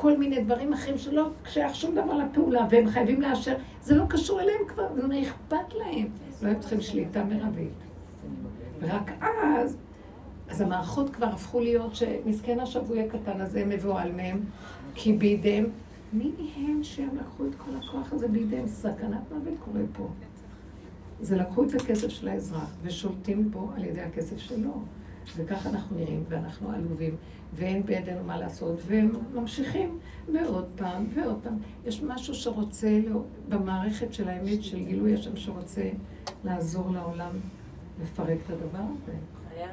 כל 0.00 0.18
מיני 0.18 0.42
דברים 0.44 0.72
אחרים 0.72 0.98
שלא 0.98 1.28
שייך 1.48 1.74
שום 1.74 1.94
דבר 1.94 2.14
לפעולה, 2.14 2.66
והם 2.70 2.90
חייבים 2.90 3.20
לאשר, 3.20 3.56
זה 3.82 3.94
לא 3.94 4.04
קשור 4.08 4.40
אליהם 4.40 4.60
כבר, 4.68 4.94
זה 4.94 5.06
לא 5.06 5.22
אכפת 5.22 5.74
להם. 5.74 6.08
לא 6.42 6.48
הם 6.48 6.60
צריכים 6.60 6.80
שליטה 6.80 7.24
מרבית. 7.24 7.72
ורק 8.80 9.10
אז, 9.20 9.76
אז 10.48 10.60
המערכות 10.60 11.10
כבר 11.10 11.26
הפכו 11.26 11.60
להיות 11.60 11.94
שמסכן 11.94 12.60
השבוי 12.60 13.00
הקטן 13.02 13.40
הזה 13.40 13.64
מבוהל 13.66 14.12
מהם, 14.12 14.40
כי 14.94 15.12
בידיהם, 15.12 15.66
מי 16.12 16.32
הם 16.56 16.82
שהם 16.82 17.16
לקחו 17.20 17.46
את 17.46 17.54
כל 17.54 17.70
הכוח 17.76 18.12
הזה 18.12 18.28
בידיהם? 18.28 18.66
סכנת 18.66 19.32
מוות 19.32 19.54
קורה 19.64 19.80
פה. 19.92 20.08
זה 21.20 21.36
לקחו 21.36 21.64
את 21.64 21.74
הכסף 21.74 22.08
של 22.08 22.28
האזרח 22.28 22.76
ושולטים 22.82 23.50
בו 23.50 23.70
על 23.76 23.84
ידי 23.84 24.00
הכסף 24.00 24.38
שלו. 24.38 24.72
וככה 25.36 25.68
אנחנו 25.68 25.96
נראים, 25.96 26.24
ואנחנו 26.28 26.70
עלובים, 26.70 27.16
ואין 27.54 27.82
בידינו 27.86 28.24
מה 28.24 28.38
לעשות, 28.38 28.80
והם 28.86 29.12
ממשיכים, 29.34 29.98
ועוד 30.32 30.66
פעם, 30.76 31.06
ועוד 31.14 31.38
פעם. 31.42 31.56
יש 31.86 32.02
משהו 32.02 32.34
שרוצה, 32.34 33.00
לא, 33.08 33.22
במערכת 33.48 34.14
של 34.14 34.28
האמת, 34.28 34.62
של 34.62 34.84
גילוי 34.84 35.14
השם, 35.14 35.36
שרוצה 35.36 35.90
לעזור 36.44 36.90
לעולם 36.90 37.30
לפרק 38.02 38.38
את 38.46 38.50
הדבר 38.50 38.78
הזה. 38.78 39.12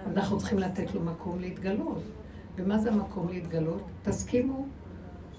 אנחנו 0.07 0.37
צריכים 0.37 0.59
לתת 0.59 0.93
לו 0.93 1.01
מקום 1.01 1.39
להתגלות. 1.39 2.01
ומה 2.55 2.77
זה 2.77 2.91
המקום 2.91 3.27
להתגלות? 3.29 3.81
תסכימו, 4.03 4.65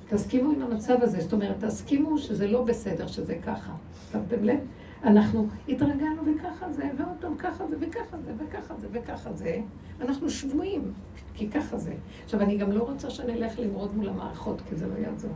תסכימו 0.09 0.53
עם 0.53 0.63
המצב 0.63 0.97
הזה. 1.03 1.21
זאת 1.21 1.33
אומרת, 1.33 1.65
תסכימו 1.65 2.19
שזה 2.19 2.47
לא 2.47 2.65
בסדר, 2.65 3.07
שזה 3.07 3.35
ככה. 3.35 3.73
שמתם 4.13 4.45
לב? 4.45 4.59
אנחנו 5.07 5.49
התרגלנו 5.69 6.23
וככה 6.27 6.73
זה, 6.73 6.91
ועוד 6.99 7.17
פעם 7.21 7.37
ככה 7.37 7.67
זה, 7.67 7.77
וככה 7.81 8.17
זה, 8.25 8.33
וככה 8.39 8.75
זה, 8.77 8.87
וככה 8.93 9.33
זה. 9.33 9.61
אנחנו 10.01 10.31
שבויים, 10.31 10.93
כי 11.35 11.51
ככה 11.51 11.79
זה. 11.79 11.95
עכשיו, 12.25 12.41
אני 12.41 12.57
גם 12.57 12.73
לא 12.73 12.83
רוצה 12.83 13.11
שנלך 13.11 13.59
למרוד 13.59 13.97
מול 13.97 14.09
המערכות, 14.09 14.63
כי 14.69 14.77
זה 14.77 14.87
לא 14.87 14.95
יעזור. 14.95 15.33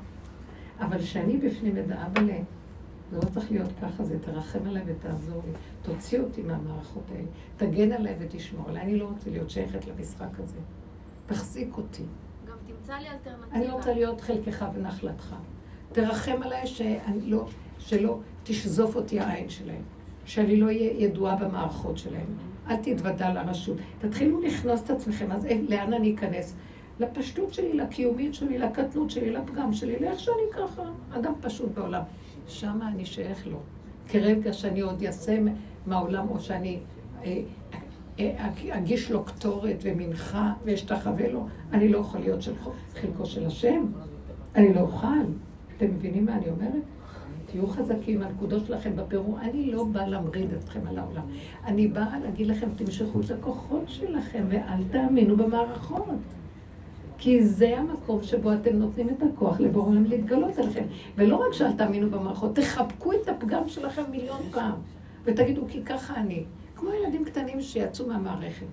אבל 0.80 0.98
כשאני 0.98 1.36
בפנים 1.36 1.76
אדע, 1.76 2.06
אבל 2.06 2.26
זה 3.10 3.16
לא 3.16 3.22
צריך 3.22 3.50
להיות 3.50 3.70
ככה, 3.82 4.04
זה 4.04 4.18
תרחם 4.18 4.58
עליי 4.66 4.82
ותעזור 4.86 5.42
לי. 5.46 5.52
תוציא 5.82 6.20
אותי 6.20 6.42
מהמערכות 6.42 7.04
האלה, 7.10 7.26
תגן 7.56 7.92
עליי 7.92 8.16
ותשמור 8.18 8.68
עליי. 8.68 8.82
אני 8.82 8.96
לא 8.96 9.04
רוצה 9.04 9.30
להיות 9.30 9.50
שייכת 9.50 9.86
למשחק 9.86 10.38
הזה. 10.38 10.58
תחזיק 11.26 11.76
אותי. 11.76 12.02
גם 12.48 12.56
תמצא 12.66 12.94
לי 12.94 13.08
אלטרנטיבה. 13.08 13.56
אני 13.56 13.68
רוצה 13.68 13.94
להיות 13.94 14.20
חלקך 14.20 14.64
ונחלתך. 14.74 15.34
תרחם 15.92 16.42
עליי 16.42 16.66
שאני 16.66 17.20
לא, 17.20 17.46
שלא 17.80 18.18
תשזוף 18.44 18.96
אותי 18.96 19.20
העין 19.20 19.48
שלהם, 19.48 19.82
שאני 20.24 20.56
לא 20.56 20.66
אהיה 20.66 20.92
ידועה 21.04 21.36
במערכות 21.36 21.98
שלהם. 21.98 22.26
אל 22.68 22.76
תתוודע 22.76 23.32
לרשות. 23.32 23.76
תתחילו 23.98 24.40
לכנוס 24.40 24.82
את 24.84 24.90
עצמכם, 24.90 25.32
אז 25.32 25.46
אין- 25.46 25.66
לאן 25.68 25.92
אני 25.92 26.14
אכנס? 26.14 26.54
לפשטות 27.00 27.54
שלי, 27.54 27.72
לקיומית 27.72 28.34
שלי, 28.34 28.58
לקטנות 28.58 29.10
שלי, 29.10 29.30
לפגם 29.30 29.72
שלי, 29.72 29.96
לאיך 30.00 30.20
שאני 30.20 30.42
ככה. 30.52 30.82
אדם 31.12 31.32
פשוט 31.40 31.68
בעולם. 31.74 32.02
שמה 32.46 32.88
אני 32.88 33.04
שייך 33.04 33.46
לו. 33.46 33.58
כרגע 34.08 34.52
שאני 34.52 34.80
עוד 34.80 35.02
אעשה 35.02 35.38
מהעולם, 35.86 36.28
או 36.30 36.40
שאני 36.40 36.78
אה, 37.24 37.40
אה, 38.18 38.48
אגיש 38.78 39.10
לו 39.10 39.24
קטורת 39.24 39.76
ומנחה 39.82 40.52
ואשתחווה 40.64 41.28
לו, 41.32 41.46
אני 41.72 41.88
לא 41.88 41.98
אוכל 41.98 42.18
להיות 42.18 42.42
של 42.42 42.52
חלקו 42.94 43.26
של 43.26 43.46
השם. 43.46 43.86
אני 44.54 44.74
לא 44.74 44.80
אוכל. 44.80 45.06
אתם 45.76 45.86
מבינים 45.86 46.24
מה 46.24 46.36
אני 46.36 46.48
אומרת? 46.50 46.82
תהיו 47.50 47.66
חזקים, 47.66 48.22
הנקודות 48.22 48.66
שלכם 48.66 48.96
בבירור. 48.96 49.40
אני 49.40 49.72
לא 49.72 49.84
באה 49.84 50.08
להמריד 50.08 50.52
אתכם 50.52 50.80
על 50.86 50.98
העולם. 50.98 51.22
אני 51.64 51.88
באה 51.88 52.18
להגיד 52.18 52.46
לכם, 52.46 52.68
תמשכו 52.76 53.20
את 53.20 53.30
הכוחות 53.30 53.84
שלכם 53.86 54.44
ואל 54.48 54.84
תאמינו 54.90 55.36
במערכות. 55.36 56.04
כי 57.18 57.44
זה 57.44 57.78
המקום 57.78 58.22
שבו 58.22 58.52
אתם 58.52 58.76
נותנים 58.76 59.08
את 59.08 59.22
הכוח 59.22 59.60
לבורא 59.60 59.88
עולם 59.88 60.04
להתגלות 60.04 60.58
עליכם. 60.58 60.84
ולא 61.16 61.36
רק 61.36 61.52
שאל 61.52 61.72
תאמינו 61.72 62.10
במערכות, 62.10 62.56
תחבקו 62.56 63.12
את 63.12 63.28
הפגם 63.28 63.68
שלכם 63.68 64.02
מיליון 64.10 64.40
פעם. 64.50 64.74
ותגידו, 65.24 65.62
כי 65.68 65.82
ככה 65.82 66.16
אני. 66.16 66.44
כמו 66.76 66.90
ילדים 66.92 67.24
קטנים 67.24 67.60
שיצאו 67.60 68.06
מהמערכת. 68.06 68.66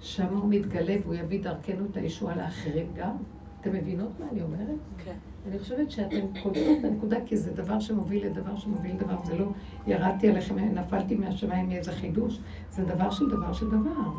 שם 0.00 0.36
הוא 0.36 0.48
מתגלה 0.50 0.94
והוא 1.02 1.14
יביא 1.14 1.42
דרכנו 1.42 1.86
את 1.90 1.96
הישועה 1.96 2.36
לאחרים 2.36 2.86
גם. 2.96 3.16
אתם 3.60 3.72
מבינות 3.72 4.10
מה 4.20 4.26
אני 4.32 4.42
אומרת? 4.42 4.78
כן. 5.04 5.16
אני 5.48 5.58
חושבת 5.58 5.90
שאתם 5.90 6.20
קולטות 6.42 6.78
את 6.80 6.84
הנקודה, 6.84 7.16
כי 7.26 7.36
זה 7.36 7.52
דבר 7.52 7.80
שמוביל 7.80 8.26
לדבר 8.26 8.56
שמוביל 8.56 8.96
לדבר, 8.96 9.16
זה 9.24 9.38
לא 9.38 9.46
ירדתי 9.86 10.28
עליכם, 10.28 10.58
נפלתי 10.58 11.14
מהשמיים 11.14 11.68
מאיזה 11.68 11.92
חידוש, 11.92 12.38
זה 12.70 12.84
דבר 12.84 13.10
של 13.10 13.30
דבר 13.30 13.52
של 13.52 13.66
דבר. 13.66 14.10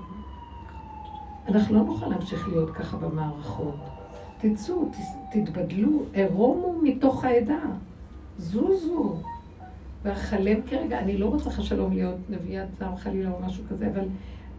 אנחנו 1.47 1.75
לא 1.75 1.83
נוכל 1.83 2.07
להמשיך 2.07 2.47
להיות 2.47 2.69
ככה 2.69 2.97
במערכות. 2.97 3.75
תצאו, 4.37 4.89
תתבדלו, 5.31 6.03
ערומו 6.13 6.79
מתוך 6.83 7.23
העדה, 7.23 7.59
זוזו. 8.37 9.15
ואחלם 10.03 10.61
כרגע, 10.61 10.99
אני 10.99 11.17
לא 11.17 11.25
רוצה 11.25 11.49
חשלום 11.49 11.93
להיות 11.93 12.17
נביאת 12.29 12.67
זעם 12.79 12.95
חלילה 12.97 13.31
או 13.31 13.39
משהו 13.45 13.63
כזה, 13.69 13.87
אבל 13.87 14.05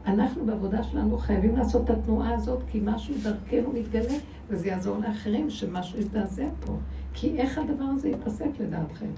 אנחנו 0.07 0.47
בעבודה 0.47 0.83
שלנו 0.83 1.19
חייבים 1.19 1.57
לעשות 1.57 1.85
את 1.85 1.91
התנועה 1.91 2.35
הזאת, 2.35 2.63
כי 2.71 2.81
משהו 2.85 3.15
דרכנו 3.23 3.73
מתגלה, 3.73 4.15
וזה 4.49 4.69
יעזור 4.69 4.99
לאחרים 4.99 5.51
שמשהו 5.51 5.99
יזדעזע 5.99 6.49
פה. 6.67 6.77
כי 7.15 7.39
איך 7.39 7.59
הדבר 7.59 7.85
הזה 7.85 8.09
ייפסק 8.09 8.49
לדעתכם? 8.61 9.11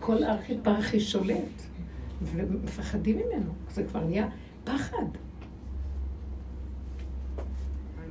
כל 0.00 0.24
ארכי 0.24 0.58
פרחי 0.62 1.00
שולט, 1.00 1.62
ומפחדים 2.22 3.16
ממנו. 3.16 3.52
זה 3.70 3.84
כבר 3.84 4.04
נהיה 4.04 4.28
פחד. 4.64 5.06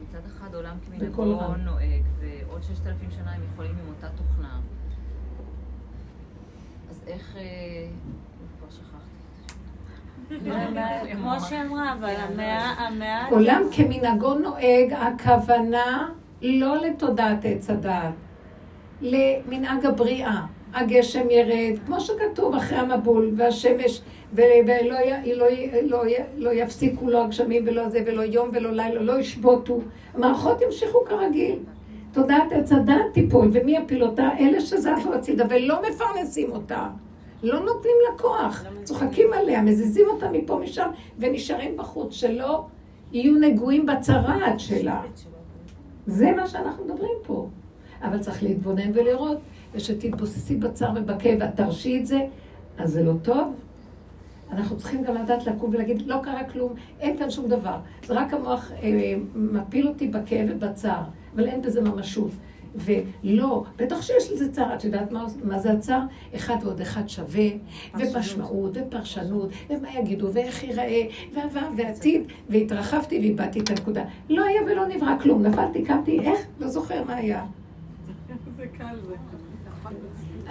מצד 0.04 0.20
אחד 0.26 0.56
עולם 0.56 0.78
כמנהגו. 0.86 1.26
נוהג, 1.58 2.04
ועוד 2.20 2.64
ששת 2.64 2.88
אלפים 2.88 3.12
שנה 3.12 3.32
הם 3.32 3.42
יכולים 3.54 3.72
עם 3.72 3.88
אותה 3.96 4.08
תוכנה. 4.18 4.60
אז 6.90 7.02
איך... 7.08 7.38
כמו 11.12 11.32
שאמרה, 11.50 11.94
אבל 11.94 12.14
המאה... 12.18 13.28
עולם 13.30 13.64
כמנהגו 13.72 14.34
נוהג, 14.34 14.94
הכוונה 14.94 16.10
לא 16.42 16.76
לתודעת 16.78 17.46
עץ 17.46 17.70
הדעת, 17.70 18.14
למנהג 19.02 19.86
הבריאה. 19.86 20.42
הגשם 20.74 21.30
ירד, 21.30 21.80
כמו 21.86 22.00
שכתוב, 22.00 22.56
אחרי 22.56 22.78
המבול, 22.78 23.32
והשמש, 23.38 24.02
ולא 24.34 24.56
לא, 25.26 25.48
לא, 25.84 26.04
לא 26.38 26.54
יפסיקו 26.54 27.10
לא 27.10 27.26
הגשמים 27.26 27.64
ולא 27.68 27.90
זה, 27.90 28.00
ולא 28.06 28.22
יום 28.22 28.50
ולא 28.54 28.72
לילה, 28.72 29.02
לא 29.02 29.20
ישבותו. 29.20 29.80
המערכות 30.14 30.62
ימשיכו 30.62 31.00
כרגיל. 31.06 31.60
תודעת 32.12 32.52
עץ 32.52 32.72
הדעת 32.72 33.14
תיפול, 33.14 33.50
ומי 33.54 33.78
יפיל 33.78 34.04
אותה? 34.04 34.30
אלה 34.40 34.62
שזזו 34.62 35.14
הצידה 35.14 35.46
ולא 35.50 35.82
מפרנסים 35.90 36.52
אותה. 36.52 36.88
לא 37.44 37.60
נותנים 37.60 37.96
לה 38.10 38.18
כוח, 38.18 38.64
צוחקים 38.84 39.34
עליה, 39.34 39.62
מזיזים 39.62 40.06
אותה 40.08 40.32
מפה 40.32 40.60
משם, 40.64 40.90
ונשארים 41.20 41.78
בחוץ, 41.78 42.14
שלא 42.14 42.66
יהיו 43.12 43.36
נגועים 43.40 43.86
בצרעת 43.86 44.60
שלה. 44.60 45.02
זה 46.08 46.32
מה 46.32 46.48
שאנחנו 46.48 46.86
מדברים 46.86 47.18
פה. 47.24 47.48
אבל 48.04 48.20
צריך 48.20 48.44
להתבונן 48.44 48.92
ולראות, 48.94 49.38
ושתתבוססי 49.74 50.56
בצער 50.56 50.92
ובכאב 50.96 51.38
ואת 51.40 51.56
תרשי 51.56 52.00
את 52.00 52.06
זה, 52.06 52.20
אז 52.78 52.92
זה 52.92 53.04
לא 53.04 53.14
טוב. 53.22 53.54
אנחנו 54.52 54.78
צריכים 54.78 55.04
גם 55.04 55.16
לדעת 55.16 55.48
לקום 55.48 55.70
ולהגיד, 55.74 56.08
לא 56.08 56.16
קרה 56.24 56.44
כלום, 56.44 56.74
אין 57.00 57.18
כאן 57.18 57.30
שום 57.30 57.48
דבר. 57.48 57.78
זה 58.06 58.14
רק 58.14 58.34
המוח 58.34 58.72
אה, 58.72 59.16
מפיל 59.36 59.88
אותי 59.88 60.08
בכאב 60.08 60.48
ובצער, 60.50 61.04
אבל 61.36 61.48
אין 61.48 61.62
בזה 61.62 61.82
ממשות. 61.82 62.32
ולא, 62.76 63.64
בטח 63.76 64.02
שיש 64.02 64.32
לזה 64.32 64.52
צער, 64.52 64.76
את 64.76 64.84
יודעת 64.84 65.12
מה, 65.12 65.26
מה 65.44 65.60
זה 65.60 65.72
הצער? 65.72 66.02
אחד 66.36 66.56
ועוד 66.64 66.82
אחד 66.82 67.10
שווה, 67.10 67.48
ומשמעות, 67.96 68.78
ופרשנות, 68.78 69.50
ומה 69.70 69.88
יגידו, 70.00 70.34
ואיך 70.34 70.64
ייראה, 70.64 71.04
ועבר, 71.34 71.68
ועתיד, 71.78 72.24
והתרחבתי 72.50 73.20
ואיבדתי 73.20 73.60
את 73.60 73.70
הנקודה. 73.70 74.04
לא 74.30 74.46
היה 74.46 74.62
ולא 74.66 74.88
נברא 74.88 75.18
כלום, 75.22 75.44
נפלתי, 75.44 75.86
קמתי, 75.86 76.20
איך? 76.20 76.40
לא 76.60 76.68
זוכר 76.68 77.04
מה 77.04 77.16
היה. 77.16 77.46
זה 78.58 78.66
קל 78.78 78.96
זה. 79.08 79.16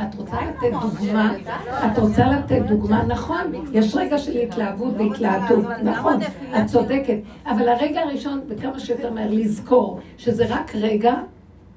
את 0.02 0.14
רוצה 0.14 0.36
לתת 0.46 0.72
דוגמה, 0.80 1.32
את 1.86 1.98
רוצה 1.98 2.26
לתת 2.28 2.62
דוגמה, 2.68 3.04
נכון, 3.04 3.52
יש 3.72 3.94
רגע 3.94 4.18
של 4.18 4.36
התלהבות 4.36 4.94
והתלהטות, 4.98 5.64
נכון, 5.84 6.20
את 6.58 6.66
צודקת, 6.66 7.18
אבל 7.46 7.68
הרגע 7.68 8.00
הראשון, 8.00 8.40
וכמה 8.48 8.80
שיותר 8.80 9.12
מהר 9.12 9.30
לזכור 9.30 10.00
שזה 10.18 10.46
רק 10.48 10.74
רגע, 10.74 11.14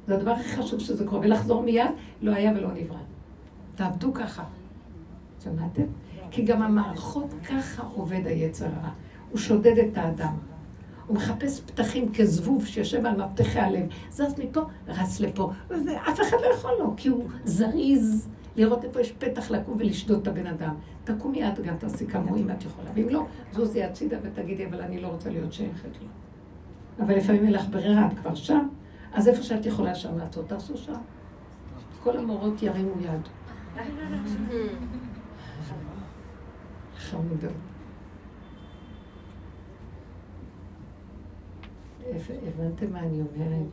זה 0.07 0.15
הדבר 0.15 0.31
הכי 0.31 0.55
חשוב 0.57 0.79
שזה 0.79 1.05
קורה, 1.05 1.21
ולחזור 1.21 1.63
מיד, 1.63 1.91
לא 2.21 2.31
היה 2.31 2.51
ולא 2.51 2.73
נברא. 2.73 2.97
תעבדו 3.75 4.13
ככה. 4.13 4.43
שמעתם? 5.43 5.83
כי 6.31 6.41
גם 6.41 6.61
המערכות 6.61 7.33
ככה 7.49 7.83
עובד 7.93 8.27
היצר 8.27 8.65
הרע. 8.65 8.89
הוא 9.31 9.37
שודד 9.37 9.77
את 9.77 9.97
האדם. 9.97 10.33
הוא 11.07 11.15
מחפש 11.15 11.61
פתחים 11.61 12.11
כזבוב 12.13 12.65
שיושב 12.65 13.05
על 13.05 13.23
מפתחי 13.23 13.59
הלב. 13.59 13.85
זז 14.11 14.39
מפה, 14.39 14.61
רץ 14.87 15.19
לפה. 15.19 15.51
אף 16.09 16.21
אחד 16.21 16.37
לא 16.41 16.53
יכול 16.55 16.71
לו, 16.79 16.93
כי 16.97 17.09
הוא 17.09 17.27
זריז 17.45 18.27
לראות 18.55 18.83
איפה 18.83 19.01
יש 19.01 19.11
פתח 19.11 19.51
לקום 19.51 19.75
ולשדוד 19.79 20.21
את 20.21 20.27
הבן 20.27 20.47
אדם. 20.47 20.75
תקומי 21.03 21.47
את 21.47 21.59
גם 21.59 21.77
תעשי 21.77 22.07
כמוהו 22.07 22.35
אם 22.37 22.51
את 22.51 22.63
יכולה. 22.63 22.89
ואם 22.95 23.09
לא, 23.09 23.25
זוזי 23.51 23.83
הצידה 23.83 24.17
ותגידי, 24.23 24.65
אבל 24.65 24.81
אני 24.81 25.01
לא 25.01 25.07
רוצה 25.07 25.29
להיות 25.29 25.53
שייכת 25.53 25.89
לו. 26.01 26.07
אבל 27.05 27.17
לפעמים 27.17 27.43
אין 27.43 27.53
לך 27.53 27.65
ברירה, 27.69 28.07
את 28.07 28.19
כבר 28.19 28.35
שם, 28.35 28.67
אז 29.13 29.27
איפה 29.27 29.43
שאת 29.43 29.65
יכולה 29.65 29.95
שם 29.95 30.17
לעשות, 30.17 30.47
תעשו 30.47 30.77
שם. 30.77 30.93
כל 32.03 32.17
המורות 32.17 32.63
ירימו 32.63 33.01
יד. 33.01 33.27
חמודות. 36.97 37.51
הבנתם 42.47 42.93
מה 42.93 42.99
אני 42.99 43.21
אומרת? 43.21 43.67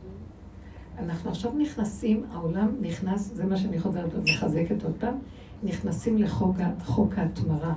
אנחנו 0.99 1.29
עכשיו 1.29 1.51
נכנסים, 1.57 2.25
העולם 2.31 2.67
נכנס, 2.81 3.31
זה 3.33 3.45
מה 3.45 3.57
שאני 3.57 3.79
חוזרת 3.79 4.13
ומחזקת 4.13 4.83
פעם, 4.99 5.15
נכנסים 5.63 6.17
לחוק 6.17 7.17
ההתמרה. 7.17 7.73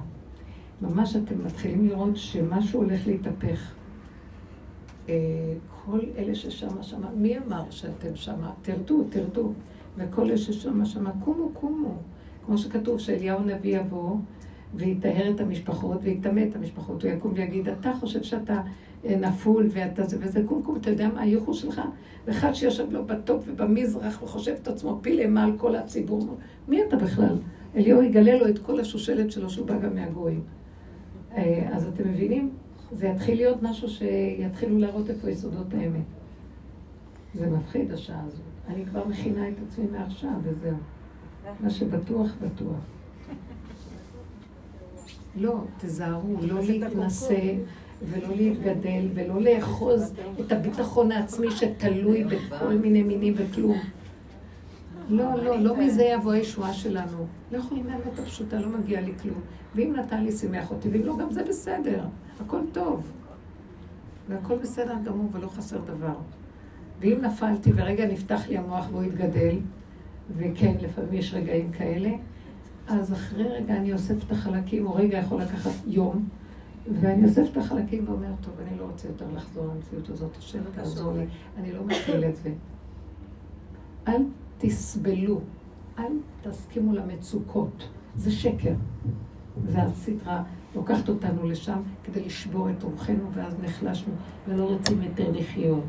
ממש 0.82 1.16
אתם 1.16 1.44
מתחילים 1.44 1.88
לראות 1.88 2.16
שמשהו 2.16 2.82
הולך 2.82 3.06
להתהפך. 3.06 3.74
כל 5.84 6.00
אלה 6.18 6.34
ששמה 6.34 6.82
שמה, 6.82 7.10
מי 7.16 7.38
אמר 7.38 7.62
שאתם 7.70 8.16
שמה? 8.16 8.52
תרדו, 8.62 9.04
תרדו. 9.10 9.52
וכל 9.96 10.22
אלה 10.22 10.36
ששמה 10.36 10.84
שמה, 10.84 11.10
קומו, 11.24 11.48
קומו. 11.52 11.94
כמו 12.46 12.58
שכתוב 12.58 12.98
שאליהו 12.98 13.38
הנביא 13.38 13.78
יבוא 13.78 14.16
ויטהר 14.74 15.30
את 15.30 15.40
המשפחות 15.40 15.98
ויטמא 16.02 16.40
את 16.50 16.56
המשפחות. 16.56 17.04
הוא 17.04 17.10
יקום 17.10 17.32
ויגיד, 17.34 17.68
אתה 17.68 17.92
חושב 17.92 18.22
שאתה 18.22 18.60
אה, 19.04 19.16
נפול 19.16 19.68
ואתה 19.70 20.02
זה 20.02 20.16
וזה, 20.20 20.42
קום 20.46 20.62
קום, 20.62 20.76
אתה 20.76 20.90
יודע 20.90 21.08
מה 21.08 21.20
הייחוס 21.20 21.58
שלך? 21.58 21.80
ואחד 22.26 22.52
שיושב 22.52 22.92
לו 22.92 23.04
בטופ 23.04 23.44
ובמזרח 23.46 24.22
וחושב 24.22 24.54
את 24.62 24.68
עצמו 24.68 24.98
פיל 25.02 25.20
אימה 25.20 25.44
על 25.44 25.52
כל 25.56 25.76
הציבור. 25.76 26.36
מי 26.68 26.82
אתה 26.82 26.96
בכלל? 26.96 27.38
אליהו 27.76 28.02
יגלה 28.02 28.38
לו 28.38 28.48
את 28.48 28.58
כל 28.58 28.80
השושלת 28.80 29.30
שלו 29.30 29.50
שהוא 29.50 29.66
בא 29.66 29.78
גם 29.78 29.94
מהגויים. 29.94 30.42
אה, 31.36 31.68
אז 31.72 31.86
אתם 31.86 32.08
מבינים? 32.08 32.50
זה 32.94 33.06
יתחיל 33.06 33.36
להיות 33.36 33.62
משהו 33.62 33.88
שיתחילו 33.88 34.78
להראות 34.78 35.10
איפה 35.10 35.30
יסודות 35.30 35.74
האמת. 35.74 36.04
זה 37.34 37.50
מפחיד 37.50 37.92
השעה 37.92 38.22
הזאת. 38.26 38.40
אני 38.68 38.86
כבר 38.86 39.08
מכינה 39.08 39.48
את 39.48 39.54
עצמי 39.68 39.84
מעכשיו, 39.92 40.30
וזהו. 40.42 40.76
מה 41.60 41.70
שבטוח, 41.70 42.30
בטוח. 42.42 42.80
לא, 45.36 45.60
תזהרו, 45.78 46.36
לא 46.42 46.60
להתנשא 46.62 47.54
ולא 48.02 48.28
להתגדל 48.36 49.08
ולא 49.14 49.40
לאחוז 49.40 50.14
את 50.40 50.52
הביטחון 50.52 51.12
העצמי 51.12 51.50
שתלוי 51.50 52.24
בכל 52.24 52.74
מיני 52.74 53.02
מינים 53.02 53.34
וכלום. 53.36 53.78
לא, 55.08 55.44
לא, 55.44 55.60
לא 55.60 55.76
מזה 55.76 56.02
יבוא 56.02 56.32
הישועה 56.32 56.72
שלנו. 56.72 57.26
לא 57.52 57.58
יכולים 57.58 57.86
האמת 57.88 58.18
הפשוטה, 58.18 58.60
לא 58.60 58.68
מגיע 58.68 59.00
לי 59.00 59.12
כלום. 59.22 59.40
ואם 59.74 59.94
נתן 59.96 60.24
לי, 60.24 60.32
שימח 60.32 60.70
אותי, 60.70 60.88
ואם 60.88 61.02
לא, 61.02 61.16
גם 61.18 61.32
זה 61.32 61.44
בסדר. 61.44 62.04
הכל 62.40 62.60
טוב. 62.72 63.12
והכל 64.28 64.58
בסדר 64.58 64.94
גמור 65.04 65.28
ולא 65.32 65.48
חסר 65.48 65.80
דבר. 65.80 66.14
ואם 67.00 67.18
נפלתי 67.20 67.72
ורגע 67.74 68.06
נפתח 68.06 68.48
לי 68.48 68.58
המוח 68.58 68.86
והוא 68.90 69.04
יתגדל, 69.04 69.56
וכן, 70.36 70.74
לפעמים 70.80 71.12
יש 71.12 71.34
רגעים 71.34 71.72
כאלה, 71.72 72.10
אז 72.88 73.12
אחרי 73.12 73.48
רגע 73.48 73.76
אני 73.76 73.92
אוסף 73.92 74.26
את 74.26 74.32
החלקים, 74.32 74.86
או 74.86 74.94
רגע 74.94 75.18
יכול 75.18 75.42
לקחת 75.42 75.70
יום, 75.86 76.28
ואני 77.00 77.24
אוסף 77.24 77.42
את 77.52 77.56
החלקים 77.56 78.08
ואומרת, 78.08 78.34
טוב, 78.40 78.54
אני 78.68 78.78
לא 78.78 78.84
רוצה 78.84 79.08
יותר 79.08 79.26
לחזור 79.34 79.66
למציאות 79.66 80.08
הזאת, 80.08 80.36
השם 80.36 80.58
תעזור 80.74 81.12
לי, 81.12 81.26
אני 81.58 81.72
לא 81.72 81.84
מכיל 81.84 82.24
את 82.24 82.36
זה. 82.36 82.52
אל 84.08 84.22
תסבלו, 84.58 85.40
אל 85.98 86.12
תסכימו 86.42 86.92
למצוקות, 86.92 87.88
זה 88.16 88.30
שקר. 88.30 88.74
והסדרה 89.64 90.42
לוקחת 90.74 91.08
אותנו 91.08 91.46
לשם 91.46 91.78
כדי 92.04 92.24
לשבור 92.24 92.70
את 92.70 92.82
רוחנו, 92.82 93.30
ואז 93.34 93.56
נחלשנו 93.62 94.14
ולא 94.48 94.64
רוצים 94.64 95.02
יותר 95.02 95.30
לחיות. 95.32 95.84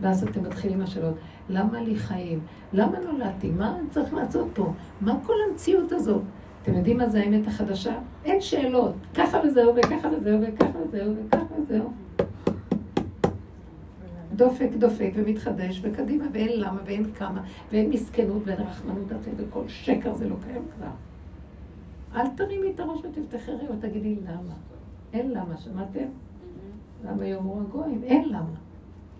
ואז 0.00 0.24
אתם 0.24 0.42
מתחילים 0.42 0.80
השאלות, 0.80 1.14
למה 1.48 1.82
לי 1.82 1.96
חיים? 1.96 2.40
למה 2.72 2.98
נולדתי? 2.98 3.50
מה 3.50 3.76
אני 3.78 3.88
צריך 3.90 4.14
לעשות 4.14 4.48
פה? 4.54 4.72
מה 5.00 5.18
כל 5.26 5.34
המציאות 5.50 5.92
הזאת? 5.92 6.22
אתם 6.62 6.74
יודעים 6.74 6.98
מה 6.98 7.08
זה 7.08 7.20
האמת 7.20 7.46
החדשה? 7.46 7.94
אין 8.24 8.40
שאלות. 8.40 8.94
ככה 9.14 9.40
וזהו, 9.44 9.74
וככה 9.76 10.08
וזהו, 10.08 10.40
וככה 10.42 10.78
וזהו, 10.88 11.14
וככה 11.26 11.54
וזהו. 11.62 11.92
דופק, 14.32 14.68
דופק 14.78 15.10
ומתחדש, 15.14 15.80
וקדימה, 15.82 16.24
ואין 16.32 16.60
למה, 16.60 16.80
ואין 16.86 17.04
כמה, 17.14 17.42
ואין 17.72 17.90
מסכנות, 17.90 18.42
ואין 18.44 18.60
רחמנות 18.60 19.12
וכל 19.36 19.68
שקר 19.68 20.14
זה 20.14 20.28
לא 20.28 20.34
קיים 20.46 20.62
כבר. 20.76 20.90
אל 22.14 22.28
תרימי 22.28 22.70
את 22.70 22.80
הראש 22.80 23.00
ותפתחי 23.04 23.50
ראי 23.50 23.68
ותגידי 23.68 24.16
למה. 24.16 24.54
אין 25.12 25.30
למה, 25.30 25.56
שמעתם? 25.56 26.06
למה 27.04 27.26
יאמרו 27.26 27.60
הגויים? 27.60 28.02
אין 28.02 28.28
למה. 28.28 28.56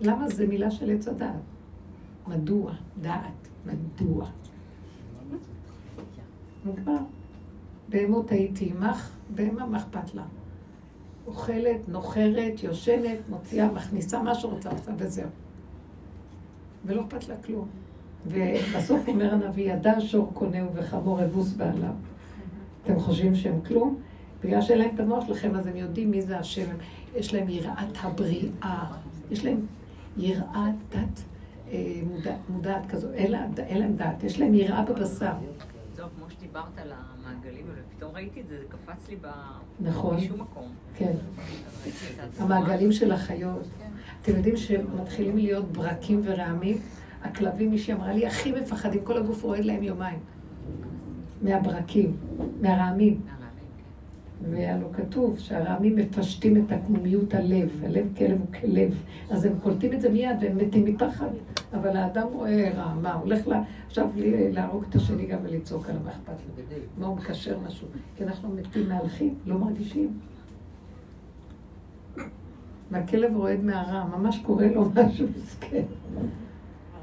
למה 0.01 0.29
זה 0.29 0.47
מילה 0.47 0.71
של 0.71 0.91
עץ 0.91 1.07
הדעת? 1.07 1.35
מדוע? 2.27 2.73
דעת. 3.01 3.47
מדוע? 3.65 4.29
נגמר. 6.65 6.97
בהמות 7.89 8.31
הייתי 8.31 8.71
עמך, 8.71 9.11
בהמה 9.35 9.65
מה 9.65 9.77
אכפת 9.77 10.13
לה? 10.13 10.23
אוכלת, 11.27 11.89
נוחרת, 11.89 12.63
יושנת, 12.63 13.17
מוציאה, 13.29 13.71
מכניסה 13.71 14.21
מה 14.21 14.35
שרוצה, 14.35 14.69
עושה 14.69 14.91
וזהו. 14.97 15.29
ולא 16.85 17.01
אכפת 17.01 17.27
לה 17.27 17.35
כלום. 17.37 17.67
ובסוף 18.25 19.07
אומר 19.07 19.33
הנביא, 19.33 19.73
ידע 19.73 20.01
שור 20.01 20.31
קונהו 20.33 20.73
וחמור 20.73 21.23
אבוס 21.23 21.53
בעליו. 21.53 21.93
אתם 22.85 22.99
חושבים 22.99 23.35
שהם 23.35 23.61
כלום? 23.61 23.99
בגלל 24.43 24.61
שאין 24.61 24.79
להם 24.79 24.89
את 24.95 24.99
המוח 24.99 25.27
שלכם, 25.27 25.55
אז 25.55 25.67
הם 25.67 25.75
יודעים 25.75 26.11
מי 26.11 26.21
זה 26.21 26.37
השם. 26.39 26.65
יש 27.15 27.33
להם 27.33 27.49
יראת 27.49 27.75
הבריאה. 28.03 28.85
יש 29.31 29.45
להם 29.45 29.65
יראת 30.17 30.45
דת 30.89 31.23
אה, 31.71 32.01
מודע, 32.11 32.35
מודעת 32.49 32.85
כזו. 32.89 33.11
אין 33.13 33.31
לה- 33.31 33.45
אין 33.57 33.77
להם 33.79 33.95
דעת, 33.95 34.23
יש 34.23 34.39
להם 34.39 34.53
יראה 34.53 34.81
בבשר. 34.85 35.31
זהו, 35.95 36.07
כמו 36.17 36.29
שדיברת 36.29 36.63
על 36.77 36.91
המעגלים, 36.91 37.65
ופתאום 37.93 38.11
ראיתי 38.15 38.41
את 38.41 38.47
זה, 38.47 38.57
זה 38.57 38.63
קפץ 38.69 39.09
לי. 39.09 39.15
נכון. 39.79 40.15
משום 40.17 40.41
מקום. 40.41 40.67
כן. 40.97 41.13
המעגלים 42.39 42.91
של 42.91 43.11
החיות. 43.11 43.67
אתם 44.21 44.35
יודעים 44.35 44.57
שמתחילים 44.57 45.37
להיות 45.37 45.71
ברקים 45.71 46.21
ורעמים? 46.23 46.77
הכלבים, 47.23 47.71
מישהי 47.71 47.93
אמרה 47.93 48.13
לי, 48.13 48.27
הכי 48.27 48.51
מפחדים, 48.51 49.01
כל 49.03 49.17
הגוף 49.17 49.43
רועד 49.43 49.65
להם 49.65 49.83
יומיים. 49.83 50.19
מהברקים, 51.41 52.15
מהרעמים. 52.61 53.21
והלוא 54.51 54.89
כתוב 54.93 55.39
שהרעמים 55.39 55.95
מפשטים 55.95 56.57
את 56.65 56.71
עקמומיות 56.71 57.33
הלב, 57.33 57.69
הלב 57.83 58.05
כלב 58.17 58.39
הוא 58.39 58.47
כלב, 58.61 58.93
אז 59.29 59.45
הם 59.45 59.53
קולטים 59.63 59.93
את 59.93 60.01
זה 60.01 60.09
מיד 60.09 60.37
והם 60.41 60.57
מתים 60.57 60.85
מפחד, 60.85 61.29
אבל 61.73 61.97
האדם 61.97 62.27
רואה 62.33 62.71
רע, 62.75 62.93
מה, 63.01 63.13
הולך 63.13 63.47
לה, 63.47 63.63
עכשיו 63.87 64.07
לי- 64.15 64.51
להרוג 64.51 64.83
את 64.89 64.95
השני 64.95 65.25
גם 65.25 65.37
ולצעוק 65.43 65.89
עליו, 65.89 66.01
מה 66.05 66.11
אכפת 66.11 66.33
לו? 66.47 66.63
מה 66.97 67.07
הוא 67.07 67.17
מקשר 67.17 67.59
משהו? 67.67 67.87
כי 68.15 68.23
אנחנו 68.23 68.49
מתים 68.49 68.89
מהלכים, 68.89 69.35
לא 69.45 69.57
מרגישים. 69.57 70.19
והכלב 72.91 73.35
רועד 73.35 73.63
מהרע, 73.63 74.05
ממש 74.17 74.39
קורה 74.45 74.67
לו 74.67 74.85
משהו 74.95 75.27
מסכן. 75.37 75.83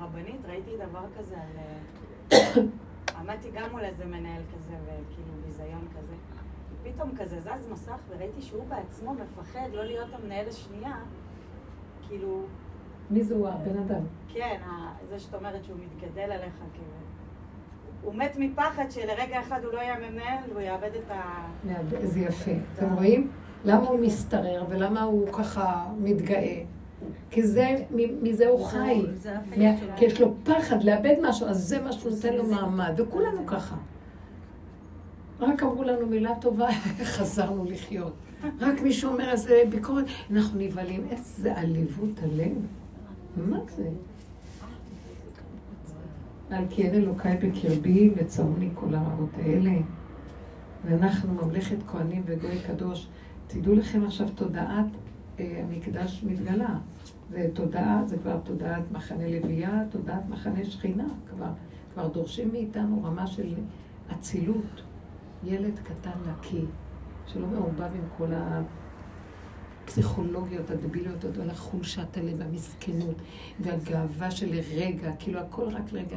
הרבנית, 0.00 0.40
ראיתי 0.48 0.70
דבר 0.76 1.04
כזה 1.18 1.34
על... 1.36 2.62
עמדתי 3.22 3.50
גם 3.50 3.70
מול 3.70 3.80
איזה 3.80 4.04
מנהל 4.04 4.42
כזה, 4.54 4.74
וכאילו 4.84 5.32
ביזיון 5.46 5.88
כזה. 5.98 6.14
פתאום 6.82 7.10
כזה 7.16 7.40
זז 7.40 7.68
מסך, 7.72 7.96
וראיתי 8.08 8.42
שהוא 8.42 8.64
בעצמו 8.68 9.14
מפחד 9.14 9.68
לא 9.72 9.84
להיות 9.84 10.08
המנהל 10.12 10.48
השנייה. 10.48 10.96
כאילו, 12.08 12.42
מי 13.10 13.22
זה 13.22 13.34
הוא 13.34 13.48
הבן 13.48 13.78
אדם? 13.78 14.02
כן, 14.28 14.60
זה 15.08 15.18
שאת 15.18 15.34
אומרת 15.34 15.64
שהוא 15.64 15.76
מתגדל 15.78 16.32
עליך, 16.32 16.54
כאילו. 16.72 16.88
הוא 18.02 18.14
מת 18.14 18.36
מפחד 18.38 18.90
שלרגע 18.90 19.40
אחד 19.40 19.64
הוא 19.64 19.72
לא 19.72 19.78
יהיה 19.78 20.10
מנהל, 20.10 20.38
והוא 20.50 20.60
יאבד 20.60 20.90
את 20.94 21.10
ה... 21.10 21.46
איזה 21.92 22.20
יפה. 22.20 22.50
אתם 22.74 22.94
רואים? 22.94 23.30
למה 23.64 23.88
הוא 23.88 24.00
מסתרר 24.00 24.64
ולמה 24.68 25.02
הוא 25.02 25.32
ככה 25.32 25.86
מתגאה? 25.98 26.62
כי 27.30 27.42
זה, 27.42 27.76
מזה 28.22 28.48
הוא 28.48 28.66
חי. 28.66 29.02
כי 29.96 30.04
יש 30.04 30.20
לו 30.20 30.34
פחד 30.44 30.82
לאבד 30.82 31.14
משהו, 31.22 31.46
אז 31.46 31.68
זה 31.68 31.82
מה 31.82 31.92
שהוא 31.92 32.12
נותן 32.12 32.34
לו 32.34 32.44
מעמד, 32.46 32.92
וכולנו 32.96 33.46
ככה. 33.46 33.76
רק 35.40 35.62
אמרו 35.62 35.84
לנו 35.84 36.06
מילה 36.06 36.34
טובה, 36.40 36.68
חזרנו 37.14 37.64
לחיות. 37.64 38.12
רק 38.60 38.80
מישהו 38.80 39.12
אומר 39.12 39.30
איזה 39.30 39.62
ביקורת, 39.68 40.04
אנחנו 40.30 40.60
נבהלים. 40.60 41.06
איזה 41.10 41.56
עליבות 41.56 42.20
הלב. 42.22 42.52
מה 43.36 43.58
זה? 43.76 43.88
על 46.50 46.64
כי 46.70 46.82
אין 46.82 46.94
אלוקיי 46.94 47.36
בקרבי 47.36 48.10
וצרוני 48.16 48.68
כל 48.74 48.94
הרעות 48.94 49.30
האלה. 49.42 49.72
ואנחנו 50.84 51.34
ממלכת 51.34 51.76
כהנים 51.86 52.22
וגוי 52.26 52.58
קדוש. 52.66 53.08
תדעו 53.46 53.74
לכם 53.74 54.04
עכשיו 54.04 54.28
תודעת 54.34 54.68
אה, 54.68 55.11
המקדש 55.60 56.24
מתגלה. 56.26 56.78
זה 57.30 57.48
תודעה, 57.54 58.02
זה 58.06 58.18
כבר 58.18 58.38
תודעת 58.44 58.92
מחנה 58.92 59.28
לוויה, 59.28 59.82
תודעת 59.90 60.28
מחנה 60.28 60.64
שכינה. 60.64 61.08
כבר, 61.30 61.50
כבר 61.94 62.08
דורשים 62.08 62.52
מאיתנו 62.52 63.04
רמה 63.04 63.26
של 63.26 63.54
אצילות. 64.12 64.82
ילד 65.44 65.78
קטן 65.78 66.30
נקי, 66.30 66.64
שלא 67.26 67.46
מעורבב 67.46 67.82
עם 67.82 68.04
כל 68.16 68.28
הפסיכולוגיות 69.84 70.70
הדביליות, 70.70 71.24
על 71.24 71.50
החולשת 71.50 72.16
הלב, 72.16 72.42
המסכנות, 72.42 73.16
והגאווה 73.60 74.30
של 74.30 74.54
לרגע, 74.54 75.12
כאילו 75.18 75.40
הכל 75.40 75.68
רק 75.68 75.92
לרגע. 75.92 76.16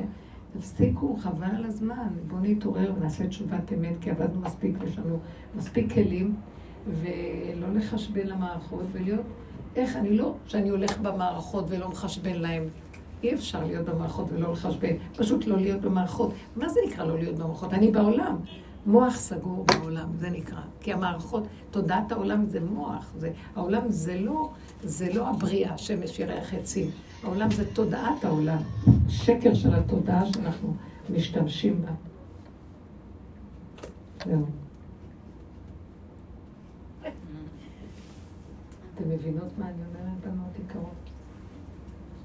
תפסיקו, 0.57 1.17
חבל 1.17 1.55
על 1.55 1.65
הזמן. 1.65 2.07
בואו 2.27 2.39
נתעורר 2.41 2.93
ונעשה 2.97 3.27
תשובת 3.27 3.73
אמת, 3.73 3.95
כי 4.01 4.11
עבדנו 4.11 4.41
מספיק 4.41 4.75
ויש 4.79 4.99
לנו 4.99 5.19
מספיק 5.55 5.93
כלים, 5.93 6.35
ולא 6.87 7.67
לחשבן 7.73 8.27
למערכות 8.27 8.85
ולהיות... 8.91 9.25
איך 9.75 9.95
אני 9.95 10.17
לא 10.17 10.35
שאני 10.47 10.69
הולך 10.69 10.97
במערכות 10.97 11.65
ולא 11.69 11.89
מחשבן 11.89 12.35
להם. 12.35 12.63
אי 13.23 13.33
אפשר 13.33 13.65
להיות 13.65 13.85
במערכות 13.85 14.27
ולא 14.31 14.51
לחשבן, 14.51 14.93
פשוט 15.15 15.45
לא 15.45 15.57
להיות 15.57 15.81
במערכות. 15.81 16.33
מה 16.55 16.69
זה 16.69 16.79
נקרא 16.87 17.05
לא 17.05 17.17
להיות 17.17 17.35
במערכות? 17.35 17.73
אני 17.73 17.91
בעולם. 17.91 18.37
מוח 18.85 19.15
סגור 19.15 19.65
בעולם, 19.65 20.09
זה 20.17 20.29
נקרא. 20.29 20.61
כי 20.81 20.93
המערכות, 20.93 21.43
תודעת 21.71 22.11
העולם 22.11 22.45
זה 22.45 22.59
מוח. 22.59 23.13
זה, 23.17 23.31
העולם 23.55 23.91
זה 23.91 24.19
לא, 24.19 24.49
זה 24.83 25.13
לא 25.13 25.29
הבריאה, 25.29 25.77
שמש, 25.77 26.19
ירח, 26.19 26.53
עצים. 26.53 26.89
העולם 27.23 27.51
זה 27.51 27.73
תודעת 27.73 28.23
העולם. 28.25 28.57
שקר 29.07 29.53
של 29.53 29.73
התודעה 29.73 30.25
שאנחנו 30.33 30.73
משתמשים 31.09 31.81
בה. 31.81 31.91
זהו. 34.25 34.64
אתם 38.95 39.09
מבינות 39.09 39.57
מה 39.57 39.65
אני 39.65 39.73
אומרת, 39.73 40.21
בנות 40.23 40.59
יקרות? 40.65 41.09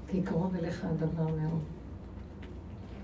כי 0.07 0.21
קרוב 0.21 0.55
אליך 0.55 0.85
הדבר 0.85 1.27
מאוד. 1.27 1.61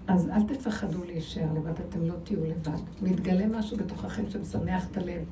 אז 0.07 0.29
אל 0.29 0.43
תפחדו 0.43 1.03
להישאר 1.03 1.53
לבד, 1.55 1.73
אתם 1.89 2.03
לא 2.03 2.13
תהיו 2.23 2.39
לבד. 2.45 2.77
מתגלה 3.01 3.47
משהו 3.47 3.77
בתוככם 3.77 4.23
שמשמח 4.29 4.87
את 4.91 4.97
הלב. 4.97 5.23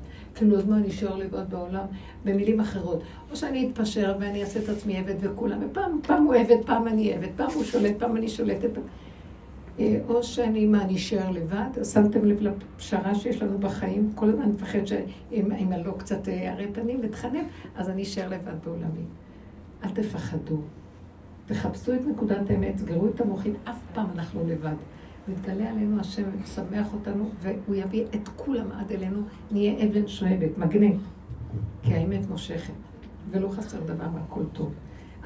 אז 0.56 0.66
מה, 0.66 0.76
אני 0.76 0.88
אשאר 0.88 1.16
לבד 1.16 1.50
בעולם? 1.50 1.86
במילים 2.24 2.60
אחרות. 2.60 3.02
או 3.30 3.36
שאני 3.36 3.70
אתפשר 3.70 4.16
ואני 4.20 4.42
אעשה 4.42 4.60
את 4.60 4.68
עצמי 4.68 4.98
עבד 4.98 5.14
וכולם, 5.20 5.58
ופעם 5.70 6.00
פעם 6.02 6.24
הוא 6.24 6.34
עבד, 6.34 6.56
פעם 6.66 6.88
אני 6.88 7.14
עבד, 7.14 7.28
פעם 7.36 7.50
הוא 7.54 7.64
שולט, 7.64 7.94
פעם 7.98 8.16
אני 8.16 8.28
שולטת. 8.28 8.70
אה, 9.78 10.00
או 10.08 10.22
שאני, 10.22 10.66
מה, 10.66 10.82
אני 10.82 10.96
אשאר 10.96 11.30
לבד? 11.30 11.84
שמתם 11.92 12.24
לב 12.24 12.40
לפשרה 12.40 13.14
שיש 13.14 13.42
לנו 13.42 13.58
בחיים? 13.58 14.12
כל 14.14 14.28
הזמן 14.28 14.42
אני 14.42 14.52
מפחד 14.52 14.84
שאם 14.84 15.52
אם 15.52 15.72
אני 15.72 15.84
לא 15.84 15.94
קצת 15.98 16.28
אה, 16.28 16.32
יראה 16.32 16.66
פנים 16.72 17.00
ותחנף, 17.02 17.46
אז 17.76 17.88
אני 17.88 18.02
אשאר 18.02 18.28
לבד 18.28 18.54
בעולמי. 18.64 19.04
אל 19.84 19.90
תפחדו. 19.90 20.56
תחפשו 21.46 21.94
את 21.94 22.00
נקודת 22.06 22.50
האמת, 22.50 22.78
סגרו 22.78 23.08
את 23.08 23.20
המוחין, 23.20 23.54
אף 23.64 23.78
פעם 23.94 24.06
אנחנו 24.14 24.46
לבד. 24.48 24.74
מתגלה 25.28 25.70
עלינו 25.70 26.00
השם, 26.00 26.22
משמח 26.42 26.94
אותנו, 26.94 27.30
והוא 27.40 27.76
יביא 27.76 28.04
את 28.14 28.28
כולם 28.36 28.72
עד 28.72 28.92
אלינו, 28.92 29.22
נהיה 29.50 29.86
אבן 29.86 30.06
שואבת, 30.06 30.58
מגנט. 30.58 31.00
כי 31.82 31.94
האמת 31.94 32.30
מושכת, 32.30 32.72
ולא 33.30 33.48
חסר 33.48 33.80
דבר 33.80 34.06
והכל 34.14 34.42
טוב. 34.52 34.72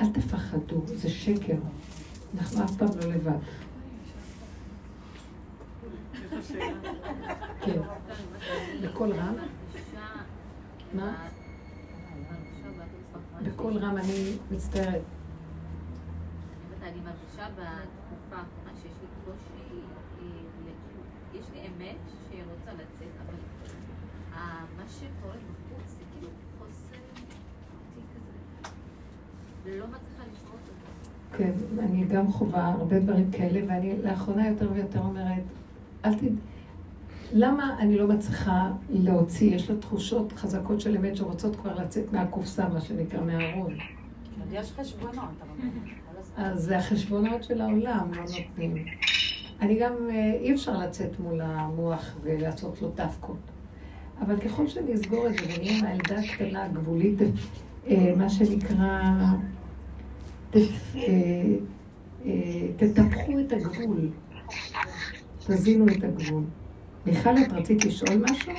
אל 0.01 0.07
תפחדו, 0.13 0.83
זה 0.87 1.11
שקר. 1.11 1.57
אנחנו 2.39 2.65
אף 2.65 2.77
פעם 2.77 2.89
לא 3.03 3.13
לבד. 3.13 3.39
כן. 7.61 7.81
בקול 8.82 9.12
רם? 9.12 9.35
מה? 10.94 11.28
בקול 13.43 13.78
רם, 13.78 13.97
אני 13.97 14.36
מצטערת. 14.51 15.02
אני 16.82 17.01
מרגישה 17.01 17.47
בתקופה 17.48 18.36
האחרונה 18.36 18.77
שיש 18.82 18.93
לי 19.02 19.09
קושי, 19.24 19.81
יש 21.35 21.44
לי 21.55 21.61
אמת 21.61 21.97
שרוצה 22.31 22.73
לצאת, 22.73 23.12
אבל 23.27 23.35
אה, 24.35 24.65
מה 24.77 24.82
שקורה 24.89 25.35
בחוץ 25.35 25.90
זה 25.90 26.05
כאילו 26.12 26.28
חוסר 26.59 26.97
אותי 26.97 28.01
כזה, 29.65 29.78
לא 29.78 29.86
מצליחה 29.86 30.23
לפרוט 30.32 30.61
אותו. 30.69 30.90
כן, 31.39 31.52
אני 31.78 32.05
גם 32.05 32.32
חווה 32.32 32.69
הרבה 32.69 32.98
דברים 33.01 33.31
כאלה, 33.31 33.61
ואני 33.69 34.02
לאחרונה 34.02 34.48
יותר 34.48 34.69
ויותר 34.73 35.01
אומרת, 35.01 35.43
אל 36.05 36.15
תד... 36.15 36.27
למה 37.33 37.77
אני 37.79 37.99
לא 37.99 38.07
מצליחה 38.09 38.71
להוציא, 38.91 39.55
יש 39.55 39.71
לה 39.71 39.77
תחושות 39.77 40.33
חזקות 40.33 40.81
של 40.81 40.97
אמת 40.97 41.17
שרוצות 41.17 41.57
כבר 41.57 41.75
לצאת 41.75 42.13
מהקופסה, 42.13 42.69
מה 42.69 42.81
שנקרא, 42.81 43.21
מהארון. 43.21 43.75
יש 44.53 44.73
חשבונות. 44.73 45.15
אז 46.37 46.63
זה 46.65 46.79
החשבונות 46.79 47.43
של 47.45 47.61
העולם, 47.61 48.11
לא 48.15 48.23
נותנים. 48.23 48.85
אני 49.61 49.79
גם, 49.81 49.93
אה, 50.11 50.33
אי 50.41 50.55
אפשר 50.55 50.79
לצאת 50.79 51.21
מול 51.21 51.41
המוח 51.41 52.17
ולעשות 52.23 52.83
לו 52.83 52.91
דווקות. 52.95 53.37
אבל 54.21 54.37
ככל 54.41 54.69
שאני 54.69 54.95
אסגור 54.95 55.27
את 55.27 55.33
זה 55.33 55.45
ונהיה 55.57 55.79
עם 55.79 55.85
הילדה 55.85 56.19
הקטנה, 56.21 56.65
הגבולית, 56.65 57.19
אה, 57.89 58.13
מה 58.17 58.29
שנקרא, 58.31 59.01
תפ- 60.51 60.97
אה, 60.97 62.33
תטפחו 62.77 63.39
את 63.41 63.53
הגבול, 63.53 64.09
תזינו 65.53 65.87
את 65.89 66.05
הגבול. 66.05 66.43
מיכל, 67.07 67.31
את 67.47 67.53
רצית 67.53 67.85
לשאול 67.85 68.25
משהו? 68.31 68.53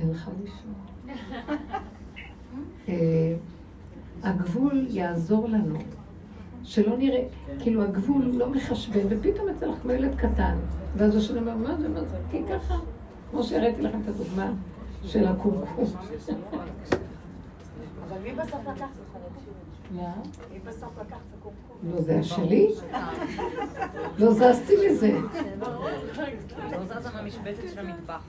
אין 0.00 0.10
לך 0.10 0.30
לישון. 0.40 0.74
אה, 2.88 3.34
הגבול 4.22 4.86
יעזור 4.88 5.48
לנו. 5.48 5.78
שלא 6.64 6.96
נראה, 6.96 7.24
כאילו 7.60 7.82
הגבול 7.82 8.24
לא 8.24 8.50
מחשבן, 8.50 9.06
ופתאום 9.08 9.48
יצא 9.48 9.66
לך 9.66 9.78
כמו 9.82 9.92
ילד 9.92 10.14
קטן. 10.14 10.56
ואז 10.96 11.16
השני 11.16 11.38
אומר, 11.38 11.56
מה 11.56 11.76
זה, 11.76 11.88
מה 11.88 12.00
זה? 12.04 12.16
כי 12.30 12.42
ככה. 12.50 12.74
כמו 13.30 13.42
שהראיתי 13.42 13.82
לכם 13.82 14.00
את 14.00 14.08
הדוגמה 14.08 14.52
של 15.04 15.26
הקומקום. 15.26 15.84
אבל 18.08 18.18
מי 18.22 18.32
בסוף 18.32 18.60
לקח? 18.74 18.86
מה? 19.92 20.14
בסוף? 20.64 20.92
לא, 21.82 22.00
זה 22.02 22.18
השלי? 22.18 22.74
לא 24.18 24.32
זזתי 24.34 24.74
מזה. 24.90 25.18
לא 25.60 27.00
זזה 27.00 27.10
מהמשבצת 27.14 27.62
של 27.74 27.78
המטבח. 27.78 28.22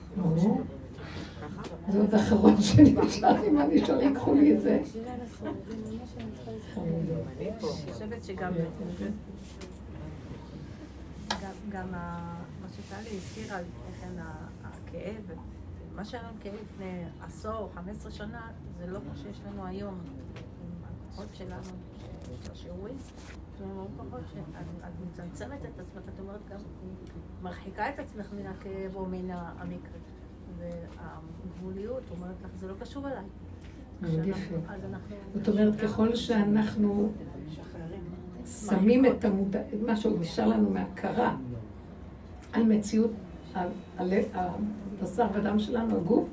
זה 1.88 1.98
עוד 2.00 2.14
אחרון 2.14 2.56
שנשאר, 2.62 3.44
אם 3.48 3.60
אני 3.60 3.86
שואל, 3.86 4.00
ייקחו 4.00 4.34
לי 4.34 4.54
את 4.54 4.60
זה. 4.60 4.80
גם- 11.70 11.90
מה 11.92 12.28
שטלי 12.72 13.16
הזכירה, 13.16 13.58
לכן 13.90 14.08
הכאב, 14.64 15.36
מה 15.94 16.04
שהיה 16.04 16.22
לנו 16.22 16.32
כאב 16.42 16.52
לפני 16.54 17.02
עשור, 17.26 17.70
15 17.74 18.12
שנה, 18.12 18.40
זה 18.78 18.86
לא 18.86 18.98
כמו 18.98 19.16
שיש 19.22 19.40
לנו 19.46 19.66
היום. 19.66 19.94
הכוחות 21.14 21.34
שלנו, 21.34 21.62
לנו 23.60 23.80
הרבה 23.80 23.90
כוחות 23.96 24.20
שאת 24.32 24.42
את 24.80 24.92
מצמצמת 25.06 25.58
את 25.62 25.80
עצמך, 25.80 26.02
את 26.14 26.20
אומרת 26.20 26.40
גם, 26.50 26.58
מרחיקה 27.42 27.88
את 27.88 27.98
עצמך 27.98 28.26
מן 28.32 28.46
הכאב 28.46 28.96
או 28.96 29.06
מן 29.06 29.30
המקרה. 29.30 29.98
והגבוליות 30.58 32.02
אומרת 32.10 32.34
לך, 32.44 32.50
זה 32.56 32.68
לא 32.68 32.74
קשור 32.80 33.08
אליי. 33.08 33.24
מאוד 34.02 34.26
יפה. 34.26 34.54
זאת 35.34 35.48
אומרת, 35.48 35.80
ככל 35.80 36.16
שאנחנו 36.16 37.12
שמים 38.46 39.06
את 39.06 39.24
המודע... 39.24 39.60
מה 39.86 39.96
שעוד 39.96 40.20
נשאר 40.20 40.46
לנו 40.46 40.70
מהכרה 40.70 41.36
על 42.52 42.62
מציאות 42.62 43.10
הבשר 44.34 45.26
ודם 45.34 45.58
שלנו, 45.58 45.96
הגוף, 45.96 46.28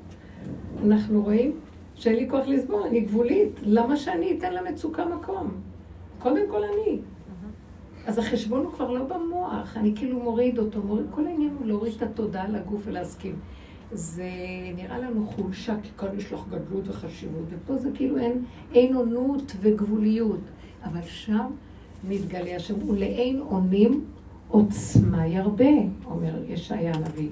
אנחנו 0.84 1.22
רואים 1.22 1.60
שאין 2.02 2.16
לי 2.16 2.30
כוח 2.30 2.46
לסבול, 2.46 2.82
אני 2.82 3.00
גבולית. 3.00 3.60
למה 3.62 3.96
שאני 3.96 4.38
אתן 4.38 4.54
למצוקה 4.54 5.04
מקום? 5.04 5.50
קודם 6.18 6.50
כל 6.50 6.62
אני. 6.64 6.98
אז 8.06 8.18
החשבון 8.18 8.64
הוא 8.64 8.72
כבר 8.72 8.90
לא 8.90 9.04
במוח, 9.04 9.76
אני 9.76 9.92
כאילו 9.96 10.20
מוריד 10.20 10.58
אותו, 10.58 10.82
מוריד, 10.82 11.06
כל 11.10 11.26
העניין 11.26 11.56
הוא 11.58 11.66
להוריד 11.66 11.92
את 11.96 12.02
התודעה 12.02 12.48
לגוף 12.48 12.82
ולהסכים. 12.84 13.34
זה 13.92 14.28
נראה 14.76 14.98
לנו 14.98 15.26
חולשה, 15.26 15.74
כי 15.82 15.88
כאן 15.98 16.08
יש 16.16 16.32
לך 16.32 16.40
גדלות 16.48 16.88
וחשיבות, 16.88 17.44
ופה 17.50 17.76
זה 17.76 17.90
כאילו 17.94 18.18
אין, 18.18 18.44
אין 18.74 18.94
עונות 18.94 19.52
וגבוליות. 19.60 20.40
אבל 20.84 21.02
שם 21.02 21.46
מתגלה 22.08 22.56
השם, 22.56 22.88
ולאין 22.88 23.40
אונים 23.40 24.04
עוצמה 24.48 25.26
ירבה, 25.26 25.72
אומר 26.06 26.42
ישעיה 26.48 26.94
הנביא. 26.94 27.28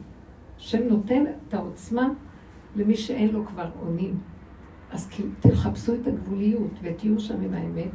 השם 0.58 0.88
נותן 0.88 1.24
את 1.26 1.54
העוצמה 1.54 2.08
למי 2.76 2.96
שאין 2.96 3.28
לו 3.28 3.46
כבר 3.46 3.68
אונים. 3.82 4.18
אז 4.92 5.06
כאילו, 5.06 5.28
תחפשו 5.40 5.94
את 5.94 6.06
הגבוליות 6.06 6.70
ותהיו 6.82 7.20
שם 7.20 7.40
עם 7.40 7.54
האמת 7.54 7.90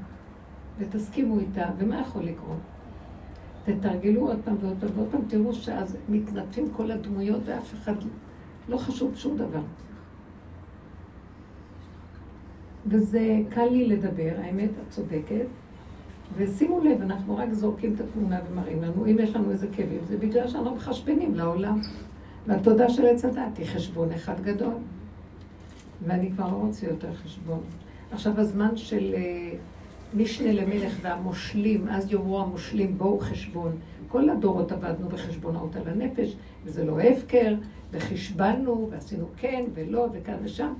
ותסכימו 0.80 1.40
איתה, 1.40 1.70
ומה 1.78 2.02
יכול 2.02 2.24
לקרות? 2.24 2.60
תתרגלו 3.66 4.28
עוד 4.28 4.40
פעם 4.46 4.56
ועוד 4.62 4.78
פעם 4.80 4.90
ועוד 4.96 5.08
פעם, 5.12 5.22
תראו 5.28 5.54
שאז 5.54 5.98
מתנדפים 6.10 6.70
כל 6.72 6.92
הדמויות 6.92 7.42
ואף 7.46 7.74
אחד 7.74 7.94
לא 8.70 8.78
חשוב 8.78 9.16
שום 9.16 9.38
דבר. 9.38 9.62
וזה 12.88 13.40
קל 13.50 13.66
לי 13.66 13.88
לדבר, 13.88 14.32
האמת, 14.38 14.70
את 14.70 14.90
צודקת. 14.90 15.46
ושימו 16.36 16.80
לב, 16.80 17.02
אנחנו 17.02 17.38
רק 17.38 17.54
זורקים 17.54 17.94
את 17.94 18.02
התמונה 18.02 18.40
ומראים 18.52 18.82
לנו, 18.82 19.06
אם 19.06 19.18
יש 19.20 19.36
לנו 19.36 19.52
איזה 19.52 19.68
כאבים, 19.72 20.00
זה 20.08 20.18
בגלל 20.18 20.48
שאנחנו 20.48 20.76
מחשבנים 20.76 21.36
לעולם. 21.36 21.82
והתודה 22.48 22.90
של 22.90 23.06
עץ 23.06 23.26
הדת 23.26 23.58
היא 23.58 23.66
חשבון 23.66 24.12
אחד 24.12 24.42
גדול. 24.42 24.74
ואני 26.08 26.32
כבר 26.32 26.52
לא 26.52 26.56
רוצה 26.56 26.88
יותר 26.88 27.14
חשבון. 27.14 27.60
עכשיו 28.12 28.40
הזמן 28.40 28.78
של 28.78 29.14
אה, 29.14 29.52
משנה 30.14 30.52
למלך 30.52 30.98
והמושלים, 31.02 31.88
אז 31.90 32.12
יאמרו 32.12 32.42
המושלים, 32.42 32.98
בואו 32.98 33.20
חשבון. 33.20 33.72
כל 34.08 34.30
הדורות 34.30 34.72
עבדנו 34.72 35.10
בחשבונאות 35.10 35.76
על 35.76 35.82
הנפש, 35.88 36.36
וזה 36.66 36.86
לא 36.86 37.00
הפקר, 37.00 37.56
וחשבנו, 37.92 38.88
ועשינו 38.92 39.26
כן 39.38 39.64
ולא, 39.74 40.08
וכאן 40.14 40.36
ושם. 40.44 40.74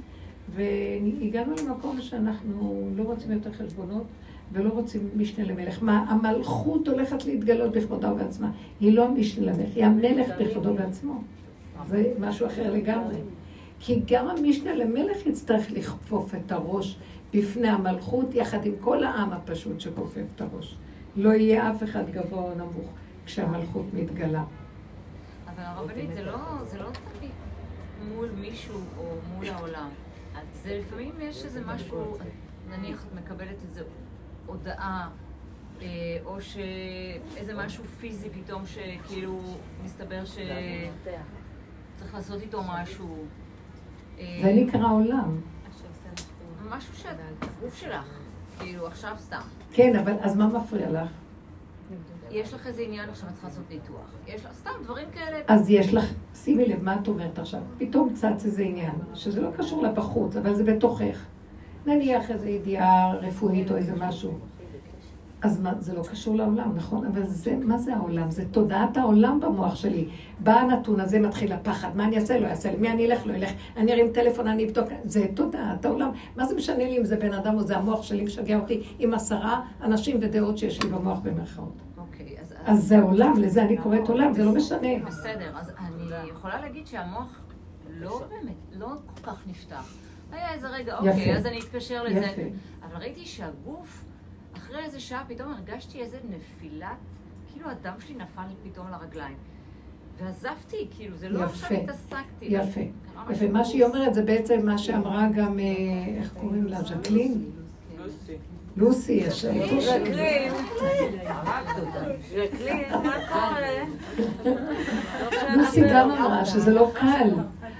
והגענו 0.56 1.54
למקום 1.56 2.02
שאנחנו 2.02 2.90
לא 2.96 3.04
רוצים 3.04 3.32
יותר 3.32 3.52
חשבונות, 3.54 4.04
ולא 4.52 4.70
רוצים 4.70 5.10
משנה 5.18 5.46
למלך. 5.46 5.84
מה, 5.84 6.06
המלכות 6.10 6.88
הולכת 6.88 7.26
להתגלות 7.26 7.72
בכבודה 7.72 8.14
ובעצמה. 8.14 8.52
היא 8.80 8.94
לא 8.94 9.06
המשנה 9.06 9.46
למלך, 9.46 9.70
היא 9.76 9.86
המלך 9.86 10.28
בכבודו 10.40 10.70
ובעצמו. 10.70 11.22
זה 11.88 12.14
משהו 12.20 12.48
אחר 12.48 12.74
לגמרי. 12.74 13.16
כי 13.80 14.02
גם 14.08 14.28
המשנה 14.28 14.76
למלך 14.76 15.26
יצטרך 15.26 15.72
לכפוף 15.72 16.36
את 16.36 16.52
הראש 16.52 16.98
בפני 17.34 17.68
המלכות, 17.68 18.36
יחד 18.36 18.66
עם 18.66 18.74
כל 18.80 19.04
העם 19.04 19.34
הפשוט 19.34 19.80
שכופף 19.80 20.24
את 20.36 20.42
הראש. 20.42 20.78
לא 21.16 21.30
יהיה 21.30 21.72
אף 21.72 21.84
אחד 21.84 22.10
גבוה 22.10 22.42
או 22.42 22.56
נמוך 22.56 22.94
כשהמלכות 23.26 23.86
מתגלה. 23.94 24.44
אבל 25.46 25.64
הרבנית, 25.64 26.10
זה 26.14 26.24
לא, 26.24 26.38
זה 26.64 26.78
לא 26.80 26.90
תמיד 26.90 27.32
מול 28.08 28.30
מישהו 28.40 28.80
או 28.98 29.04
מול 29.36 29.46
העולם. 29.50 29.90
זה 30.64 30.80
לפעמים 30.80 31.12
יש 31.20 31.46
איזה 31.46 31.62
משהו, 31.66 32.18
נניח 32.70 33.06
את 33.06 33.14
מקבלת 33.14 33.58
איזו 33.64 33.82
הודעה, 34.46 35.10
אה, 35.82 35.88
או 36.26 36.42
שאיזה 36.42 37.54
משהו 37.54 37.84
פיזי 37.84 38.30
פתאום 38.30 38.64
שכאילו 38.66 39.40
מסתבר 39.84 40.26
שצריך 40.26 42.14
לעשות 42.14 42.42
איתו 42.42 42.62
משהו. 42.64 43.26
אה, 44.20 44.40
זה 44.44 44.54
נקרא 44.54 44.92
עולם. 44.92 45.42
משהו 46.70 46.96
שהגוף 46.96 47.76
שלך, 47.76 48.20
כאילו 48.60 48.88
עכשיו 48.88 49.16
סתם. 49.20 49.42
כן, 49.72 49.96
אבל 49.96 50.14
אז 50.22 50.36
מה 50.36 50.48
מפריע 50.48 50.92
לך? 50.92 51.10
יש 52.32 52.54
לך 52.54 52.68
איזה 52.68 52.82
עניין 52.82 53.10
עכשיו, 53.10 53.30
את 53.30 53.34
צריכה 53.34 53.48
לעשות 53.48 53.64
ניתוח. 53.70 54.12
יש 54.28 54.46
לך 54.46 54.52
סתם 54.54 54.72
דברים 54.84 55.08
כאלה. 55.14 55.40
אז 55.48 55.70
יש 55.70 55.94
לך, 55.94 56.14
שימי 56.36 56.66
לב 56.66 56.84
מה 56.84 56.96
את 56.96 57.08
אומרת 57.08 57.40
עכשיו. 57.40 57.62
פתאום 57.78 58.14
צץ 58.14 58.46
איזה 58.46 58.62
עניין, 58.64 58.96
שזה 59.14 59.42
לא 59.42 59.50
קשור 59.58 59.84
לבחוץ, 59.84 60.36
אבל 60.36 60.56
זה 60.56 60.64
בתוכך. 60.64 61.26
נניח 61.86 62.32
איזו 62.32 62.48
ידיעה 62.48 63.14
רפואית 63.14 63.72
או 63.72 63.76
איזה 63.76 63.96
משהו. 63.96 64.40
אז 65.46 65.62
מה, 65.62 65.74
זה 65.80 65.94
לא 65.94 66.04
קשור 66.12 66.36
לעולם, 66.36 66.76
נכון? 66.76 67.06
אבל 67.06 67.24
זה, 67.26 67.56
מה 67.64 67.78
זה 67.78 67.96
העולם? 67.96 68.32
זה 68.32 68.44
תודעת 68.52 68.98
העולם 68.98 69.40
במוח 69.40 69.76
שלי. 69.76 70.10
בא 70.40 70.54
הנתון 70.54 71.00
הזה, 71.00 71.20
מתחיל 71.20 71.54
הפחד. 71.54 71.96
מה 71.96 72.06
אני 72.06 72.16
אעשה? 72.18 72.40
לא 72.40 72.48
אעשה 72.48 72.72
לי. 72.72 72.78
מי 72.78 72.92
אני 72.92 73.06
אלך? 73.06 73.26
לא 73.26 73.34
אלך. 73.34 73.52
אני 73.78 73.94
ארים 73.94 74.12
טלפון, 74.14 74.48
אני 74.48 74.66
אבדוק. 74.66 74.88
זה 75.04 75.26
תודעת 75.36 75.86
העולם. 75.86 76.12
מה 76.36 76.46
זה 76.46 76.56
משנה 76.56 76.78
לי 76.78 76.98
אם 76.98 77.06
זה 77.06 77.16
בן 77.16 77.34
אדם 77.34 77.56
או 77.56 77.64
זה 77.64 77.78
המוח 77.78 78.04
שלי 78.04 78.24
משגע 78.24 78.60
אותי 78.60 78.84
עם 79.00 79.14
עשרה 79.14 79.62
אנשים 79.82 80.18
ודעות 80.22 80.58
שיש 80.58 80.84
לי 80.84 80.90
במוח 80.90 81.20
במרכאות. 81.20 81.82
אוקיי, 81.98 82.36
אז... 82.42 82.54
אז 82.66 82.84
זה 82.88 83.02
עולם, 83.02 83.34
לזה 83.38 83.64
אני 83.64 83.78
קוראת 83.78 84.10
עולם, 84.10 84.34
זה 84.34 84.44
לא 84.44 84.52
משנה. 84.52 85.00
בסדר, 85.06 85.52
אז 85.58 85.72
אני 85.80 86.30
יכולה 86.30 86.62
להגיד 86.62 86.88
שהמוח 86.88 87.42
לא 88.00 88.22
באמת, 88.30 88.56
לא 88.80 88.88
כל 88.88 89.32
כך 89.32 89.44
נפתח. 89.48 89.94
היה 90.32 90.54
איזה 90.54 90.68
רגע. 90.68 90.98
אוקיי, 90.98 91.38
אז 91.38 91.46
אני 91.46 91.60
אתקשר 91.60 92.04
לזה. 92.04 92.32
אבל 92.84 93.02
ראיתי 93.02 93.26
שהגוף, 93.26 94.06
אחרי 94.76 94.86
איזה 94.86 95.00
שעה 95.00 95.24
פתאום 95.28 95.54
הרגשתי 95.54 96.02
איזה 96.02 96.18
נפילת, 96.30 96.90
כאילו 97.52 97.70
הדם 97.70 97.94
שלי 98.00 98.16
נפל 98.16 98.42
פתאום 98.64 98.88
לרגליים. 98.92 99.38
ועזבתי, 100.20 100.88
כאילו, 100.96 101.18
זה 101.18 101.30
לא 101.30 101.40
יפה. 101.40 101.46
עכשיו 101.46 101.78
התעסקתי. 101.78 102.46
יפה. 102.46 102.80
יפה. 102.80 103.32
משהו. 103.32 103.50
מה 103.50 103.66
שהיא 103.66 103.84
אומרת 103.84 104.14
זה 104.14 104.22
בעצם 104.22 104.66
מה 104.66 104.78
שאמרה 104.78 105.28
גם, 105.36 105.60
אה, 105.60 105.64
איך 106.18 106.34
קוראים 106.34 106.66
לה? 106.66 106.82
ז'קלין? 106.82 107.52
לוסי, 108.78 109.12
יש... 109.12 109.46
ז'קלין. 109.46 110.54
ז'קלין, 112.30 112.92
מה 112.92 113.18
קורה? 113.34 113.60
לוסי 115.56 115.82
גם 115.90 116.12
אמרה 116.12 116.46
שזה 116.46 116.74
לא 116.74 116.92
קל. 116.94 117.30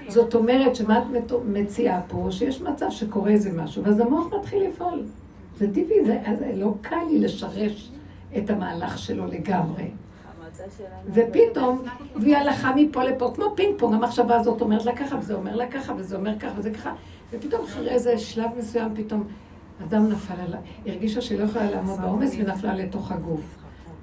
זאת 0.08 0.34
אומרת, 0.34 0.76
שמה 0.76 0.98
את 0.98 1.32
מציעה 1.44 2.00
פה? 2.08 2.28
שיש 2.30 2.60
מצב 2.60 2.90
שקורה 2.90 3.30
איזה 3.30 3.52
משהו, 3.62 3.84
ואז 3.84 4.00
המוח 4.00 4.26
מתחיל 4.40 4.62
לפעול. 4.68 5.02
זה 5.56 5.68
טבעי, 5.68 6.04
זה 6.04 6.18
זה 6.38 6.52
לא 6.54 6.74
קל 6.80 6.96
לי 7.10 7.18
לשרש 7.18 7.90
את 8.38 8.50
המהלך 8.50 8.98
שלו 8.98 9.26
לגמרי. 9.26 9.90
ופתאום, 11.06 11.82
והיא 12.16 12.36
הלכה 12.36 12.72
מפה 12.76 13.04
לפה, 13.04 13.32
כמו 13.34 13.44
פינג 13.54 13.78
פונג, 13.78 13.94
המחשבה 13.94 14.36
הזאת 14.36 14.60
אומרת 14.60 14.84
לה 14.84 14.96
ככה, 14.96 15.16
וזה 15.18 15.34
אומר 15.34 15.56
לה 15.56 15.66
ככה, 15.66 15.92
וזה 15.96 16.16
אומר 16.16 16.38
ככה, 16.38 16.52
וזה 16.56 16.70
ככה, 16.70 16.92
ופתאום 17.32 17.64
אחרי 17.64 17.88
איזה 17.88 18.18
שלב 18.18 18.50
מסוים, 18.58 18.88
פתאום 18.94 19.24
אדם 19.82 20.08
נפל 20.08 20.34
עליו, 20.46 20.60
הרגישה 20.86 21.20
שהיא 21.20 21.38
לא 21.38 21.44
יכולה 21.44 21.70
לעמוד 21.70 22.00
בעומס 22.00 22.34
ונפלה 22.38 22.74
לתוך 22.74 23.12
הגוף. 23.12 23.56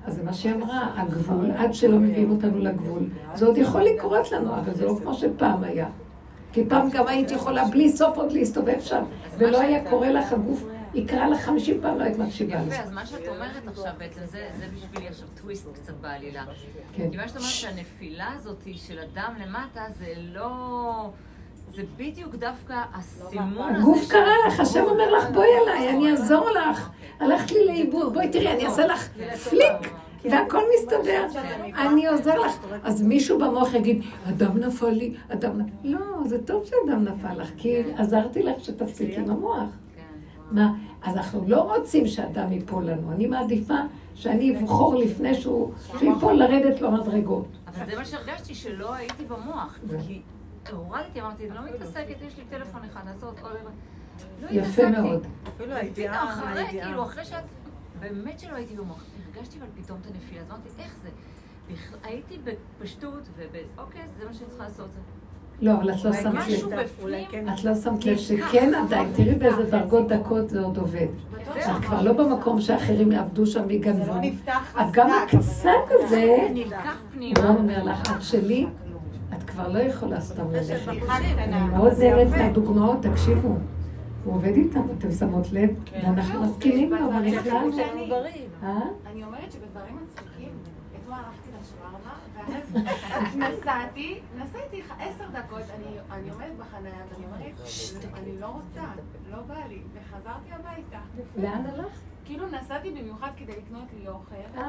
אז 0.06 0.16
זה 0.16 0.24
מה 0.24 0.34
שהיא 0.34 0.54
אמרה, 0.54 0.92
הגבול, 0.96 1.52
עד 1.52 1.74
שלא 1.74 1.98
מביאים 1.98 2.32
אותנו 2.32 2.60
לגבול, 2.60 3.04
זה 3.36 3.46
עוד 3.46 3.58
יכול 3.58 3.82
לקרות 3.82 4.32
לנו, 4.32 4.56
אבל 4.56 4.74
זה 4.74 4.86
לא 4.86 4.96
כמו 5.02 5.14
שפעם 5.14 5.64
היה. 5.64 5.88
כי 6.52 6.66
פעם 6.70 6.90
גם 6.90 7.08
היית 7.08 7.32
יכולה 7.32 7.66
בלי 7.66 7.90
סוף 7.90 8.18
עוד 8.18 8.32
להסתובב 8.32 8.80
שם, 8.80 9.04
ולא 9.38 9.62
היה 9.62 9.90
קורה 9.90 10.12
לך 10.12 10.34
הגוף, 10.34 10.64
יקרא 10.94 11.28
לך 11.28 11.42
חמישים 11.42 11.82
פעם, 11.82 12.00
לא 12.00 12.04
היית 12.04 12.18
מקשיבה 12.18 12.62
לזה. 12.62 12.76
יפה, 12.76 12.84
אז 12.84 12.92
מה 12.92 13.06
שאת 13.06 13.28
אומרת 13.28 13.68
עכשיו 13.68 13.94
בעצם, 13.98 14.22
זה 14.26 14.50
זה 14.60 14.66
בשבילי 14.76 15.08
עכשיו 15.08 15.28
טוויסט 15.42 15.68
קצת 15.74 15.94
בעלילה. 16.02 16.44
כן. 16.96 17.10
כי 17.12 17.18
מה 17.18 17.28
שאת 17.28 17.38
אומרת 17.38 17.52
שהנפילה 17.52 18.32
הזאת 18.36 18.68
של 18.76 19.00
הדם 19.00 19.34
למטה, 19.44 19.86
זה 20.00 20.08
לא... 20.18 21.10
זה 21.76 21.82
בדיוק 21.98 22.36
דווקא 22.36 22.82
הסימון 22.94 23.76
הזה. 23.76 23.82
הגוף 23.82 24.10
קרא 24.10 24.34
לך, 24.48 24.60
השם 24.60 24.84
אומר 24.84 25.12
לך, 25.12 25.30
בואי 25.34 25.48
אליי, 25.64 25.90
אני 25.90 26.12
אעזור 26.12 26.50
לך. 26.50 26.90
הלכת 27.20 27.52
לי 27.52 27.66
לאיבוד, 27.66 28.14
בואי 28.14 28.30
תראי, 28.30 28.52
אני 28.54 28.66
אעשה 28.66 28.88
לך 28.88 29.10
פליק, 29.50 29.94
והכל 30.24 30.64
מסתדר. 30.76 31.28
אני 31.78 32.08
עוזר 32.08 32.40
לך. 32.40 32.58
אז 32.84 33.02
מישהו 33.02 33.40
במוח 33.40 33.74
יגיד, 33.74 34.02
אדם 34.30 34.58
נפל 34.58 34.90
לי, 34.90 35.16
אדם 35.30 35.58
נפל... 35.58 35.72
לא, 35.84 36.00
זה 36.26 36.44
טוב 36.44 36.66
שאדם 36.66 37.04
נפל 37.04 37.42
לך, 37.42 37.50
כי 37.58 37.84
עזרתי 37.98 38.44
לך 38.44 38.64
שתפסיקי 38.64 39.16
עם 39.16 39.30
המוח. 39.30 39.70
מה, 40.52 40.74
אז 41.02 41.18
אנחנו 41.18 41.44
לא 41.48 41.76
רוצים 41.78 42.08
שאדם 42.08 42.52
ייפול 42.52 42.84
לנו. 42.86 43.12
אני 43.12 43.28
מעדיפה 43.28 43.74
שאני 44.16 44.58
אבחור 44.60 44.96
לפני 44.96 45.34
שהוא, 45.34 45.74
שיפול 46.00 46.34
לרדת 46.34 46.82
במדרגות. 46.82 47.48
אבל 47.68 47.86
זה 47.86 47.98
מה 47.98 48.06
שהרגשתי, 48.06 48.56
שלא 48.56 48.94
הייתי 48.94 49.26
במוח. 49.26 49.80
כי 50.08 50.22
הורדתי, 50.72 51.22
אמרתי, 51.22 51.46
אני 51.50 51.56
לא 51.56 51.62
מתעסקת, 51.76 52.16
יש 52.28 52.38
לי 52.38 52.44
טלפון 52.50 52.82
אחד, 52.92 53.02
לעשות 53.06 53.40
עוד. 53.40 53.52
לא 54.42 54.48
יפה 54.52 54.60
התעסקתי. 54.60 55.02
מאוד. 55.02 55.26
אפילו 55.56 55.74
הידיעה, 55.74 56.34
אחרי. 56.34 56.66
כאילו, 56.84 57.04
אחרי 57.04 57.26
שאת... 57.26 57.44
באמת 58.00 58.40
שלא 58.40 58.56
הייתי 58.56 58.76
במוח. 58.76 59.04
הרגשתי 59.36 59.58
אבל 59.60 59.68
פתאום 59.84 59.98
את 60.02 60.16
הנפילה, 60.16 60.42
אז 60.42 60.48
אמרתי, 60.50 60.70
איך 60.80 60.96
זה? 61.04 61.10
בכ- 61.72 61.98
הייתי 62.04 62.38
בפשטות, 62.44 63.22
ואוקיי, 63.38 64.02
זה 64.20 64.26
מה 64.26 64.34
שאני 64.34 64.50
צריכה 64.50 64.64
לעשות. 64.64 64.90
לא, 65.64 65.74
אבל 65.74 65.92
את 65.92 66.04
לא 66.04 66.14
שמת 66.14 66.48
לב. 66.48 66.80
בפנים, 66.80 67.50
את 67.50 67.64
לא 67.64 67.76
שמת 67.76 68.06
לב 68.06 68.18
שכן 68.18 68.72
עדיין, 68.74 69.12
תראי 69.16 69.36
באיזה 69.36 69.64
דרגות 69.64 70.08
דקות 70.08 70.50
זה 70.50 70.62
עוד 70.62 70.78
עובד. 70.78 71.08
את 71.58 71.86
כבר 71.86 72.02
לא 72.02 72.14
במקום 72.14 72.62
שאחרים 72.62 73.12
יעבדו 73.12 73.46
שם 73.46 73.64
ויגנבו. 73.68 74.14
לא 74.14 74.52
את 74.82 74.92
גם 74.92 75.10
הקצת 75.12 75.70
הזה, 75.90 76.48
פנימה. 77.14 77.48
הוא 77.48 77.58
אומר 77.58 77.84
לך, 77.84 78.02
את 78.18 78.22
שלי, 78.22 78.66
את 79.38 79.44
כבר 79.44 79.68
לא 79.68 79.80
יכולה 79.80 80.22
סתם 80.22 80.52
ללכת. 80.52 80.92
אני 81.38 81.60
מאוד 81.60 81.94
נהנית 82.00 82.30
מהדוגמאות, 82.30 82.98
תקשיבו. 83.02 83.56
הוא 84.24 84.34
עובד 84.34 84.56
איתנו, 84.56 84.88
אתם 84.98 85.12
שמות 85.12 85.52
לב, 85.52 85.70
ואנחנו 86.04 86.44
מסכימים 86.44 86.94
לו, 86.94 86.98
אבל. 86.98 87.28
אה? 88.64 88.80
אני 89.12 89.24
אומרת 89.24 89.52
שבדברים 89.52 89.98
מצחיקים, 90.04 90.33
ואז 92.36 93.36
נסעתי, 93.38 94.20
נסעתי 94.38 94.82
עשר 95.00 95.26
דקות, 95.34 95.62
אני- 95.76 95.98
אני 96.12 96.30
עומדת 96.30 96.52
בחניה 96.58 96.94
ואני 97.12 97.26
אומרת, 97.26 97.60
אני 98.14 98.40
לא 98.40 98.46
רוצה, 98.48 98.84
לא 99.32 99.38
בא 99.42 99.58
לי, 99.70 99.82
וחזרתי 99.94 100.50
הביתה. 100.52 101.00
לאן 101.38 101.66
הלכת? 101.66 101.90
כאילו 102.26 102.46
נסעתי 102.50 102.92
במיוחד 102.92 103.30
כדי 103.38 103.52
לקנות 103.52 103.88
לי 104.00 104.08
אוכל, 104.08 104.36
אה. 104.58 104.68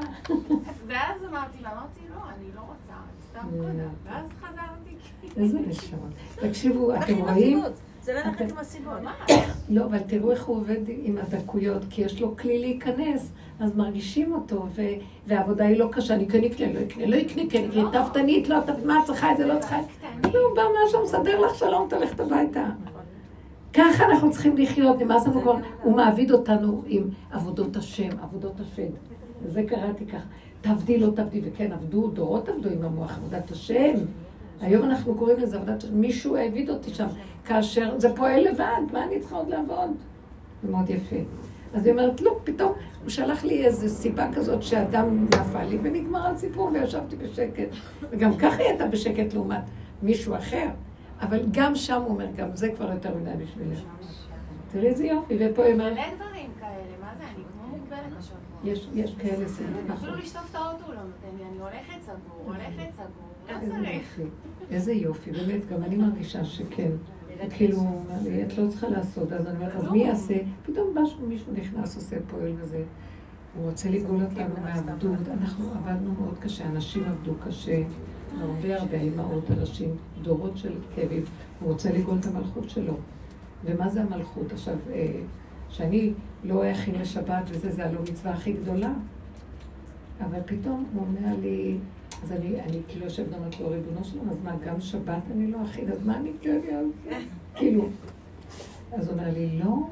ואז 0.86 1.24
אמרתי 1.30 1.58
לה, 1.60 1.72
אמרתי, 1.72 2.00
לא, 2.10 2.20
אני 2.36 2.46
לא 2.54 2.60
רוצה, 2.60 2.94
סתם 3.30 3.46
קונה, 3.60 3.88
ואז 4.04 4.26
חזרתי. 4.40 4.96
איזה 5.36 5.58
נשמות. 5.58 6.10
תקשיבו, 6.40 6.94
אתם 6.96 7.14
רואים? 7.18 7.62
זה 8.04 8.12
ללכת 8.12 8.28
אתם- 8.36 8.44
עם 8.50 8.58
הסיבות. 8.58 8.92
לא, 9.68 9.84
אבל 9.84 9.98
תראו 9.98 10.30
איך 10.30 10.44
הוא 10.44 10.56
עובד 10.56 10.76
עם 10.88 11.18
הדקויות, 11.18 11.82
כי 11.90 12.02
יש 12.02 12.20
לו 12.20 12.36
כלי 12.36 12.58
להיכנס, 12.58 13.32
אז 13.60 13.76
מרגישים 13.76 14.32
אותו, 14.32 14.66
ו- 14.74 14.82
והעבודה 15.26 15.64
היא 15.64 15.78
לא 15.78 15.88
קשה, 15.92 16.14
אני 16.14 16.28
כן 16.28 16.44
אקנה, 16.44 16.72
לא 16.72 16.80
אקנה, 16.86 17.06
לא 17.06 17.16
אקנה, 17.20 17.42
כן 17.50 17.64
אקנה, 17.70 17.90
תאוותנית, 17.92 18.48
לא, 18.48 18.60
תאוותנית, 18.60 18.86
מה 18.86 18.98
את 19.00 19.06
צריכה 19.06 19.32
את 19.32 19.36
זה, 19.36 19.46
לא 19.46 19.58
צריכה 19.60 19.80
את 19.80 19.84
זה. 19.84 20.28
נו, 20.28 20.54
בא 20.56 20.62
משהו, 20.86 21.02
מסדר 21.04 21.40
לך 21.40 21.54
שלום, 21.54 21.88
תלכת 21.90 22.20
הביתה. 22.20 22.64
ככה 23.72 24.04
אנחנו 24.04 24.30
צריכים 24.30 24.56
לחיות, 24.56 24.98
נמאס 25.02 25.26
לנו 25.26 25.40
כבר, 25.42 25.54
הוא 25.82 25.96
מעביד 25.96 26.30
אותנו 26.30 26.82
עם 26.86 27.02
עבודות 27.30 27.76
השם, 27.76 28.08
עבודות 28.22 28.60
השם. 28.60 28.88
וזה 29.42 29.62
קראתי 29.68 30.06
ככה, 30.06 30.26
תעבדי, 30.60 30.98
לא 30.98 31.10
תעבדי, 31.10 31.40
וכן 31.44 31.72
עבדו, 31.72 32.08
דורות 32.08 32.48
עבדו 32.48 32.68
עם 32.70 32.82
המוח, 32.84 33.16
עבודת 33.18 33.50
השם. 33.50 33.92
היום 34.64 34.84
אנחנו 34.84 35.14
קוראים 35.14 35.38
לזה 35.38 35.56
עבודת 35.56 35.82
השם, 35.82 36.00
מישהו 36.00 36.36
העביד 36.36 36.70
אותי 36.70 36.94
שם, 36.94 37.06
כאשר 37.44 37.98
זה 37.98 38.16
פועל 38.16 38.40
לבד, 38.40 38.92
מה 38.92 39.04
אני 39.04 39.20
צריכה 39.20 39.36
עוד 39.36 39.48
לעבוד? 39.48 39.90
זה 40.62 40.70
מאוד 40.70 40.90
יפה. 40.90 41.16
אז 41.74 41.86
היא 41.86 41.92
אומרת, 41.92 42.20
לא, 42.20 42.38
פתאום 42.44 42.72
הוא 43.02 43.10
שלח 43.10 43.44
לי 43.44 43.64
איזו 43.64 43.88
סיבה 43.88 44.32
כזאת 44.34 44.62
שאדם 44.62 45.24
נפל 45.24 45.64
לי, 45.64 45.78
ונגמר 45.82 46.26
הסיפור 46.26 46.70
וישבתי 46.72 47.16
בשקט. 47.16 47.68
וגם 48.10 48.36
ככה 48.36 48.56
היא 48.56 48.66
הייתה 48.66 48.86
בשקט 48.86 49.34
לעומת 49.34 49.62
מישהו 50.02 50.36
אחר. 50.36 50.68
אבל 51.20 51.42
גם 51.50 51.74
שם 51.74 52.02
הוא 52.02 52.08
אומר, 52.08 52.26
גם 52.36 52.48
זה 52.54 52.68
כבר 52.76 52.92
יותר 52.92 53.14
מדי 53.14 53.44
בשבילי. 53.44 53.76
תראי 54.72 54.86
איזה 54.86 55.06
יופי, 55.06 55.36
ופה 55.40 55.62
היא 55.64 55.72
אומרת, 55.72 55.92
מלא 55.92 56.02
דברים 56.14 56.50
כאלה, 56.60 56.94
מה 57.00 57.10
זה, 57.18 57.24
אני 57.24 57.44
כמו 57.52 57.78
מוגבלת 57.78 58.18
השבוע. 58.18 58.38
יש, 58.64 58.88
יש 58.94 59.14
כאלה 59.18 59.48
סיבות. 59.48 59.90
אפילו 59.94 60.14
לשטוף 60.14 60.50
את 60.50 60.54
האוטו 60.54 60.92
לא 60.92 61.00
נותן 61.02 61.36
לי, 61.38 61.44
אני 61.44 61.58
הולכת 61.58 62.02
סגור, 62.02 62.42
הולכת 62.44 62.94
סגור, 62.94 63.33
איזה. 64.70 64.92
יופי, 64.92 65.30
באמת, 65.30 65.66
גם 65.66 65.82
אני 65.82 65.96
מרגישה 65.96 66.44
שכן. 66.44 66.90
כאילו, 67.50 68.02
את 68.46 68.58
לא 68.58 68.68
צריכה 68.68 68.88
לעשות, 68.88 69.32
אז 69.32 69.46
אני 69.46 69.56
אומרת, 69.56 69.76
אז 69.76 69.90
מי 69.92 69.98
יעשה? 69.98 70.34
פתאום 70.66 70.98
משהו, 70.98 71.26
מישהו 71.26 71.52
נכנס, 71.52 71.96
עושה, 71.96 72.16
פועל 72.30 72.52
וזה. 72.56 72.84
הוא 73.56 73.70
רוצה 73.70 73.90
לגאול 73.90 74.22
אותנו 74.22 74.54
מהעבדות. 74.62 75.28
אנחנו 75.28 75.70
עבדנו 75.74 76.14
מאוד 76.20 76.38
קשה, 76.38 76.66
אנשים 76.66 77.04
עבדו 77.04 77.32
קשה, 77.44 77.82
הרבה 78.40 78.80
הרבה 78.80 79.00
אימהות, 79.00 79.50
אנשים, 79.50 79.96
דורות 80.22 80.56
של 80.56 80.74
כאבים. 80.94 81.22
הוא 81.60 81.72
רוצה 81.72 81.92
לגאול 81.92 82.18
את 82.20 82.26
המלכות 82.26 82.70
שלו. 82.70 82.94
ומה 83.64 83.88
זה 83.88 84.02
המלכות? 84.02 84.52
עכשיו, 84.52 84.74
אה, 84.92 85.20
שאני 85.68 86.12
לא 86.44 86.72
אכין 86.72 86.94
לשבת 86.94 87.42
וזה, 87.48 87.72
זה 87.72 87.86
הלא 87.86 88.00
מצווה 88.02 88.32
הכי 88.32 88.52
גדולה. 88.52 88.92
אבל 90.20 90.38
פתאום 90.46 90.84
הוא 90.94 91.02
אומר 91.02 91.36
לי, 91.40 91.78
אז 92.24 92.32
אני, 92.32 92.60
אני 92.60 92.80
כאילו 92.88 93.04
יושבת 93.04 93.26
ואומרת 93.32 93.60
לו, 93.60 93.68
ריבונו 93.68 94.04
שלום, 94.04 94.28
אז 94.30 94.36
מה, 94.44 94.56
גם 94.66 94.80
שבת 94.80 95.22
אני 95.30 95.46
לא 95.46 95.58
אכין, 95.64 95.90
אז 95.92 96.04
מה 96.04 96.16
אני 96.16 96.30
אעשה? 96.30 97.18
כאילו. 97.54 97.88
אז 98.92 99.08
הוא 99.08 99.18
אומר 99.18 99.32
לי, 99.32 99.58
לא, 99.58 99.86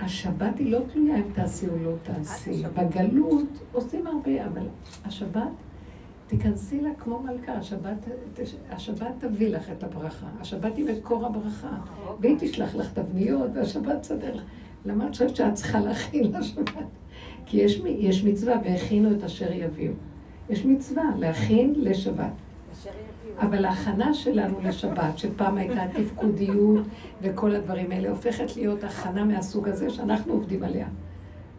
השבת 0.00 0.58
היא 0.58 0.72
לא 0.72 0.80
תלויה 0.92 1.16
אם 1.16 1.32
תעשי 1.34 1.68
או 1.68 1.76
לא 1.76 1.92
תעשי. 2.02 2.62
בגלות 2.74 3.48
עושים 3.72 4.06
הרבה, 4.06 4.46
אבל 4.46 4.66
השבת, 5.04 5.48
תיכנסי 6.26 6.80
לה 6.80 6.90
כמו 6.98 7.22
מלכה, 7.22 7.52
השבת, 7.52 8.06
השבת 8.70 9.12
תביא 9.18 9.48
לך 9.48 9.70
את 9.70 9.84
הברכה. 9.84 10.26
השבת 10.40 10.76
היא 10.76 10.84
מקור 10.84 11.26
הברכה. 11.26 11.78
והיא 12.20 12.36
תשלח 12.38 12.74
לך 12.74 12.92
תבניות, 12.92 13.50
והשבת 13.54 14.00
תסדר 14.00 14.34
לך. 14.34 14.42
למה 14.84 15.06
את 15.06 15.10
חושבת 15.10 15.36
שאת 15.36 15.54
צריכה 15.54 15.80
להכין 15.80 16.32
לשבת? 16.32 16.84
כי 17.46 17.56
יש, 17.56 17.80
יש 17.84 18.24
מצווה, 18.24 18.56
והכינו 18.64 19.12
את 19.12 19.24
אשר 19.24 19.52
יביאו. 19.52 19.92
יש 20.50 20.64
מצווה 20.64 21.04
להכין 21.16 21.74
לשבת. 21.76 22.32
אבל 23.38 23.64
ההכנה 23.64 24.14
שלנו 24.14 24.60
לשבת, 24.62 25.18
שפעם 25.18 25.56
הייתה 25.56 25.82
תפקודיות 25.94 26.84
וכל 27.22 27.54
הדברים 27.54 27.92
האלה, 27.92 28.10
הופכת 28.10 28.56
להיות 28.56 28.84
הכנה 28.84 29.24
מהסוג 29.24 29.68
הזה 29.68 29.90
שאנחנו 29.90 30.32
עובדים 30.32 30.62
עליה. 30.62 30.86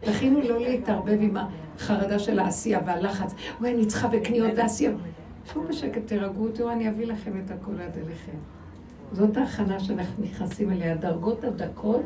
תכינו 0.00 0.40
לא 0.40 0.60
להתערבב 0.60 1.18
עם 1.20 1.36
החרדה 1.76 2.18
של 2.18 2.38
העשייה 2.38 2.80
והלחץ. 2.86 3.34
וואי, 3.60 3.74
אני 3.74 3.86
צריכה 3.86 4.08
בקניות 4.08 4.50
ועשייה. 4.56 4.92
שבו 5.44 5.62
בשקט, 5.62 6.06
תירגעו, 6.06 6.48
תראו, 6.48 6.70
אני 6.70 6.88
אביא 6.88 7.06
לכם 7.06 7.32
את 7.44 7.50
הכל 7.50 7.80
עד 7.80 7.96
אליכם. 7.96 8.36
זאת 9.12 9.36
ההכנה 9.36 9.80
שאנחנו 9.80 10.24
נכנסים 10.24 10.70
אליה, 10.70 10.92
הדרגות 10.92 11.44
הדקות 11.44 12.02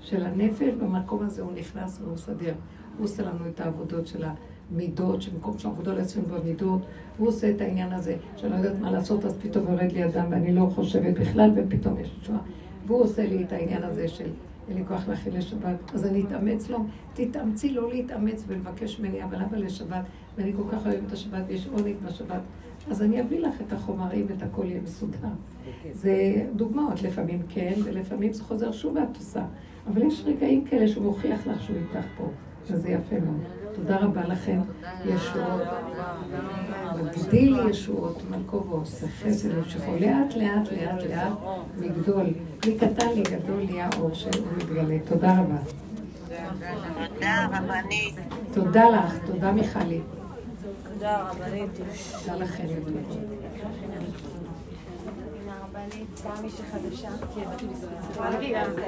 של 0.00 0.26
הנפש, 0.26 0.74
במקום 0.80 1.22
הזה 1.22 1.42
הוא 1.42 1.52
נכנס 1.52 1.98
והוא 2.00 2.12
מסדר. 2.12 2.54
הוא 2.98 3.04
עושה 3.04 3.22
לנו 3.22 3.48
את 3.48 3.60
העבודות 3.60 4.06
של 4.06 4.24
המידות, 4.72 5.22
שבמקום 5.22 5.58
שהעבודה 5.58 5.94
לעצמנו 5.94 6.26
במידות, 6.26 6.80
הוא 7.18 7.28
עושה 7.28 7.50
את 7.50 7.60
העניין 7.60 7.92
הזה, 7.92 8.16
שאני 8.36 8.52
לא 8.52 8.56
יודעת 8.56 8.80
מה 8.80 8.90
לעשות, 8.90 9.24
אז 9.24 9.34
פתאום 9.42 9.64
יורד 9.68 9.92
לי 9.92 10.04
אדם 10.04 10.26
ואני 10.30 10.54
לא 10.54 10.66
חושבת 10.74 11.18
בכלל, 11.18 11.50
ופתאום 11.56 11.98
יש 12.00 12.08
תשובה. 12.20 12.38
והוא 12.86 13.02
עושה 13.02 13.26
לי 13.26 13.44
את 13.44 13.52
העניין 13.52 13.82
הזה 13.82 14.08
של 14.08 14.28
אין 14.68 14.76
לי 14.76 14.84
כוח 14.88 15.08
להכין 15.08 15.32
לשבת, 15.32 15.94
אז 15.94 16.06
אני 16.06 16.22
אתאמץ 16.22 16.70
לו. 16.70 16.78
תתאמצי 17.14 17.72
לא 17.72 17.88
להתאמץ 17.90 18.44
ולבקש 18.46 19.00
ממני, 19.00 19.24
אבל 19.24 19.42
אבא 19.42 19.56
לשבת, 19.56 20.02
ואני 20.36 20.52
כל 20.56 20.62
כך 20.72 20.86
אוהבת 20.86 21.06
את 21.06 21.12
השבת 21.12 21.42
ויש 21.48 21.68
עונג 21.72 21.94
בשבת, 22.06 22.40
אז 22.90 23.02
אני 23.02 23.20
אביא 23.20 23.40
לך 23.40 23.54
את 23.66 23.72
החומרים 23.72 24.26
ואת 24.28 24.42
הכל 24.42 24.64
יהיה 24.64 24.80
מסודר. 24.80 25.18
זה 25.92 26.46
דוגמאות, 26.56 27.02
לפעמים 27.02 27.42
כן, 27.48 27.74
ולפעמים 27.84 28.32
זה 28.32 28.44
חוזר 28.44 28.72
שוב 28.72 28.96
ואת 28.96 29.16
עושה. 29.16 29.44
אבל 29.86 30.02
יש 30.02 30.22
רגעים 30.26 30.64
כאלה 30.64 30.88
שהוא 30.88 31.04
מוכיח 31.04 31.46
לך 31.46 31.62
שהוא 31.62 31.76
איתך 31.76 32.06
פה, 32.16 32.28
וזה 32.70 32.88
יפה 32.88 33.16
מאוד. 33.20 33.63
תודה 33.74 33.96
רבה 33.96 34.26
לכם, 34.26 34.60
ישועות. 35.04 35.62
מגדיל 37.02 37.58
ישועות, 37.70 38.22
מלכו 38.30 38.64
ועושה 38.68 39.06
חסד 39.08 39.58
ושכו. 39.58 39.92
לאט, 40.00 40.34
לאט, 40.36 40.72
לאט, 40.72 41.02
לאט, 41.10 41.32
מגדול. 41.78 42.26
מקטן 42.66 43.08
לגדול 43.16 43.64
נהיה 43.64 43.88
אור 43.98 44.14
שהוא 44.14 44.32
מתגלה. 44.56 44.98
תודה 45.04 45.40
רבה. 45.40 45.56
תודה, 47.14 47.46
רבנית. 47.52 48.14
תודה 48.54 48.88
לך, 48.90 49.14
תודה 49.26 49.52
מיכלי. 49.52 50.00
תודה 50.92 51.22
רבנית. 51.30 51.70
תודה 52.24 52.36
לכם. 52.36 52.66
רבנית, 55.86 56.20
גם 56.24 56.42
מישהי 56.42 56.64
חדשה, 56.72 57.08
כי 57.34 57.40
ידעתי 57.40 57.66
בזכות. 57.66 58.16
תרגי, 58.16 58.56
אז 58.56 58.76
לא. 58.76 58.84